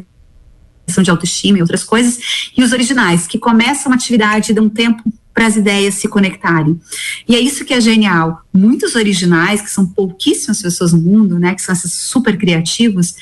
questão 0.84 1.02
de 1.02 1.10
autoestima 1.10 1.56
e 1.56 1.62
outras 1.62 1.82
coisas. 1.82 2.52
E 2.54 2.62
os 2.62 2.72
originais, 2.72 3.26
que 3.26 3.38
começam 3.38 3.90
uma 3.90 3.96
atividade 3.96 4.52
e 4.52 4.54
dão 4.54 4.68
tempo 4.68 5.02
para 5.32 5.46
as 5.46 5.56
ideias 5.56 5.94
se 5.94 6.06
conectarem. 6.06 6.78
E 7.26 7.34
é 7.34 7.40
isso 7.40 7.64
que 7.64 7.72
é 7.72 7.80
genial. 7.80 8.42
Muitos 8.52 8.94
originais, 8.94 9.62
que 9.62 9.70
são 9.70 9.86
pouquíssimas 9.86 10.60
pessoas 10.60 10.92
no 10.92 11.00
mundo, 11.00 11.38
né? 11.38 11.54
Que 11.54 11.62
são 11.62 11.74
super 11.74 12.36
criativos, 12.36 13.14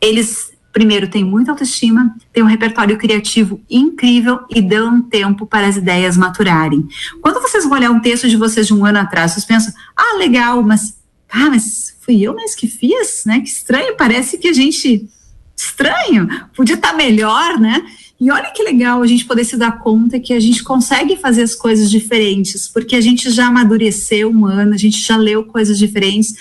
eles 0.00 0.45
primeiro, 0.76 1.08
têm 1.08 1.24
muita 1.24 1.52
autoestima, 1.52 2.14
têm 2.34 2.42
um 2.42 2.46
repertório 2.46 2.98
criativo 2.98 3.58
incrível 3.70 4.40
e 4.54 4.60
dão 4.60 5.00
tempo 5.00 5.46
para 5.46 5.66
as 5.66 5.78
ideias 5.78 6.18
maturarem. 6.18 6.86
Quando 7.22 7.40
vocês 7.40 7.64
vão 7.64 7.78
olhar 7.78 7.90
um 7.90 7.98
texto 7.98 8.28
de 8.28 8.36
vocês 8.36 8.66
de 8.66 8.74
um 8.74 8.84
ano 8.84 8.98
atrás, 8.98 9.32
vocês 9.32 9.46
pensam, 9.46 9.72
ah, 9.96 10.18
legal, 10.18 10.62
mas, 10.62 10.98
ah, 11.30 11.48
mas 11.48 11.96
fui 12.02 12.20
eu 12.20 12.34
mais 12.34 12.54
que 12.54 12.68
fiz, 12.68 13.22
né? 13.24 13.40
Que 13.40 13.48
estranho, 13.48 13.96
parece 13.96 14.36
que 14.36 14.48
a 14.48 14.52
gente, 14.52 15.08
estranho, 15.56 16.28
podia 16.54 16.74
estar 16.74 16.92
melhor, 16.92 17.58
né? 17.58 17.82
E 18.20 18.30
olha 18.30 18.50
que 18.50 18.62
legal 18.62 19.00
a 19.00 19.06
gente 19.06 19.24
poder 19.24 19.46
se 19.46 19.56
dar 19.56 19.78
conta 19.78 20.20
que 20.20 20.34
a 20.34 20.40
gente 20.40 20.62
consegue 20.62 21.16
fazer 21.16 21.40
as 21.40 21.54
coisas 21.54 21.90
diferentes, 21.90 22.68
porque 22.68 22.96
a 22.96 23.00
gente 23.00 23.30
já 23.30 23.46
amadureceu 23.46 24.28
um 24.30 24.44
ano, 24.44 24.74
a 24.74 24.78
gente 24.78 25.00
já 25.00 25.16
leu 25.16 25.42
coisas 25.42 25.78
diferentes. 25.78 26.34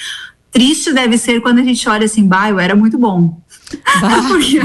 Triste 0.52 0.92
deve 0.92 1.18
ser 1.18 1.40
quando 1.40 1.60
a 1.60 1.64
gente 1.64 1.88
olha 1.88 2.04
assim, 2.04 2.28
bah, 2.28 2.50
eu 2.50 2.60
era 2.60 2.76
muito 2.76 2.98
bom. 2.98 3.42
porque, 4.28 4.60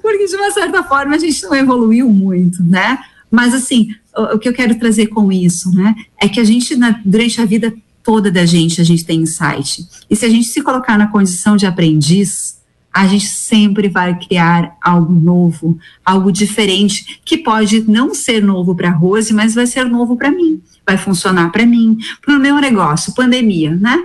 porque, 0.00 0.26
de 0.26 0.36
uma 0.36 0.50
certa 0.50 0.82
forma, 0.82 1.14
a 1.14 1.18
gente 1.18 1.42
não 1.42 1.54
evoluiu 1.54 2.08
muito, 2.08 2.62
né? 2.62 2.98
Mas, 3.30 3.54
assim, 3.54 3.88
o, 4.16 4.34
o, 4.34 4.38
que 4.38 4.48
eu 4.48 4.52
quero 4.52 4.74
trazer 4.78 5.06
com 5.08 5.30
isso, 5.30 5.70
né? 5.74 5.94
É 6.20 6.28
que 6.28 6.40
a 6.40 6.44
gente, 6.44 6.76
na, 6.76 7.00
durante 7.04 7.40
a 7.40 7.44
vida 7.44 7.72
toda 8.02 8.30
da 8.30 8.44
gente, 8.44 8.80
a 8.80 8.84
gente 8.84 9.04
tem 9.04 9.20
insight. 9.20 9.86
E 10.08 10.16
se 10.16 10.24
a 10.24 10.28
gente 10.28 10.48
se 10.48 10.62
colocar 10.62 10.98
na 10.98 11.06
condição 11.06 11.56
de 11.56 11.66
aprendiz, 11.66 12.60
a 12.92 13.06
gente 13.06 13.26
sempre 13.26 13.88
vai 13.88 14.18
criar 14.18 14.76
algo 14.82 15.12
novo, 15.12 15.78
algo 16.04 16.32
diferente, 16.32 17.20
que 17.24 17.38
pode 17.38 17.82
não 17.88 18.14
ser 18.14 18.42
novo 18.42 18.74
para 18.74 18.88
a 18.88 18.92
Rose, 18.92 19.32
mas 19.32 19.54
vai 19.54 19.66
ser 19.66 19.84
novo 19.84 20.16
para 20.16 20.30
mim, 20.30 20.60
vai 20.84 20.96
funcionar 20.96 21.52
para 21.52 21.64
mim, 21.64 21.98
para 22.20 22.36
o 22.36 22.40
meu 22.40 22.56
negócio, 22.56 23.14
pandemia, 23.14 23.76
né? 23.76 23.96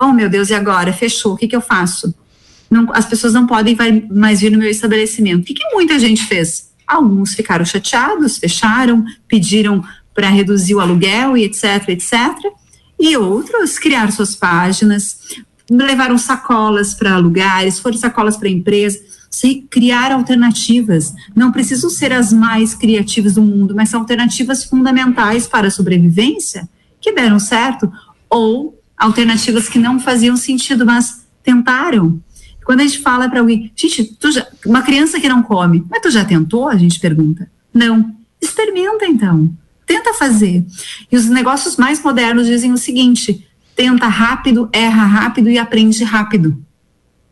Oh, 0.00 0.12
meu 0.12 0.28
Deus, 0.28 0.50
e 0.50 0.54
agora? 0.54 0.92
Fechou, 0.92 1.34
o 1.34 1.36
que, 1.36 1.46
que 1.46 1.54
eu 1.54 1.60
faço? 1.60 2.12
Não, 2.70 2.88
as 2.92 3.06
pessoas 3.06 3.32
não 3.32 3.46
podem 3.46 3.76
mais 4.10 4.40
vir 4.40 4.50
no 4.50 4.58
meu 4.58 4.70
estabelecimento. 4.70 5.42
O 5.42 5.44
que, 5.44 5.54
que 5.54 5.74
muita 5.74 5.98
gente 5.98 6.24
fez? 6.24 6.72
Alguns 6.86 7.34
ficaram 7.34 7.64
chateados, 7.64 8.38
fecharam, 8.38 9.04
pediram 9.28 9.82
para 10.14 10.28
reduzir 10.28 10.74
o 10.74 10.80
aluguel 10.80 11.36
e 11.36 11.44
etc, 11.44 11.88
etc. 11.88 12.12
E 12.98 13.16
outros 13.16 13.78
criaram 13.78 14.12
suas 14.12 14.36
páginas, 14.36 15.18
levaram 15.70 16.16
sacolas 16.18 16.94
para 16.94 17.16
lugares, 17.16 17.78
foram 17.78 17.96
sacolas 17.96 18.36
para 18.36 18.48
empresas, 18.48 19.00
se 19.30 19.66
criar 19.68 20.12
alternativas. 20.12 21.12
Não 21.34 21.50
precisam 21.50 21.90
ser 21.90 22.12
as 22.12 22.32
mais 22.32 22.74
criativas 22.74 23.34
do 23.34 23.42
mundo, 23.42 23.74
mas 23.74 23.88
são 23.88 24.00
alternativas 24.00 24.64
fundamentais 24.64 25.46
para 25.46 25.68
a 25.68 25.70
sobrevivência 25.70 26.68
que 27.00 27.12
deram 27.12 27.38
certo, 27.38 27.92
ou 28.30 28.80
alternativas 28.96 29.68
que 29.68 29.78
não 29.78 30.00
faziam 30.00 30.36
sentido, 30.36 30.86
mas 30.86 31.26
tentaram. 31.42 32.18
Quando 32.64 32.80
a 32.80 32.84
gente 32.84 33.00
fala 33.00 33.28
para 33.28 33.40
alguém, 33.40 33.70
gente, 33.76 34.16
já, 34.32 34.46
uma 34.64 34.82
criança 34.82 35.20
que 35.20 35.28
não 35.28 35.42
come, 35.42 35.84
mas 35.90 36.00
tu 36.00 36.10
já 36.10 36.24
tentou? 36.24 36.68
A 36.68 36.76
gente 36.76 36.98
pergunta. 36.98 37.50
Não. 37.72 38.14
Experimenta 38.40 39.06
então. 39.06 39.52
Tenta 39.86 40.14
fazer. 40.14 40.64
E 41.10 41.16
os 41.16 41.26
negócios 41.26 41.76
mais 41.76 42.02
modernos 42.02 42.46
dizem 42.46 42.72
o 42.72 42.78
seguinte: 42.78 43.46
tenta 43.76 44.06
rápido, 44.06 44.68
erra 44.72 45.04
rápido 45.04 45.50
e 45.50 45.58
aprende 45.58 46.02
rápido. 46.04 46.62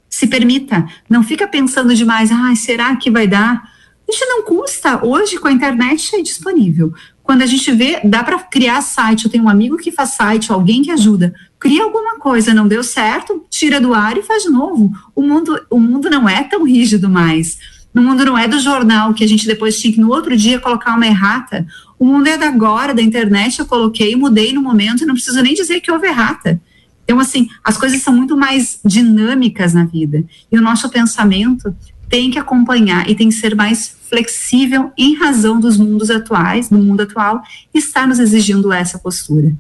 Se 0.09 0.27
permita. 0.27 0.87
Não 1.09 1.23
fica 1.23 1.49
pensando 1.49 1.95
demais, 1.95 2.31
ah, 2.31 2.55
será 2.55 2.95
que 2.97 3.11
vai 3.11 3.27
dar? 3.27 3.63
Gente, 4.11 4.27
não 4.27 4.43
custa. 4.43 5.05
Hoje, 5.05 5.39
com 5.39 5.49
a 5.49 5.53
internet, 5.53 6.15
é 6.15 6.21
disponível. 6.21 6.93
Quando 7.23 7.43
a 7.43 7.47
gente 7.47 7.71
vê, 7.73 8.01
dá 8.05 8.23
para 8.23 8.39
criar 8.41 8.83
site. 8.83 9.25
Eu 9.25 9.31
tenho 9.31 9.45
um 9.45 9.49
amigo 9.49 9.79
que 9.79 9.93
faz 9.93 10.11
site, 10.11 10.53
alguém 10.53 10.83
que 10.83 10.91
ajuda. 10.91 11.35
Cria 11.63 11.85
alguma 11.85 12.19
coisa, 12.19 12.53
não 12.53 12.67
deu 12.67 12.83
certo, 12.83 13.47
tira 13.49 13.81
do 13.81 13.95
ar 13.95 14.19
e 14.19 14.23
faz 14.25 14.43
de 14.43 14.51
novo. 14.51 14.91
O 15.15 15.23
mundo, 15.23 15.65
o 15.71 15.79
mundo 15.79 16.11
não 16.11 16.29
é 16.29 16.43
tão 16.43 16.65
rígido 16.65 17.09
mais. 17.09 17.57
O 17.95 18.01
mundo 18.01 18.25
não 18.25 18.37
é 18.37 18.49
do 18.49 18.59
jornal 18.59 19.15
que 19.15 19.23
a 19.23 19.29
gente 19.29 19.47
depois 19.47 19.79
tinha 19.79 19.95
que 19.95 20.01
no 20.01 20.11
outro 20.11 20.37
dia 20.37 20.59
colocar 20.59 20.97
uma 20.97 21.07
errata. 21.07 21.65
O 22.01 22.05
mundo 22.05 22.27
é 22.27 22.37
da 22.37 22.49
agora, 22.49 22.93
da 22.93 23.01
internet. 23.01 23.61
Eu 23.61 23.67
coloquei, 23.67 24.17
mudei 24.17 24.53
no 24.53 24.61
momento 24.61 25.05
e 25.05 25.07
não 25.07 25.15
preciso 25.15 25.41
nem 25.41 25.55
dizer 25.55 25.81
que 25.81 25.93
houve 25.93 26.09
errata. 26.09 26.61
Então, 27.05 27.21
assim, 27.21 27.49
as 27.63 27.79
coisas 27.79 28.03
são 28.03 28.13
muito 28.13 28.37
mais 28.37 28.81
dinâmicas 28.85 29.73
na 29.73 29.85
vida. 29.85 30.25
E 30.51 30.59
o 30.59 30.61
nosso 30.61 30.91
pensamento 30.91 31.73
tem 32.09 32.29
que 32.29 32.41
acompanhar 32.41 33.09
e 33.09 33.15
tem 33.15 33.29
que 33.29 33.37
ser 33.37 33.55
mais 33.55 33.95
flexível 34.09 34.91
em 34.99 35.15
razão 35.15 35.61
dos 35.61 35.77
mundos 35.77 36.11
atuais, 36.11 36.69
do 36.69 36.79
mundo 36.79 37.03
atual, 37.03 37.41
está 37.73 38.05
nos 38.05 38.19
exigindo 38.19 38.73
essa 38.73 38.99
postura. 38.99 39.55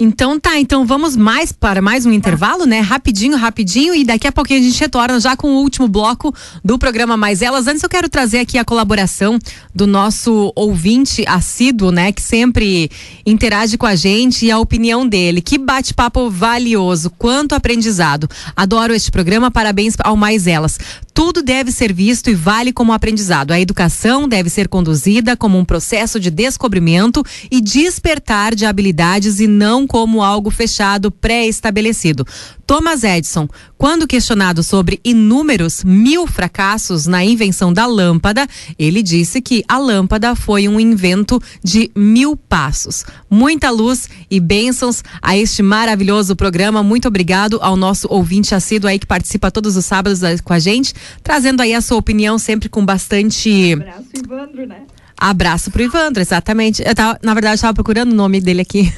Então 0.00 0.38
tá, 0.38 0.60
então 0.60 0.86
vamos 0.86 1.16
mais 1.16 1.50
para 1.50 1.82
mais 1.82 2.06
um 2.06 2.12
intervalo, 2.12 2.64
né? 2.64 2.78
Rapidinho, 2.78 3.36
rapidinho 3.36 3.92
e 3.96 4.04
daqui 4.04 4.28
a 4.28 4.32
pouquinho 4.32 4.60
a 4.60 4.62
gente 4.62 4.78
retorna 4.78 5.18
já 5.18 5.36
com 5.36 5.48
o 5.48 5.60
último 5.60 5.88
bloco 5.88 6.32
do 6.64 6.78
programa 6.78 7.16
Mais 7.16 7.42
Elas. 7.42 7.66
Antes 7.66 7.82
eu 7.82 7.88
quero 7.88 8.08
trazer 8.08 8.38
aqui 8.38 8.58
a 8.58 8.64
colaboração 8.64 9.40
do 9.74 9.88
nosso 9.88 10.52
ouvinte 10.54 11.24
assíduo, 11.26 11.90
né, 11.90 12.12
que 12.12 12.22
sempre 12.22 12.88
interage 13.26 13.76
com 13.76 13.86
a 13.86 13.96
gente 13.96 14.46
e 14.46 14.52
a 14.52 14.58
opinião 14.58 15.06
dele. 15.06 15.40
Que 15.40 15.58
bate-papo 15.58 16.30
valioso, 16.30 17.10
quanto 17.18 17.56
aprendizado. 17.56 18.28
Adoro 18.54 18.94
este 18.94 19.10
programa, 19.10 19.50
parabéns 19.50 19.96
ao 20.04 20.16
Mais 20.16 20.46
Elas. 20.46 20.78
Tudo 21.18 21.42
deve 21.42 21.72
ser 21.72 21.92
visto 21.92 22.30
e 22.30 22.34
vale 22.36 22.72
como 22.72 22.92
aprendizado. 22.92 23.50
A 23.50 23.58
educação 23.58 24.28
deve 24.28 24.48
ser 24.48 24.68
conduzida 24.68 25.36
como 25.36 25.58
um 25.58 25.64
processo 25.64 26.20
de 26.20 26.30
descobrimento 26.30 27.24
e 27.50 27.60
despertar 27.60 28.54
de 28.54 28.64
habilidades 28.64 29.40
e 29.40 29.48
não 29.48 29.84
como 29.84 30.22
algo 30.22 30.48
fechado, 30.48 31.10
pré-estabelecido. 31.10 32.24
Thomas 32.64 33.02
Edison, 33.02 33.48
quando 33.78 34.06
questionado 34.06 34.62
sobre 34.62 35.00
inúmeros 35.02 35.82
mil 35.82 36.26
fracassos 36.26 37.06
na 37.06 37.24
invenção 37.24 37.72
da 37.72 37.86
lâmpada, 37.86 38.46
ele 38.78 39.02
disse 39.02 39.40
que 39.40 39.64
a 39.66 39.78
lâmpada 39.78 40.36
foi 40.36 40.68
um 40.68 40.78
invento 40.78 41.40
de 41.64 41.90
mil 41.96 42.36
passos. 42.36 43.04
Muita 43.30 43.70
luz 43.70 44.08
e 44.30 44.38
bênçãos 44.38 45.02
a 45.22 45.34
este 45.34 45.62
maravilhoso 45.62 46.36
programa. 46.36 46.82
Muito 46.82 47.08
obrigado 47.08 47.58
ao 47.62 47.74
nosso 47.74 48.06
ouvinte 48.10 48.54
assíduo 48.54 48.90
aí 48.90 48.98
que 48.98 49.06
participa 49.06 49.50
todos 49.50 49.74
os 49.74 49.86
sábados 49.86 50.20
com 50.44 50.52
a 50.52 50.58
gente, 50.58 50.92
trazendo 51.22 51.60
aí 51.60 51.74
a 51.74 51.80
sua 51.80 51.98
opinião 51.98 52.38
sempre 52.38 52.68
com 52.68 52.84
bastante. 52.84 53.74
Um 53.74 53.80
abraço, 53.80 54.08
Ivandro, 54.14 54.66
né? 54.66 54.82
Abraço 55.20 55.70
pro 55.72 55.82
Ivandro, 55.82 56.22
exatamente. 56.22 56.80
Eu 56.86 56.94
tava, 56.94 57.18
na 57.22 57.34
verdade, 57.34 57.56
estava 57.56 57.74
procurando 57.74 58.12
o 58.12 58.14
nome 58.14 58.40
dele 58.40 58.60
aqui. 58.60 58.92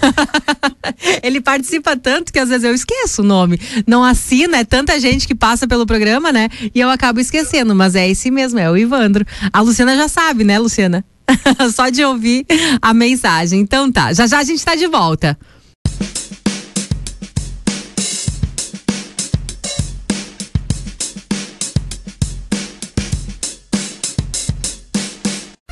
ele 1.22 1.40
participa 1.40 1.96
tanto 1.96 2.30
que 2.30 2.38
às 2.38 2.50
vezes 2.50 2.64
eu 2.64 2.74
esqueço 2.74 3.22
o 3.22 3.24
nome. 3.24 3.58
Não 3.86 4.04
assina, 4.04 4.58
é 4.58 4.64
tanta 4.64 5.00
gente 5.00 5.26
que 5.26 5.34
passa 5.34 5.66
pelo 5.66 5.86
programa, 5.86 6.30
né? 6.30 6.50
E 6.74 6.78
eu 6.78 6.90
acabo 6.90 7.20
esquecendo, 7.20 7.74
mas 7.74 7.94
é 7.94 8.06
esse 8.06 8.30
mesmo, 8.30 8.58
é 8.58 8.70
o 8.70 8.76
Ivandro. 8.76 9.24
A 9.50 9.62
Luciana 9.62 9.96
já 9.96 10.08
sabe, 10.08 10.44
né, 10.44 10.58
Luciana? 10.58 11.02
Só 11.74 11.88
de 11.88 12.04
ouvir 12.04 12.44
a 12.82 12.92
mensagem. 12.92 13.60
Então 13.60 13.90
tá, 13.90 14.12
já 14.12 14.26
já 14.26 14.40
a 14.40 14.44
gente 14.44 14.62
tá 14.62 14.74
de 14.74 14.86
volta. 14.88 15.38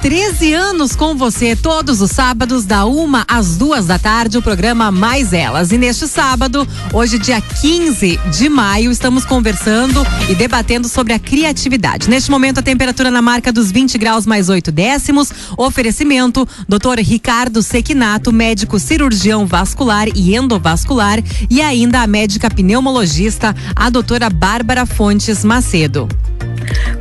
13 0.00 0.54
anos 0.54 0.94
com 0.94 1.16
você, 1.16 1.56
todos 1.56 2.00
os 2.00 2.12
sábados, 2.12 2.64
da 2.64 2.84
uma 2.84 3.24
às 3.26 3.56
duas 3.56 3.86
da 3.86 3.98
tarde, 3.98 4.38
o 4.38 4.42
programa 4.42 4.92
Mais 4.92 5.32
Elas. 5.32 5.72
E 5.72 5.78
neste 5.78 6.06
sábado, 6.06 6.66
hoje, 6.92 7.18
dia 7.18 7.40
15 7.40 8.18
de 8.30 8.48
maio, 8.48 8.92
estamos 8.92 9.24
conversando 9.24 10.06
e 10.28 10.36
debatendo 10.36 10.88
sobre 10.88 11.12
a 11.12 11.18
criatividade. 11.18 12.08
Neste 12.08 12.30
momento, 12.30 12.58
a 12.58 12.62
temperatura 12.62 13.10
na 13.10 13.20
marca 13.20 13.52
dos 13.52 13.72
20 13.72 13.98
graus 13.98 14.24
mais 14.24 14.48
8 14.48 14.70
décimos. 14.70 15.32
Oferecimento: 15.56 16.46
Dr. 16.68 17.00
Ricardo 17.00 17.60
Sequinato, 17.60 18.32
médico 18.32 18.78
cirurgião 18.78 19.46
vascular 19.46 20.06
e 20.14 20.36
endovascular, 20.36 21.18
e 21.50 21.60
ainda 21.60 22.02
a 22.02 22.06
médica 22.06 22.48
pneumologista, 22.48 23.54
a 23.74 23.90
doutora 23.90 24.30
Bárbara 24.30 24.86
Fontes 24.86 25.44
Macedo. 25.44 26.08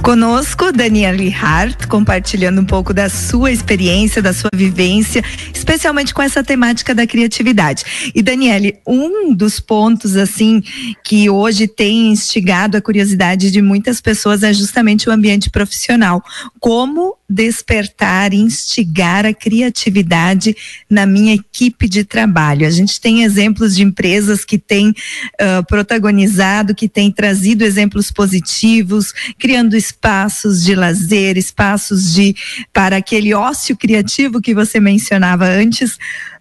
Conosco, 0.02 0.72
Daniele 0.72 1.34
Hart, 1.34 1.88
compartilhando 1.88 2.62
um 2.62 2.66
pouco 2.66 2.94
da 2.98 3.10
sua 3.10 3.52
experiência, 3.52 4.24
da 4.24 4.34
sua 4.34 4.50
vivência, 4.52 5.24
especialmente 5.54 6.16
com 6.16 6.22
essa 6.24 6.44
temática 6.44 6.96
da 6.96 7.06
criatividade. 7.06 8.12
E 8.16 8.24
Daniele, 8.24 8.80
um 8.88 9.36
dos 9.36 9.60
pontos 9.60 10.16
assim 10.16 10.64
que 11.04 11.30
hoje 11.30 11.68
tem 11.68 12.12
instigado 12.12 12.76
a 12.76 12.82
curiosidade 12.82 13.52
de 13.52 13.62
muitas 13.62 14.02
pessoas 14.02 14.42
é 14.42 14.52
justamente 14.52 15.08
o 15.08 15.12
ambiente 15.12 15.52
profissional. 15.52 16.24
Como 16.60 17.17
despertar, 17.30 18.34
instigar 18.34 19.26
a 19.26 19.34
criatividade 19.34 20.56
na 20.90 21.06
minha 21.06 21.34
equipe 21.34 21.88
de 21.88 22.04
trabalho? 22.04 22.66
A 22.66 22.70
gente 22.70 23.02
tem 23.02 23.24
exemplos 23.24 23.76
de 23.76 23.84
empresas 23.84 24.46
que 24.46 24.58
têm 24.58 24.90
uh, 24.90 25.66
protagonizado, 25.68 26.76
que 26.76 26.88
têm 26.88 27.12
trazido 27.12 27.64
exemplos 27.64 28.12
positivos, 28.12 29.14
criando 29.38 29.76
espaços 29.76 30.64
de 30.64 30.76
lazer, 30.76 31.38
espaços 31.38 32.14
de 32.14 32.36
para 32.72 32.98
aquele 32.98 33.34
ócio 33.34 33.76
criativo 33.76 34.42
que 34.42 34.54
você 34.54 34.80
mencionava 34.80 35.46
antes. 35.46 35.98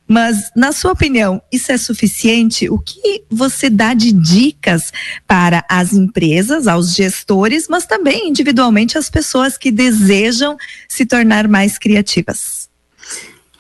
Mas, 0.09 0.51
na 0.55 0.71
sua 0.71 0.93
opinião, 0.93 1.43
isso 1.53 1.73
é 1.73 1.77
suficiente? 1.77 2.71
O 2.71 2.79
que 2.79 3.25
você 3.29 3.69
dá 3.69 3.93
de 3.93 4.13
dicas 4.13 4.93
para 5.27 5.65
as 5.69 5.93
empresas, 5.93 6.69
aos 6.69 6.95
gestores, 6.95 7.67
mas 7.69 7.87
também 7.87 8.29
individualmente 8.29 8.97
às 8.97 9.11
pessoas 9.11 9.59
que 9.59 9.73
desejam 9.73 10.57
se 10.89 11.05
tornar 11.05 11.49
mais 11.49 11.77
criativas? 11.77 12.69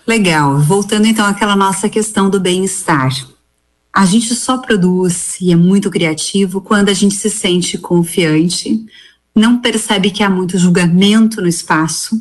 Legal. 0.06 0.60
Voltando 0.60 1.06
então 1.06 1.26
àquela 1.26 1.56
nossa 1.56 1.88
questão 1.88 2.30
do 2.30 2.38
bem-estar. 2.38 3.10
A 3.92 4.06
gente 4.06 4.32
só 4.34 4.58
produz 4.58 5.40
e 5.40 5.50
é 5.50 5.56
muito 5.56 5.90
criativo 5.90 6.60
quando 6.60 6.90
a 6.90 6.92
gente 6.92 7.14
se 7.14 7.30
sente 7.30 7.76
confiante, 7.76 8.84
não 9.34 9.60
percebe 9.60 10.10
que 10.10 10.22
há 10.22 10.30
muito 10.30 10.58
julgamento 10.58 11.40
no 11.40 11.48
espaço 11.48 12.20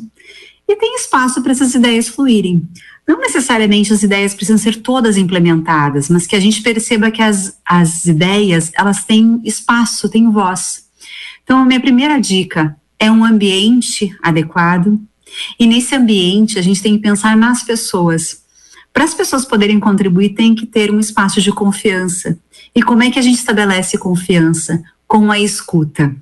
e 0.68 0.74
tem 0.74 0.96
espaço 0.96 1.40
para 1.42 1.52
essas 1.52 1.74
ideias 1.74 2.08
fluírem. 2.08 2.66
Não 3.06 3.20
necessariamente 3.20 3.92
as 3.92 4.02
ideias 4.02 4.34
precisam 4.34 4.58
ser 4.58 4.82
todas 4.82 5.16
implementadas, 5.16 6.08
mas 6.08 6.26
que 6.26 6.34
a 6.34 6.40
gente 6.40 6.60
perceba 6.60 7.10
que 7.10 7.22
as, 7.22 7.56
as 7.64 8.04
ideias, 8.04 8.72
elas 8.74 9.04
têm 9.04 9.40
espaço, 9.44 10.08
têm 10.08 10.30
voz. 10.30 10.86
Então, 11.44 11.60
a 11.60 11.64
minha 11.64 11.80
primeira 11.80 12.20
dica 12.20 12.76
é 12.98 13.10
um 13.10 13.24
ambiente 13.24 14.16
adequado, 14.22 15.00
e 15.58 15.66
nesse 15.66 15.94
ambiente 15.94 16.58
a 16.58 16.62
gente 16.62 16.82
tem 16.82 16.96
que 16.96 17.02
pensar 17.02 17.36
nas 17.36 17.62
pessoas. 17.62 18.42
Para 18.92 19.04
as 19.04 19.14
pessoas 19.14 19.44
poderem 19.44 19.78
contribuir, 19.78 20.30
tem 20.30 20.54
que 20.54 20.66
ter 20.66 20.90
um 20.90 20.98
espaço 20.98 21.40
de 21.40 21.52
confiança. 21.52 22.38
E 22.74 22.82
como 22.82 23.02
é 23.02 23.10
que 23.10 23.18
a 23.18 23.22
gente 23.22 23.36
estabelece 23.36 23.98
confiança? 23.98 24.82
Com 25.06 25.30
a 25.30 25.38
escuta. 25.38 26.16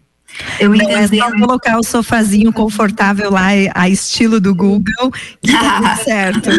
Eu 0.59 0.75
é 0.75 1.07
só 1.09 1.31
colocar 1.33 1.79
o 1.79 1.83
sofazinho 1.83 2.53
confortável 2.53 3.31
lá, 3.31 3.49
a 3.75 3.89
estilo 3.89 4.41
do 4.41 4.55
Google, 4.55 5.13
que 5.43 5.53
tá 5.53 5.97
certo. 6.03 6.51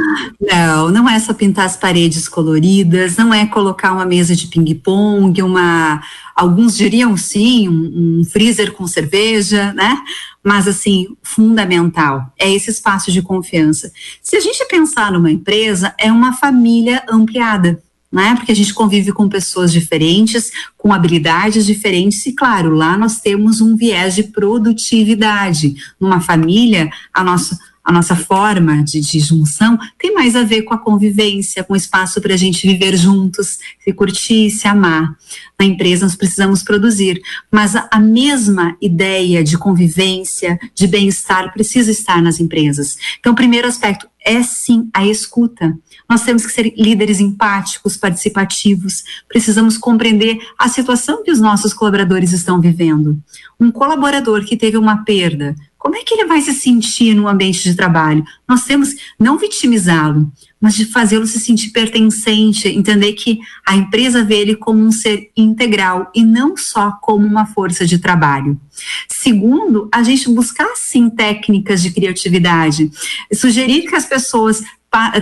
Não, 0.41 0.91
não 0.91 1.09
é 1.09 1.19
só 1.19 1.33
pintar 1.33 1.65
as 1.65 1.75
paredes 1.75 2.27
coloridas, 2.27 3.17
não 3.17 3.33
é 3.33 3.45
colocar 3.45 3.91
uma 3.93 4.05
mesa 4.05 4.35
de 4.35 4.47
ping-pong, 4.47 5.41
uma. 5.41 6.01
Alguns 6.35 6.75
diriam 6.75 7.15
sim, 7.15 7.69
um, 7.69 8.19
um 8.19 8.25
freezer 8.25 8.73
com 8.73 8.85
cerveja, 8.87 9.71
né? 9.73 9.97
Mas, 10.43 10.67
assim, 10.67 11.07
fundamental 11.23 12.31
é 12.37 12.53
esse 12.53 12.69
espaço 12.69 13.11
de 13.11 13.21
confiança. 13.21 13.91
Se 14.21 14.35
a 14.35 14.39
gente 14.39 14.63
pensar 14.67 15.11
numa 15.11 15.31
empresa, 15.31 15.95
é 15.97 16.11
uma 16.11 16.33
família 16.33 17.03
ampliada 17.09 17.81
né? 18.11 18.35
Porque 18.35 18.51
a 18.51 18.55
gente 18.55 18.73
convive 18.73 19.11
com 19.11 19.27
pessoas 19.27 19.71
diferentes, 19.71 20.51
com 20.77 20.93
habilidades 20.93 21.65
diferentes, 21.65 22.25
e 22.25 22.33
claro, 22.33 22.73
lá 22.73 22.97
nós 22.97 23.19
temos 23.19 23.61
um 23.61 23.75
viés 23.75 24.15
de 24.15 24.23
produtividade. 24.23 25.75
Numa 25.99 26.21
família, 26.21 26.89
a 27.13 27.23
nossa 27.23 27.57
a 27.85 27.91
nossa 27.91 28.15
forma 28.15 28.83
de, 28.83 28.99
de, 28.99 29.19
junção 29.19 29.77
tem 29.99 30.11
mais 30.11 30.35
a 30.35 30.43
ver 30.43 30.63
com 30.63 30.73
a 30.73 30.77
convivência, 30.77 31.63
com 31.63 31.73
o 31.73 31.77
espaço 31.77 32.19
para 32.19 32.33
a 32.33 32.37
gente 32.37 32.65
viver 32.65 32.97
juntos, 32.97 33.59
se 33.79 33.93
curtir, 33.93 34.49
se 34.49 34.67
amar. 34.67 35.15
Na 35.57 35.65
empresa 35.65 36.03
nós 36.03 36.15
precisamos 36.15 36.63
produzir, 36.63 37.21
mas 37.51 37.75
a, 37.75 37.87
a 37.91 37.99
mesma 37.99 38.75
ideia 38.81 39.43
de 39.43 39.55
convivência, 39.55 40.59
de 40.73 40.87
bem-estar 40.87 41.53
precisa 41.53 41.91
estar 41.91 42.23
nas 42.23 42.39
empresas. 42.39 42.97
Então, 43.19 43.33
o 43.33 43.35
primeiro 43.35 43.67
aspecto 43.67 44.07
é 44.25 44.41
sim 44.41 44.89
a 44.93 45.05
escuta. 45.05 45.77
Nós 46.09 46.23
temos 46.23 46.45
que 46.45 46.51
ser 46.51 46.73
líderes 46.75 47.19
empáticos, 47.19 47.95
participativos, 47.95 49.03
precisamos 49.29 49.77
compreender 49.77 50.37
a 50.57 50.67
situação 50.67 51.23
que 51.23 51.31
os 51.31 51.39
nossos 51.39 51.73
colaboradores 51.73 52.33
estão 52.33 52.59
vivendo. 52.59 53.17
Um 53.59 53.71
colaborador 53.71 54.43
que 54.43 54.57
teve 54.57 54.77
uma 54.77 55.05
perda, 55.05 55.55
como 55.85 55.97
é 55.97 56.03
que 56.03 56.15
ele 56.15 56.25
vai 56.25 56.41
se 56.41 56.51
sentir 56.51 57.13
no 57.13 57.27
ambiente 57.27 57.61
de 57.61 57.75
trabalho? 57.75 58.25
Nós 58.49 58.63
temos 58.63 58.95
não 59.19 59.37
vitimizá-lo, 59.37 60.31
mas 60.59 60.73
de 60.73 60.85
fazê-lo 60.85 61.27
se 61.27 61.39
sentir 61.39 61.69
pertencente, 61.69 62.67
entender 62.67 63.13
que 63.13 63.37
a 63.63 63.75
empresa 63.75 64.23
vê 64.23 64.37
ele 64.37 64.55
como 64.55 64.79
um 64.79 64.91
ser 64.91 65.29
integral 65.37 66.09
e 66.15 66.25
não 66.25 66.57
só 66.57 66.93
como 67.03 67.27
uma 67.27 67.45
força 67.45 67.85
de 67.85 67.99
trabalho. 67.99 68.59
Segundo, 69.07 69.87
a 69.93 70.01
gente 70.01 70.27
buscar 70.27 70.75
sim 70.75 71.07
técnicas 71.07 71.83
de 71.83 71.91
criatividade, 71.91 72.89
sugerir 73.31 73.87
que 73.87 73.95
as 73.95 74.07
pessoas 74.07 74.63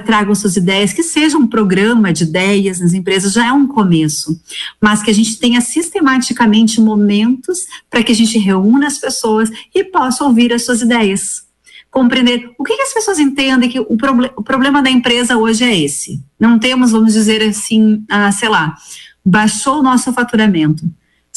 tragam 0.05 0.35
suas 0.35 0.55
ideias, 0.55 0.93
que 0.93 1.03
seja 1.03 1.37
um 1.37 1.47
programa 1.47 2.13
de 2.13 2.23
ideias 2.23 2.79
nas 2.79 2.93
empresas, 2.93 3.33
já 3.33 3.47
é 3.47 3.51
um 3.51 3.67
começo, 3.67 4.39
mas 4.81 5.01
que 5.01 5.09
a 5.09 5.13
gente 5.13 5.37
tenha 5.37 5.61
sistematicamente 5.61 6.79
momentos 6.79 7.65
para 7.89 8.03
que 8.03 8.11
a 8.11 8.15
gente 8.15 8.37
reúna 8.37 8.87
as 8.87 8.97
pessoas 8.97 9.49
e 9.73 9.83
possa 9.83 10.23
ouvir 10.23 10.53
as 10.53 10.65
suas 10.65 10.81
ideias. 10.81 11.43
Compreender 11.89 12.51
o 12.57 12.63
que, 12.63 12.75
que 12.75 12.81
as 12.81 12.93
pessoas 12.93 13.19
entendem 13.19 13.69
que 13.69 13.79
o, 13.79 13.97
proble 13.97 14.31
o, 14.35 14.43
problema 14.43 14.81
da 14.81 14.89
empresa 14.89 15.37
hoje 15.37 15.63
é 15.63 15.79
esse. 15.79 16.21
Não 16.39 16.57
temos, 16.57 16.91
vamos 16.91 17.13
dizer 17.13 17.43
assim, 17.43 18.03
ah, 18.09 18.31
sei 18.31 18.49
lá, 18.49 18.75
baixou 19.23 19.79
o 19.79 19.83
nosso 19.83 20.11
faturamento 20.11 20.83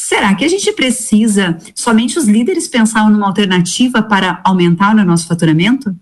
Será 0.09 0.33
que 0.37 0.45
a 0.45 0.49
gente 0.49 0.71
precisa 0.71 1.59
somente 1.75 2.17
os 2.17 2.27
líderes 2.27 2.69
pensar 2.69 3.11
numa 3.11 3.27
alternativa 3.27 4.01
para 4.01 4.41
aumentar 4.45 4.95
o 4.95 5.05
nosso 5.05 5.27
faturamento? 5.27 5.93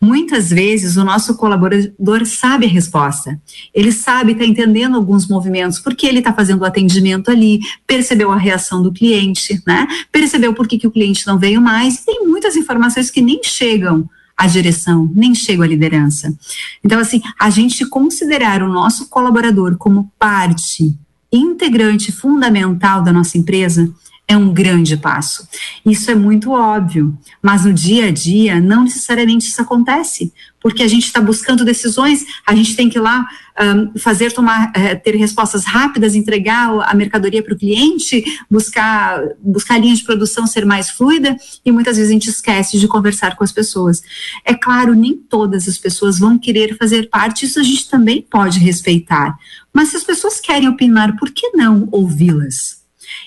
Muitas 0.00 0.50
vezes 0.50 0.96
o 0.96 1.04
nosso 1.04 1.36
colaborador 1.36 2.26
sabe 2.26 2.66
a 2.66 2.68
resposta. 2.68 3.40
Ele 3.72 3.92
sabe, 3.92 4.32
está 4.32 4.44
entendendo 4.44 4.96
alguns 4.96 5.28
movimentos, 5.28 5.78
porque 5.78 6.08
ele 6.08 6.18
está 6.18 6.32
fazendo 6.32 6.62
o 6.62 6.64
atendimento 6.64 7.30
ali, 7.30 7.60
percebeu 7.86 8.32
a 8.32 8.36
reação 8.36 8.82
do 8.82 8.90
cliente, 8.90 9.62
né? 9.64 9.86
Percebeu 10.10 10.52
por 10.52 10.66
que, 10.66 10.76
que 10.76 10.88
o 10.88 10.90
cliente 10.90 11.24
não 11.24 11.38
veio 11.38 11.62
mais. 11.62 12.04
Tem 12.04 12.26
muitas 12.26 12.56
informações 12.56 13.12
que 13.12 13.22
nem 13.22 13.40
chegam 13.44 14.10
à 14.36 14.48
direção, 14.48 15.08
nem 15.14 15.36
chegam 15.36 15.64
à 15.64 15.68
liderança. 15.68 16.36
Então, 16.82 16.98
assim, 16.98 17.22
a 17.38 17.48
gente 17.48 17.86
considerar 17.86 18.60
o 18.60 18.68
nosso 18.68 19.08
colaborador 19.08 19.76
como 19.76 20.10
parte 20.18 20.98
integrante 21.32 22.12
fundamental 22.12 23.02
da 23.02 23.12
nossa 23.12 23.38
empresa 23.38 23.92
é 24.28 24.36
um 24.36 24.52
grande 24.52 24.96
passo. 24.96 25.46
Isso 25.84 26.10
é 26.10 26.14
muito 26.14 26.52
óbvio, 26.52 27.16
mas 27.42 27.64
no 27.64 27.72
dia 27.72 28.06
a 28.06 28.10
dia 28.10 28.60
não 28.60 28.84
necessariamente 28.84 29.48
isso 29.48 29.60
acontece, 29.60 30.32
porque 30.60 30.82
a 30.82 30.88
gente 30.88 31.06
está 31.06 31.20
buscando 31.20 31.64
decisões, 31.64 32.24
a 32.46 32.54
gente 32.54 32.76
tem 32.76 32.88
que 32.88 32.96
ir 32.96 33.00
lá 33.00 33.26
um, 33.60 33.98
fazer 33.98 34.32
tomar, 34.32 34.70
uh, 34.70 35.02
ter 35.02 35.16
respostas 35.16 35.64
rápidas, 35.64 36.14
entregar 36.14 36.70
a 36.82 36.94
mercadoria 36.94 37.42
para 37.42 37.52
o 37.52 37.58
cliente, 37.58 38.24
buscar 38.48 39.20
buscar 39.40 39.74
a 39.74 39.78
linha 39.78 39.94
de 39.94 40.04
produção 40.04 40.46
ser 40.46 40.64
mais 40.64 40.88
fluida 40.88 41.36
e 41.64 41.72
muitas 41.72 41.96
vezes 41.96 42.10
a 42.10 42.14
gente 42.14 42.30
esquece 42.30 42.78
de 42.78 42.88
conversar 42.88 43.36
com 43.36 43.44
as 43.44 43.52
pessoas. 43.52 44.02
É 44.44 44.54
claro, 44.54 44.94
nem 44.94 45.14
todas 45.14 45.68
as 45.68 45.76
pessoas 45.76 46.18
vão 46.18 46.38
querer 46.38 46.76
fazer 46.78 47.10
parte, 47.10 47.44
isso 47.44 47.58
a 47.58 47.62
gente 47.62 47.90
também 47.90 48.22
pode 48.22 48.58
respeitar. 48.60 49.36
Mas 49.72 49.88
se 49.88 49.96
as 49.96 50.04
pessoas 50.04 50.40
querem 50.40 50.68
opinar, 50.68 51.16
por 51.16 51.30
que 51.30 51.50
não 51.50 51.88
ouvi-las? 51.90 52.82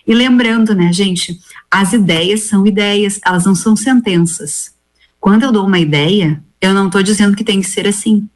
E 0.06 0.14
lembrando, 0.14 0.74
né, 0.76 0.92
gente, 0.94 1.40
as 1.70 1.94
ideias 1.94 2.44
são 2.44 2.66
ideias, 2.66 3.20
elas 3.26 3.46
não 3.46 3.56
são 3.56 3.76
sentenças. 3.76 4.74
Quando 5.20 5.44
eu 5.44 5.52
dou 5.52 5.66
uma 5.66 5.80
ideia, 5.80 6.44
eu 6.62 6.74
não 6.74 6.88
estou 6.88 7.02
dizendo 7.02 7.36
que 7.36 7.44
tem 7.44 7.62
que 7.62 7.68
ser 7.68 7.88
assim. 7.88 8.28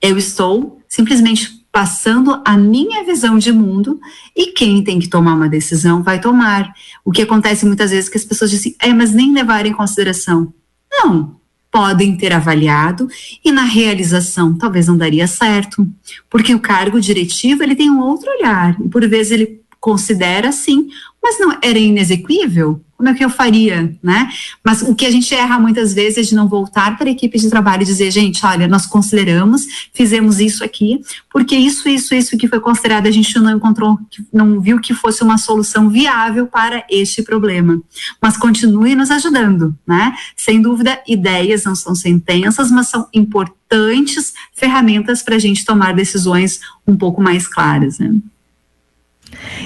Eu 0.00 0.18
estou 0.18 0.80
simplesmente 0.88 1.64
passando 1.72 2.40
a 2.44 2.56
minha 2.56 3.04
visão 3.04 3.36
de 3.36 3.50
mundo 3.50 4.00
e 4.36 4.52
quem 4.52 4.84
tem 4.84 5.00
que 5.00 5.08
tomar 5.08 5.34
uma 5.34 5.48
decisão 5.48 6.02
vai 6.02 6.20
tomar. 6.20 6.72
O 7.04 7.10
que 7.10 7.22
acontece 7.22 7.66
muitas 7.66 7.90
vezes 7.90 8.08
é 8.08 8.12
que 8.12 8.18
as 8.18 8.24
pessoas 8.24 8.50
dizem, 8.50 8.76
é, 8.78 8.92
mas 8.92 9.12
nem 9.12 9.32
levar 9.32 9.66
em 9.66 9.72
consideração. 9.72 10.52
Não, 10.88 11.40
podem 11.74 12.16
ter 12.16 12.32
avaliado 12.32 13.08
e 13.44 13.50
na 13.50 13.64
realização 13.64 14.56
talvez 14.56 14.86
não 14.86 14.96
daria 14.96 15.26
certo, 15.26 15.84
porque 16.30 16.54
o 16.54 16.60
cargo 16.60 17.00
diretivo 17.00 17.64
ele 17.64 17.74
tem 17.74 17.90
um 17.90 18.00
outro 18.00 18.30
olhar 18.30 18.76
e 18.80 18.88
por 18.88 19.04
vezes 19.08 19.32
ele 19.32 19.60
considera 19.80 20.52
sim, 20.52 20.88
mas 21.20 21.40
não 21.40 21.58
era 21.60 21.76
inexequível. 21.76 22.80
Como 23.04 23.14
é 23.14 23.18
que 23.18 23.22
eu 23.22 23.28
faria, 23.28 23.94
né? 24.02 24.30
Mas 24.64 24.80
o 24.80 24.94
que 24.94 25.04
a 25.04 25.10
gente 25.10 25.34
erra 25.34 25.58
muitas 25.58 25.92
vezes 25.92 26.16
é 26.16 26.22
de 26.22 26.34
não 26.34 26.48
voltar 26.48 26.96
para 26.96 27.06
a 27.06 27.12
equipe 27.12 27.38
de 27.38 27.50
trabalho 27.50 27.82
e 27.82 27.84
dizer, 27.84 28.10
gente, 28.10 28.46
olha, 28.46 28.66
nós 28.66 28.86
consideramos, 28.86 29.66
fizemos 29.92 30.40
isso 30.40 30.64
aqui, 30.64 31.02
porque 31.30 31.54
isso, 31.54 31.86
isso, 31.86 32.14
isso 32.14 32.34
que 32.38 32.48
foi 32.48 32.60
considerado, 32.60 33.06
a 33.06 33.10
gente 33.10 33.38
não 33.38 33.58
encontrou, 33.58 33.98
não 34.32 34.58
viu 34.58 34.80
que 34.80 34.94
fosse 34.94 35.22
uma 35.22 35.36
solução 35.36 35.90
viável 35.90 36.46
para 36.46 36.82
este 36.90 37.22
problema. 37.22 37.78
Mas 38.22 38.38
continue 38.38 38.94
nos 38.94 39.10
ajudando, 39.10 39.76
né? 39.86 40.14
Sem 40.34 40.62
dúvida, 40.62 40.98
ideias 41.06 41.64
não 41.64 41.74
são 41.74 41.94
sentenças, 41.94 42.70
mas 42.70 42.88
são 42.88 43.06
importantes 43.12 44.32
ferramentas 44.54 45.22
para 45.22 45.36
a 45.36 45.38
gente 45.38 45.62
tomar 45.62 45.92
decisões 45.92 46.58
um 46.86 46.96
pouco 46.96 47.20
mais 47.20 47.46
claras, 47.46 47.98
né? 47.98 48.14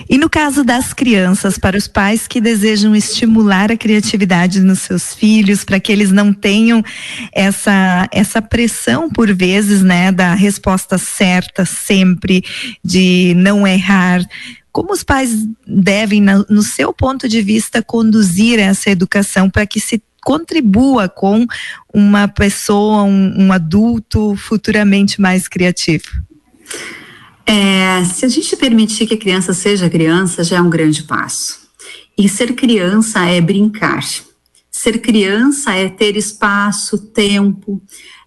E 0.08 0.18
no 0.18 0.28
caso 0.28 0.64
das 0.64 0.92
crianças, 0.92 1.58
para 1.58 1.76
os 1.76 1.86
pais 1.86 2.26
que 2.26 2.40
desejam 2.40 2.94
estimular 2.94 3.70
a 3.70 3.76
criatividade 3.76 4.60
nos 4.60 4.80
seus 4.80 5.14
filhos, 5.14 5.64
para 5.64 5.80
que 5.80 5.92
eles 5.92 6.10
não 6.10 6.32
tenham 6.32 6.82
essa, 7.32 8.08
essa 8.12 8.42
pressão, 8.42 9.10
por 9.10 9.32
vezes, 9.34 9.82
né, 9.82 10.12
da 10.12 10.34
resposta 10.34 10.98
certa 10.98 11.64
sempre, 11.64 12.42
de 12.84 13.34
não 13.36 13.66
errar. 13.66 14.20
Como 14.72 14.92
os 14.92 15.02
pais 15.02 15.30
devem, 15.66 16.20
no 16.20 16.62
seu 16.62 16.92
ponto 16.92 17.28
de 17.28 17.42
vista, 17.42 17.82
conduzir 17.82 18.58
essa 18.58 18.90
educação 18.90 19.50
para 19.50 19.66
que 19.66 19.80
se 19.80 20.02
contribua 20.22 21.08
com 21.08 21.46
uma 21.92 22.28
pessoa, 22.28 23.02
um, 23.02 23.46
um 23.46 23.52
adulto 23.52 24.36
futuramente 24.36 25.20
mais 25.20 25.48
criativo? 25.48 26.22
É, 27.50 28.04
se 28.04 28.26
a 28.26 28.28
gente 28.28 28.54
permitir 28.56 29.06
que 29.06 29.14
a 29.14 29.18
criança 29.18 29.54
seja 29.54 29.88
criança, 29.88 30.44
já 30.44 30.58
é 30.58 30.60
um 30.60 30.68
grande 30.68 31.04
passo. 31.04 31.60
E 32.16 32.28
ser 32.28 32.52
criança 32.52 33.24
é 33.24 33.40
brincar. 33.40 34.04
Ser 34.70 34.98
criança 34.98 35.72
é 35.72 35.88
ter 35.88 36.14
espaço, 36.14 36.98
tempo, 36.98 37.80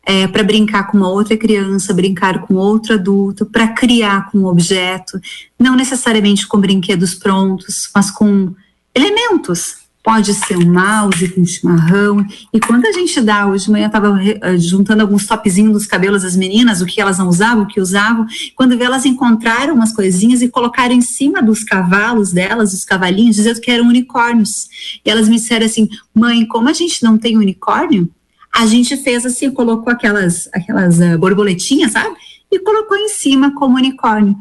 é, 0.04 0.26
para 0.26 0.42
brincar 0.42 0.88
com 0.88 0.98
uma 0.98 1.10
outra 1.10 1.38
criança, 1.38 1.94
brincar 1.94 2.42
com 2.42 2.56
outro 2.56 2.96
adulto, 2.96 3.46
para 3.46 3.68
criar 3.68 4.32
com 4.32 4.40
um 4.40 4.46
objeto, 4.48 5.20
não 5.60 5.76
necessariamente 5.76 6.48
com 6.48 6.60
brinquedos 6.60 7.14
prontos, 7.14 7.92
mas 7.94 8.10
com 8.10 8.56
elementos, 8.96 9.81
pode 10.04 10.34
ser 10.34 10.58
um 10.58 10.74
mouse 10.74 11.30
com 11.30 11.46
chimarrão. 11.46 12.26
E 12.52 12.60
quando 12.60 12.86
a 12.86 12.92
gente 12.92 13.22
dá, 13.22 13.48
hoje 13.48 13.66
de 13.66 13.72
manhã 13.72 13.88
estava 13.88 14.20
eh, 14.24 14.58
juntando 14.58 15.02
alguns 15.02 15.28
topzinhos 15.28 15.74
dos 15.74 15.86
cabelos 15.86 16.24
das 16.24 16.36
meninas, 16.36 16.82
o 16.82 16.86
que 16.86 17.00
elas 17.00 17.20
não 17.20 17.28
usavam, 17.28 17.64
o 17.64 17.68
que 17.68 17.80
usavam. 17.80 18.26
Quando 18.56 18.78
vê, 18.78 18.84
elas 18.84 19.06
encontraram 19.06 19.76
umas 19.76 19.94
coisinhas 19.94 20.42
e 20.42 20.50
colocaram 20.50 20.94
em 20.94 21.02
cima 21.02 21.42
dos 21.42 21.64
cavalos 21.64 22.32
delas, 22.32 22.74
os 22.74 22.84
cavalinhos, 22.84 23.36
dizendo 23.36 23.62
que 23.62 23.70
eram 23.70 23.88
unicórnios. 23.88 24.68
E 25.06 25.10
elas 25.10 25.30
me 25.30 25.36
disseram 25.36 25.66
assim: 25.66 25.88
mãe, 26.14 26.46
como 26.48 26.68
a 26.68 26.74
gente 26.74 27.04
não 27.04 27.18
tem 27.18 27.38
unicórnio, 27.38 28.10
a 28.54 28.66
gente 28.66 28.98
fez 28.98 29.26
assim, 29.26 29.52
colocou 29.52 29.94
aquelas, 29.94 30.50
aquelas 30.52 31.00
uh, 31.00 31.18
borboletinhas, 31.18 31.92
sabe? 31.92 32.16
E 32.52 32.60
colocou 32.60 32.98
em 32.98 33.08
cima 33.08 33.54
como 33.54 33.78
unicórnio. 33.78 34.36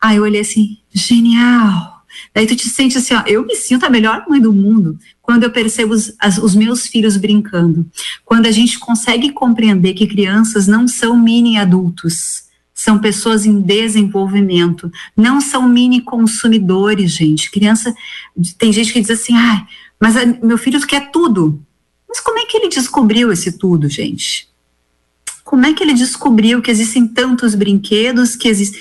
Aí 0.00 0.18
eu 0.18 0.22
olhei 0.22 0.40
assim: 0.40 0.78
genial! 0.92 1.89
Daí 2.34 2.46
tu 2.46 2.56
te 2.56 2.68
sente 2.68 2.98
assim, 2.98 3.14
ó, 3.14 3.22
eu 3.26 3.44
me 3.44 3.54
sinto 3.54 3.84
a 3.84 3.90
melhor 3.90 4.24
mãe 4.28 4.40
do 4.40 4.52
mundo 4.52 4.98
quando 5.22 5.44
eu 5.44 5.50
percebo 5.50 5.94
os, 5.94 6.12
as, 6.18 6.38
os 6.38 6.54
meus 6.54 6.86
filhos 6.86 7.16
brincando. 7.16 7.86
Quando 8.24 8.46
a 8.46 8.50
gente 8.50 8.78
consegue 8.78 9.32
compreender 9.32 9.94
que 9.94 10.06
crianças 10.06 10.66
não 10.66 10.88
são 10.88 11.16
mini 11.16 11.56
adultos, 11.56 12.44
são 12.74 12.98
pessoas 12.98 13.44
em 13.44 13.60
desenvolvimento, 13.60 14.90
não 15.16 15.40
são 15.40 15.68
mini 15.68 16.00
consumidores, 16.00 17.12
gente. 17.12 17.50
Criança, 17.50 17.94
tem 18.58 18.72
gente 18.72 18.92
que 18.92 19.00
diz 19.00 19.10
assim, 19.10 19.36
ah, 19.36 19.66
mas 20.00 20.16
a, 20.16 20.24
meu 20.24 20.56
filho 20.56 20.80
quer 20.86 21.10
tudo. 21.10 21.62
Mas 22.08 22.20
como 22.20 22.38
é 22.38 22.46
que 22.46 22.56
ele 22.56 22.68
descobriu 22.68 23.30
esse 23.30 23.52
tudo, 23.52 23.88
gente? 23.88 24.48
Como 25.44 25.66
é 25.66 25.74
que 25.74 25.82
ele 25.82 25.94
descobriu 25.94 26.62
que 26.62 26.70
existem 26.70 27.06
tantos 27.06 27.54
brinquedos, 27.54 28.34
que 28.34 28.48
existe? 28.48 28.80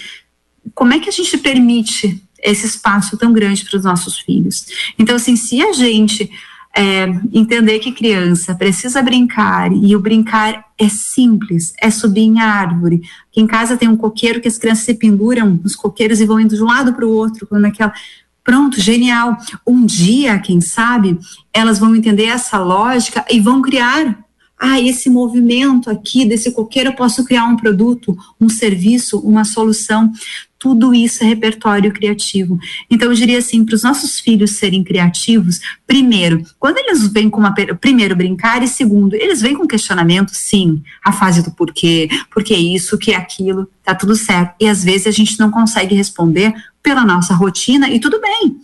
Como 0.74 0.94
é 0.94 1.00
que 1.00 1.10
a 1.10 1.12
gente 1.12 1.38
permite 1.38 2.24
esse 2.44 2.66
espaço 2.66 3.18
tão 3.18 3.34
grande 3.34 3.66
para 3.66 3.78
os 3.78 3.84
nossos 3.84 4.20
filhos. 4.20 4.66
Então, 4.98 5.16
assim, 5.16 5.36
se 5.36 5.62
a 5.62 5.74
gente 5.74 6.30
é, 6.76 7.08
entender 7.34 7.80
que 7.80 7.92
criança 7.92 8.54
precisa 8.56 9.02
brincar 9.02 9.72
e 9.72 9.96
o 9.96 10.00
brincar 10.00 10.66
é 10.78 10.88
simples, 10.88 11.74
é 11.82 11.90
subir 11.90 12.22
em 12.22 12.40
árvore. 12.40 13.02
Aqui 13.30 13.42
em 13.42 13.48
casa 13.48 13.78
tem 13.78 13.90
um 13.90 13.98
coqueiro 13.98 14.40
que 14.40 14.48
as 14.48 14.58
crianças 14.58 14.86
se 14.86 14.94
penduram 14.94 15.60
nos 15.64 15.76
coqueiros 15.76 16.22
e 16.22 16.26
vão 16.26 16.40
indo 16.40 16.56
de 16.56 16.64
um 16.64 16.68
lado 16.68 16.94
para 16.94 17.06
o 17.06 17.12
outro, 17.12 17.48
quando 17.48 17.66
aquela 17.66 17.94
Pronto, 18.42 18.82
genial. 18.82 19.38
Um 19.68 19.86
dia, 19.86 20.40
quem 20.40 20.60
sabe, 20.60 21.20
elas 21.54 21.78
vão 21.78 21.96
entender 21.96 22.26
essa 22.26 22.58
lógica 22.58 23.24
e 23.30 23.40
vão 23.40 23.62
criar 23.62 24.18
ah, 24.60 24.80
esse 24.82 25.10
movimento 25.10 25.90
aqui 25.90 26.26
desse 26.26 26.52
coqueiro, 26.52 26.90
eu 26.90 26.96
posso 26.96 27.24
criar 27.24 27.46
um 27.46 27.56
produto, 27.56 28.18
um 28.42 28.50
serviço, 28.50 29.20
uma 29.20 29.46
solução. 29.46 30.12
Tudo 30.60 30.94
isso 30.94 31.24
é 31.24 31.28
repertório 31.28 31.94
criativo. 31.94 32.60
Então, 32.92 33.08
eu 33.08 33.16
diria 33.16 33.38
assim, 33.38 33.64
para 33.64 33.76
os 33.76 33.84
nossos 33.84 34.20
filhos 34.20 34.58
serem 34.58 34.84
criativos, 34.84 35.62
primeiro, 35.88 36.44
quando 36.60 36.78
eles 36.80 37.08
vêm 37.08 37.30
com 37.30 37.40
uma. 37.40 37.54
Primeiro, 37.80 38.14
brincar, 38.14 38.62
e 38.62 38.68
segundo, 38.68 39.16
eles 39.16 39.42
vêm 39.42 39.56
com 39.56 39.66
questionamento, 39.66 40.32
sim, 40.34 40.84
a 41.02 41.14
fase 41.14 41.42
do 41.42 41.52
porquê, 41.52 42.10
porque 42.30 42.54
isso, 42.54 42.98
que 42.98 43.14
é 43.14 43.16
aquilo, 43.16 43.70
tá 43.84 43.96
tudo 43.96 44.16
certo. 44.18 44.54
E 44.60 44.68
às 44.68 44.84
vezes 44.84 45.08
a 45.08 45.12
gente 45.12 45.40
não 45.40 45.50
consegue 45.50 45.96
responder 45.96 46.54
pela 46.84 47.06
nossa 47.06 47.34
rotina, 47.34 47.90
e 47.90 47.98
tudo 47.98 48.20
bem. 48.20 48.58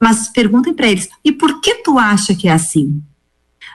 Mas 0.00 0.28
perguntem 0.28 0.74
para 0.74 0.88
eles, 0.88 1.08
e 1.24 1.30
por 1.30 1.60
que 1.60 1.76
tu 1.76 1.98
acha 1.98 2.34
que 2.34 2.48
é 2.48 2.52
assim? 2.52 3.00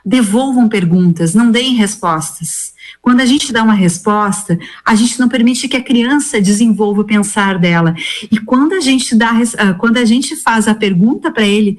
Devolvam 0.05 0.67
perguntas, 0.67 1.33
não 1.33 1.51
deem 1.51 1.75
respostas. 1.75 2.73
Quando 3.01 3.21
a 3.21 3.25
gente 3.25 3.51
dá 3.51 3.63
uma 3.63 3.73
resposta, 3.73 4.57
a 4.85 4.95
gente 4.95 5.19
não 5.19 5.29
permite 5.29 5.67
que 5.67 5.77
a 5.77 5.83
criança 5.83 6.41
desenvolva 6.41 7.01
o 7.01 7.05
pensar 7.05 7.57
dela. 7.57 7.95
E 8.31 8.37
quando 8.37 8.73
a 8.73 8.79
gente 8.79 9.15
dá, 9.15 9.31
ah, 9.57 9.73
quando 9.73 9.97
a 9.97 10.05
gente 10.05 10.35
faz 10.35 10.67
a 10.67 10.75
pergunta 10.75 11.31
para 11.31 11.45
ele, 11.45 11.77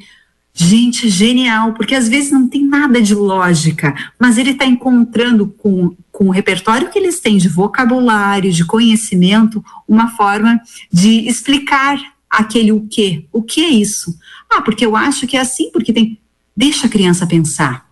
gente, 0.55 1.09
genial, 1.09 1.75
porque 1.75 1.95
às 1.95 2.09
vezes 2.09 2.31
não 2.31 2.49
tem 2.49 2.65
nada 2.65 3.03
de 3.03 3.15
lógica, 3.15 3.95
mas 4.19 4.39
ele 4.39 4.51
está 4.51 4.65
encontrando 4.65 5.47
com, 5.47 5.95
com 6.13 6.29
o 6.29 6.31
repertório 6.31 6.91
que 6.91 6.99
eles 6.99 7.19
têm 7.21 7.39
de 7.39 7.49
vocabulário, 7.49 8.53
de 8.53 8.65
conhecimento, 8.65 9.65
uma 9.89 10.09
forma 10.09 10.61
de 10.93 11.29
explicar 11.29 11.99
aquele 12.31 12.73
o 12.73 12.87
que. 12.87 13.27
O 13.33 13.43
que 13.43 13.65
é 13.65 13.69
isso? 13.69 14.17
Ah, 14.51 14.63
porque 14.63 14.87
eu 14.87 14.97
acho 14.97 15.27
que 15.27 15.37
é 15.37 15.41
assim, 15.41 15.71
porque 15.71 15.93
tem. 15.93 16.19
Deixa 16.57 16.87
a 16.87 16.91
criança 16.91 17.27
pensar. 17.27 17.84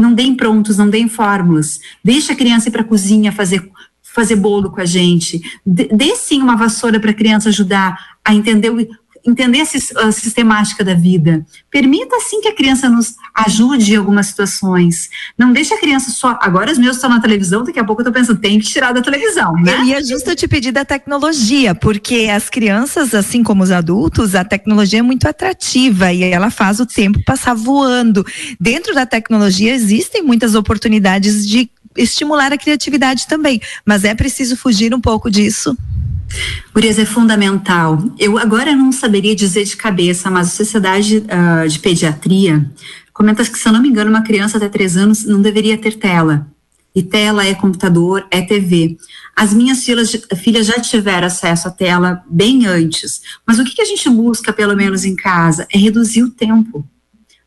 Não 0.00 0.14
deem 0.14 0.34
prontos, 0.34 0.78
não 0.78 0.88
deem 0.88 1.08
fórmulas. 1.08 1.78
Deixa 2.02 2.32
a 2.32 2.36
criança 2.36 2.68
ir 2.68 2.72
para 2.72 2.80
a 2.80 2.84
cozinha 2.84 3.30
fazer 3.30 3.70
fazer 4.02 4.34
bolo 4.34 4.70
com 4.72 4.80
a 4.80 4.84
gente. 4.84 5.40
Dê, 5.64 6.16
sim 6.16 6.42
uma 6.42 6.56
vassoura 6.56 6.98
para 6.98 7.12
a 7.12 7.14
criança 7.14 7.48
ajudar 7.48 7.96
a 8.24 8.34
entender 8.34 8.70
entender 9.30 9.60
a 9.60 10.12
sistemática 10.12 10.84
da 10.84 10.94
vida. 10.94 11.44
Permita, 11.70 12.16
sim, 12.20 12.40
que 12.40 12.48
a 12.48 12.54
criança 12.54 12.88
nos 12.88 13.14
ajude 13.34 13.94
em 13.94 13.96
algumas 13.96 14.26
situações. 14.26 15.08
Não 15.38 15.52
deixe 15.52 15.72
a 15.72 15.78
criança 15.78 16.10
só. 16.10 16.38
Agora 16.40 16.70
os 16.70 16.78
meus 16.78 16.96
estão 16.96 17.08
na 17.10 17.20
televisão, 17.20 17.64
daqui 17.64 17.78
a 17.78 17.84
pouco 17.84 18.02
eu 18.02 18.08
estou 18.08 18.12
pensando, 18.12 18.40
tem 18.40 18.58
que 18.58 18.66
tirar 18.66 18.92
da 18.92 19.00
televisão, 19.00 19.54
né? 19.54 19.84
E 19.84 19.94
é 19.94 20.02
justo 20.02 20.34
te 20.34 20.48
pedir 20.48 20.72
da 20.72 20.84
tecnologia, 20.84 21.74
porque 21.74 22.28
as 22.30 22.50
crianças, 22.50 23.14
assim 23.14 23.42
como 23.42 23.62
os 23.62 23.70
adultos, 23.70 24.34
a 24.34 24.44
tecnologia 24.44 24.98
é 24.98 25.02
muito 25.02 25.26
atrativa 25.26 26.12
e 26.12 26.24
ela 26.24 26.50
faz 26.50 26.80
o 26.80 26.86
tempo 26.86 27.22
passar 27.24 27.54
voando. 27.54 28.24
Dentro 28.58 28.94
da 28.94 29.06
tecnologia 29.06 29.74
existem 29.74 30.22
muitas 30.22 30.54
oportunidades 30.54 31.48
de 31.48 31.70
estimular 31.96 32.52
a 32.52 32.58
criatividade 32.58 33.26
também, 33.26 33.60
mas 33.84 34.04
é 34.04 34.14
preciso 34.14 34.56
fugir 34.56 34.94
um 34.94 35.00
pouco 35.00 35.30
disso. 35.30 35.76
Gurias, 36.72 36.98
é 36.98 37.04
fundamental. 37.04 37.98
Eu 38.18 38.38
agora 38.38 38.74
não 38.74 38.92
saberia 38.92 39.34
dizer 39.34 39.64
de 39.64 39.76
cabeça, 39.76 40.30
mas 40.30 40.48
a 40.48 40.50
Sociedade 40.50 41.18
uh, 41.18 41.68
de 41.68 41.78
Pediatria 41.78 42.70
comenta 43.12 43.44
que, 43.44 43.58
se 43.58 43.68
eu 43.68 43.72
não 43.72 43.82
me 43.82 43.88
engano, 43.88 44.10
uma 44.10 44.22
criança 44.22 44.56
até 44.56 44.68
três 44.68 44.96
anos 44.96 45.24
não 45.24 45.42
deveria 45.42 45.76
ter 45.76 45.96
tela. 45.98 46.46
E 46.94 47.02
tela 47.02 47.44
é 47.44 47.54
computador, 47.54 48.26
é 48.30 48.42
TV. 48.42 48.96
As 49.36 49.54
minhas 49.54 49.84
filhas, 49.84 50.10
filhas 50.36 50.66
já 50.66 50.80
tiveram 50.80 51.26
acesso 51.26 51.68
à 51.68 51.70
tela 51.70 52.22
bem 52.28 52.66
antes. 52.66 53.20
Mas 53.46 53.58
o 53.58 53.64
que, 53.64 53.74
que 53.74 53.82
a 53.82 53.84
gente 53.84 54.08
busca, 54.08 54.52
pelo 54.52 54.76
menos 54.76 55.04
em 55.04 55.14
casa, 55.14 55.66
é 55.72 55.78
reduzir 55.78 56.22
o 56.22 56.30
tempo 56.30 56.84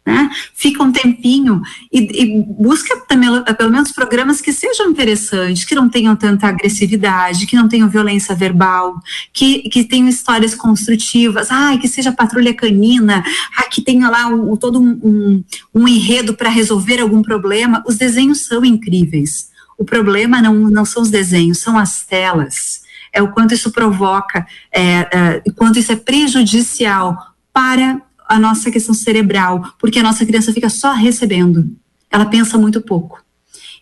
né? 0.05 0.29
Fica 0.53 0.83
um 0.83 0.91
tempinho 0.91 1.61
e, 1.91 1.99
e, 1.99 2.41
busca 2.41 2.99
também, 3.07 3.29
pelo 3.57 3.71
menos 3.71 3.93
programas 3.93 4.41
que 4.41 4.51
sejam 4.51 4.89
interessantes, 4.89 5.63
que 5.63 5.75
não 5.75 5.87
tenham 5.87 6.13
tanta 6.15 6.47
agressividade, 6.47 7.45
que 7.45 7.55
não 7.55 7.69
tenham 7.69 7.87
violência 7.87 8.35
verbal, 8.35 8.99
que, 9.31 9.69
que 9.69 9.83
tenham 9.85 10.09
histórias 10.09 10.53
construtivas, 10.53 11.49
ah, 11.49 11.77
que 11.77 11.87
seja 11.87 12.11
patrulha 12.11 12.53
canina, 12.53 13.23
ah, 13.57 13.63
que 13.63 13.81
tenha 13.81 14.09
lá 14.09 14.27
um, 14.27 14.57
todo 14.57 14.81
um, 14.81 14.99
um, 15.03 15.43
um 15.73 15.87
enredo 15.87 16.33
para 16.33 16.49
resolver 16.49 16.99
algum 16.99 17.21
problema. 17.21 17.81
Os 17.87 17.95
desenhos 17.95 18.45
são 18.45 18.65
incríveis. 18.65 19.51
O 19.77 19.85
problema 19.85 20.41
não, 20.41 20.53
não 20.53 20.83
são 20.83 21.01
os 21.01 21.09
desenhos, 21.09 21.59
são 21.59 21.77
as 21.77 22.03
telas. 22.03 22.83
É 23.11 23.21
o 23.21 23.31
quanto 23.31 23.53
isso 23.53 23.71
provoca, 23.71 24.45
é, 24.71 24.81
é, 25.11 25.43
quanto 25.55 25.79
isso 25.79 25.91
é 25.91 25.95
prejudicial 25.95 27.15
para 27.53 28.01
a 28.33 28.39
nossa 28.39 28.71
questão 28.71 28.93
cerebral, 28.93 29.75
porque 29.79 29.99
a 29.99 30.03
nossa 30.03 30.25
criança 30.25 30.51
fica 30.51 30.69
só 30.69 30.93
recebendo, 30.93 31.75
ela 32.09 32.25
pensa 32.25 32.57
muito 32.57 32.81
pouco. 32.81 33.23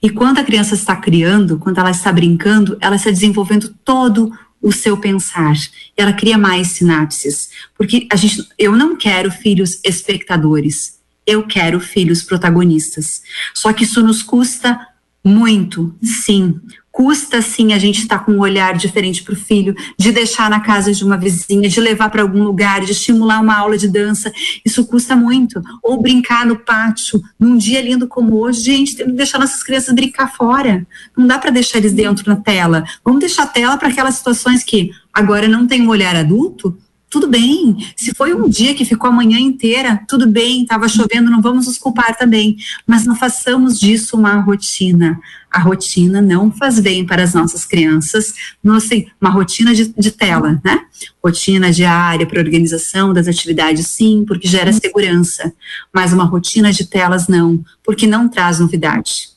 E 0.01 0.09
quando 0.09 0.39
a 0.39 0.43
criança 0.43 0.73
está 0.75 0.95
criando, 0.95 1.59
quando 1.59 1.77
ela 1.77 1.91
está 1.91 2.11
brincando, 2.11 2.77
ela 2.81 2.95
está 2.95 3.09
desenvolvendo 3.09 3.73
todo 3.85 4.31
o 4.61 4.71
seu 4.71 4.97
pensar. 4.97 5.55
Ela 5.95 6.13
cria 6.13 6.37
mais 6.37 6.69
sinapses, 6.69 7.49
porque 7.77 8.07
a 8.11 8.15
gente, 8.15 8.47
eu 8.57 8.75
não 8.75 8.95
quero 8.95 9.31
filhos 9.31 9.79
espectadores. 9.83 10.99
Eu 11.25 11.45
quero 11.45 11.79
filhos 11.79 12.23
protagonistas. 12.23 13.21
Só 13.53 13.71
que 13.71 13.83
isso 13.83 14.01
nos 14.01 14.23
custa 14.23 14.79
muito, 15.23 15.95
sim, 16.01 16.59
Custa 16.91 17.41
sim 17.41 17.73
a 17.73 17.79
gente 17.79 17.99
estar 17.99 18.19
tá 18.19 18.25
com 18.25 18.33
um 18.33 18.39
olhar 18.39 18.75
diferente 18.75 19.23
para 19.23 19.33
o 19.33 19.37
filho, 19.37 19.75
de 19.97 20.11
deixar 20.11 20.49
na 20.49 20.59
casa 20.59 20.91
de 20.91 21.03
uma 21.03 21.17
vizinha, 21.17 21.69
de 21.69 21.79
levar 21.79 22.09
para 22.09 22.21
algum 22.21 22.43
lugar, 22.43 22.81
de 22.81 22.91
estimular 22.91 23.39
uma 23.39 23.55
aula 23.55 23.77
de 23.77 23.87
dança. 23.87 24.31
Isso 24.65 24.85
custa 24.85 25.15
muito. 25.15 25.61
Ou 25.81 26.01
brincar 26.01 26.45
no 26.45 26.57
pátio, 26.57 27.21
num 27.39 27.57
dia 27.57 27.81
lindo 27.81 28.07
como 28.07 28.35
hoje, 28.37 28.61
gente, 28.61 28.95
tem 28.95 29.05
que 29.05 29.13
deixar 29.13 29.39
nossas 29.39 29.63
crianças 29.63 29.95
brincar 29.95 30.31
fora. 30.35 30.85
Não 31.17 31.25
dá 31.25 31.39
para 31.39 31.49
deixar 31.49 31.77
eles 31.77 31.93
dentro 31.93 32.29
na 32.29 32.35
tela. 32.35 32.83
Vamos 33.03 33.21
deixar 33.21 33.43
a 33.43 33.47
tela 33.47 33.77
para 33.77 33.87
aquelas 33.87 34.15
situações 34.15 34.63
que 34.63 34.91
agora 35.13 35.47
não 35.47 35.65
tem 35.65 35.81
um 35.81 35.89
olhar 35.89 36.15
adulto, 36.15 36.77
tudo 37.12 37.28
bem. 37.28 37.78
Se 37.95 38.16
foi 38.16 38.34
um 38.34 38.47
dia 38.47 38.74
que 38.74 38.86
ficou 38.86 39.09
a 39.09 39.14
manhã 39.14 39.38
inteira, 39.38 40.01
tudo 40.07 40.26
bem, 40.26 40.62
estava 40.62 40.88
chovendo, 40.88 41.30
não 41.30 41.41
vamos 41.41 41.68
nos 41.68 41.78
culpar 41.78 42.18
também. 42.18 42.55
Mas 42.88 43.05
não 43.05 43.18
façamos 43.18 43.78
disso 43.78 44.16
uma 44.16 44.39
rotina. 44.39 45.20
A 45.51 45.59
rotina 45.59 46.22
não 46.22 46.49
faz 46.49 46.80
bem 46.80 47.05
para 47.05 47.22
as 47.22 47.34
nossas 47.34 47.66
crianças, 47.66 48.34
não 48.64 48.76
assim, 48.76 49.07
uma 49.20 49.30
rotina 49.30 49.76
de, 49.76 49.89
de 49.89 50.12
tela, 50.12 50.62
né? 50.64 50.86
Rotina 51.22 51.70
diária 51.70 52.26
para 52.26 52.39
organização 52.39 53.14
das 53.14 53.28
atividades, 53.28 53.88
sim, 53.88 54.24
porque 54.26 54.47
gera 54.47 54.72
segurança. 54.72 55.53
Mas 55.93 56.14
uma 56.14 56.24
rotina 56.24 56.72
de 56.72 56.86
telas, 56.86 57.28
não, 57.28 57.62
porque 57.84 58.07
não 58.07 58.30
traz 58.30 58.59
novidade. 58.59 59.30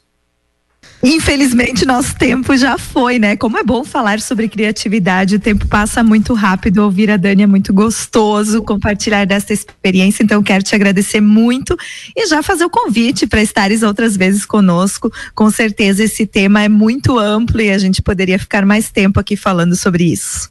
Infelizmente, 1.07 1.84
nosso 1.84 2.16
tempo 2.16 2.57
já 2.57 2.78
foi, 2.78 3.18
né? 3.18 3.36
Como 3.36 3.59
é 3.59 3.62
bom 3.62 3.84
falar 3.84 4.22
sobre 4.22 4.48
criatividade, 4.48 5.36
o 5.36 5.38
tempo 5.38 5.68
passa 5.68 6.02
muito 6.02 6.32
rápido. 6.32 6.78
Ouvir 6.78 7.11
a 7.11 7.18
Dani 7.18 7.42
é 7.42 7.46
muito 7.46 7.74
gostoso 7.74 8.62
compartilhar 8.62 9.26
dessa 9.26 9.52
experiência. 9.52 10.22
Então, 10.22 10.42
quero 10.42 10.64
te 10.64 10.74
agradecer 10.74 11.20
muito 11.20 11.76
e 12.16 12.26
já 12.26 12.42
fazer 12.42 12.64
o 12.64 12.70
convite 12.70 13.26
para 13.26 13.42
estares 13.42 13.82
outras 13.82 14.16
vezes 14.16 14.46
conosco. 14.46 15.12
Com 15.34 15.50
certeza, 15.50 16.02
esse 16.02 16.24
tema 16.24 16.62
é 16.62 16.70
muito 16.70 17.18
amplo 17.18 17.61
e 17.61 17.70
a 17.70 17.76
gente 17.76 18.00
poderia 18.00 18.38
ficar 18.38 18.64
mais 18.64 18.90
tempo 18.90 19.20
aqui 19.20 19.36
falando 19.36 19.76
sobre 19.76 20.05
isso. 20.05 20.48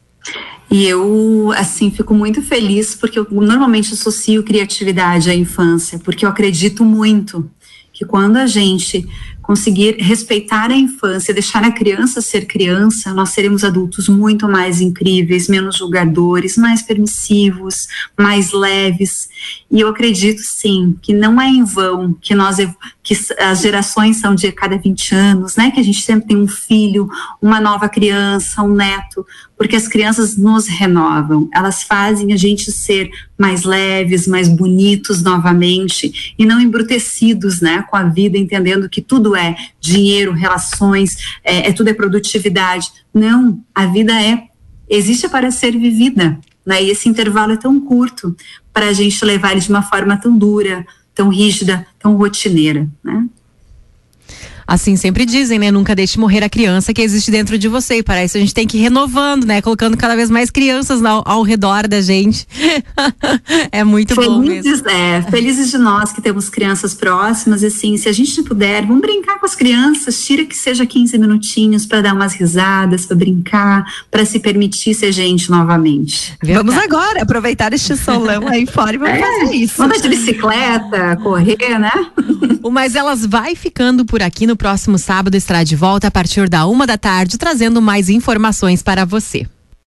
E 0.70 0.86
eu, 0.86 1.52
assim, 1.56 1.90
fico 1.90 2.14
muito 2.14 2.40
feliz 2.40 2.94
porque 2.94 3.18
eu 3.18 3.26
normalmente 3.28 3.92
associo 3.92 4.44
criatividade 4.44 5.28
à 5.28 5.34
infância, 5.34 5.98
porque 5.98 6.24
eu 6.24 6.28
acredito 6.28 6.84
muito 6.84 7.50
que 7.92 8.04
quando 8.04 8.36
a 8.36 8.46
gente 8.46 9.06
conseguir 9.44 9.96
respeitar 10.00 10.70
a 10.70 10.76
infância, 10.76 11.34
deixar 11.34 11.62
a 11.62 11.70
criança 11.70 12.22
ser 12.22 12.46
criança, 12.46 13.12
nós 13.12 13.28
seremos 13.28 13.62
adultos 13.62 14.08
muito 14.08 14.48
mais 14.48 14.80
incríveis, 14.80 15.48
menos 15.48 15.76
julgadores, 15.76 16.56
mais 16.56 16.80
permissivos, 16.80 17.86
mais 18.18 18.52
leves. 18.52 19.28
E 19.70 19.80
eu 19.80 19.88
acredito 19.88 20.40
sim 20.40 20.96
que 21.02 21.12
não 21.12 21.38
é 21.38 21.46
em 21.46 21.62
vão 21.62 22.16
que 22.22 22.34
nós 22.34 22.56
que 23.04 23.14
as 23.38 23.60
gerações 23.60 24.16
são 24.16 24.34
de 24.34 24.50
cada 24.50 24.78
20 24.78 25.14
anos, 25.14 25.56
né? 25.56 25.70
Que 25.70 25.78
a 25.78 25.84
gente 25.84 26.00
sempre 26.00 26.28
tem 26.28 26.38
um 26.38 26.48
filho, 26.48 27.06
uma 27.40 27.60
nova 27.60 27.86
criança, 27.86 28.62
um 28.62 28.74
neto, 28.74 29.26
porque 29.58 29.76
as 29.76 29.86
crianças 29.86 30.38
nos 30.38 30.66
renovam, 30.66 31.46
elas 31.52 31.82
fazem 31.82 32.32
a 32.32 32.36
gente 32.36 32.72
ser 32.72 33.10
mais 33.38 33.62
leves, 33.62 34.26
mais 34.26 34.48
bonitos 34.48 35.22
novamente 35.22 36.34
e 36.38 36.46
não 36.46 36.58
embrutecidos, 36.58 37.60
né, 37.60 37.84
com 37.90 37.96
a 37.96 38.04
vida, 38.04 38.38
entendendo 38.38 38.88
que 38.88 39.02
tudo 39.02 39.36
é 39.36 39.54
dinheiro, 39.78 40.32
relações, 40.32 41.38
é, 41.44 41.68
é 41.68 41.72
tudo 41.72 41.90
é 41.90 41.94
produtividade. 41.94 42.90
Não, 43.12 43.62
a 43.74 43.84
vida 43.84 44.18
é 44.18 44.44
existe 44.88 45.28
para 45.28 45.50
ser 45.50 45.72
vivida, 45.72 46.38
né? 46.64 46.82
E 46.82 46.90
esse 46.90 47.08
intervalo 47.08 47.52
é 47.52 47.56
tão 47.56 47.78
curto 47.78 48.34
para 48.72 48.86
a 48.86 48.92
gente 48.92 49.22
levar 49.24 49.52
ele 49.52 49.60
de 49.60 49.68
uma 49.68 49.82
forma 49.82 50.16
tão 50.16 50.36
dura, 50.36 50.86
tão 51.14 51.28
rígida, 51.28 51.86
tão 51.98 52.16
rotineira, 52.16 52.88
né? 53.02 53.28
Assim 54.66 54.96
sempre 54.96 55.24
dizem, 55.24 55.58
né? 55.58 55.70
Nunca 55.70 55.94
deixe 55.94 56.18
morrer 56.18 56.42
a 56.42 56.48
criança 56.48 56.92
que 56.92 57.02
existe 57.02 57.30
dentro 57.30 57.58
de 57.58 57.68
você. 57.68 57.98
E 57.98 58.02
para 58.02 58.24
isso 58.24 58.36
a 58.36 58.40
gente 58.40 58.54
tem 58.54 58.66
que 58.66 58.78
ir 58.78 58.82
renovando, 58.82 59.44
né? 59.44 59.60
Colocando 59.60 59.96
cada 59.96 60.16
vez 60.16 60.30
mais 60.30 60.50
crianças 60.50 61.04
ao, 61.04 61.22
ao 61.26 61.42
redor 61.42 61.86
da 61.88 62.00
gente. 62.00 62.46
é 63.70 63.84
muito 63.84 64.14
felizes, 64.14 64.80
bom 64.80 64.90
mesmo. 64.90 64.90
É, 64.90 65.22
felizes 65.22 65.70
de 65.70 65.78
nós 65.78 66.12
que 66.12 66.20
temos 66.20 66.48
crianças 66.48 66.94
próximas. 66.94 67.62
Assim, 67.62 67.96
se 67.96 68.08
a 68.08 68.12
gente 68.12 68.42
puder, 68.42 68.86
vamos 68.86 69.00
brincar 69.00 69.38
com 69.38 69.46
as 69.46 69.54
crianças. 69.54 70.24
Tira 70.24 70.44
que 70.44 70.56
seja 70.56 70.86
15 70.86 71.18
minutinhos 71.18 71.86
para 71.86 72.00
dar 72.00 72.14
umas 72.14 72.34
risadas, 72.34 73.06
para 73.06 73.16
brincar, 73.16 73.84
para 74.10 74.24
se 74.24 74.38
permitir 74.38 74.94
ser 74.94 75.12
gente 75.12 75.50
novamente. 75.50 76.34
Verdade. 76.42 76.66
Vamos 76.66 76.82
agora 76.82 77.22
aproveitar 77.22 77.72
este 77.72 77.96
solão 77.96 78.48
aí 78.48 78.66
fora 78.66 78.94
e 78.94 78.98
vamos 78.98 79.14
é, 79.14 79.20
fazer 79.20 79.54
isso. 79.54 79.74
Vamos 79.78 80.00
de 80.00 80.08
bicicleta, 80.08 81.16
correr, 81.22 81.78
né? 81.78 81.92
Mas 82.70 82.94
Elas 82.94 83.24
vai 83.24 83.54
ficando 83.54 84.04
por 84.04 84.22
aqui 84.22 84.46
no 84.54 84.56
próximo 84.56 84.96
sábado 84.98 85.34
estará 85.34 85.64
de 85.64 85.74
volta 85.74 86.06
a 86.06 86.10
partir 86.12 86.48
da 86.48 86.64
uma 86.64 86.86
da 86.86 86.96
tarde, 86.96 87.36
trazendo 87.36 87.82
mais 87.82 88.08
informações 88.08 88.84
para 88.84 89.04
você. 89.04 89.48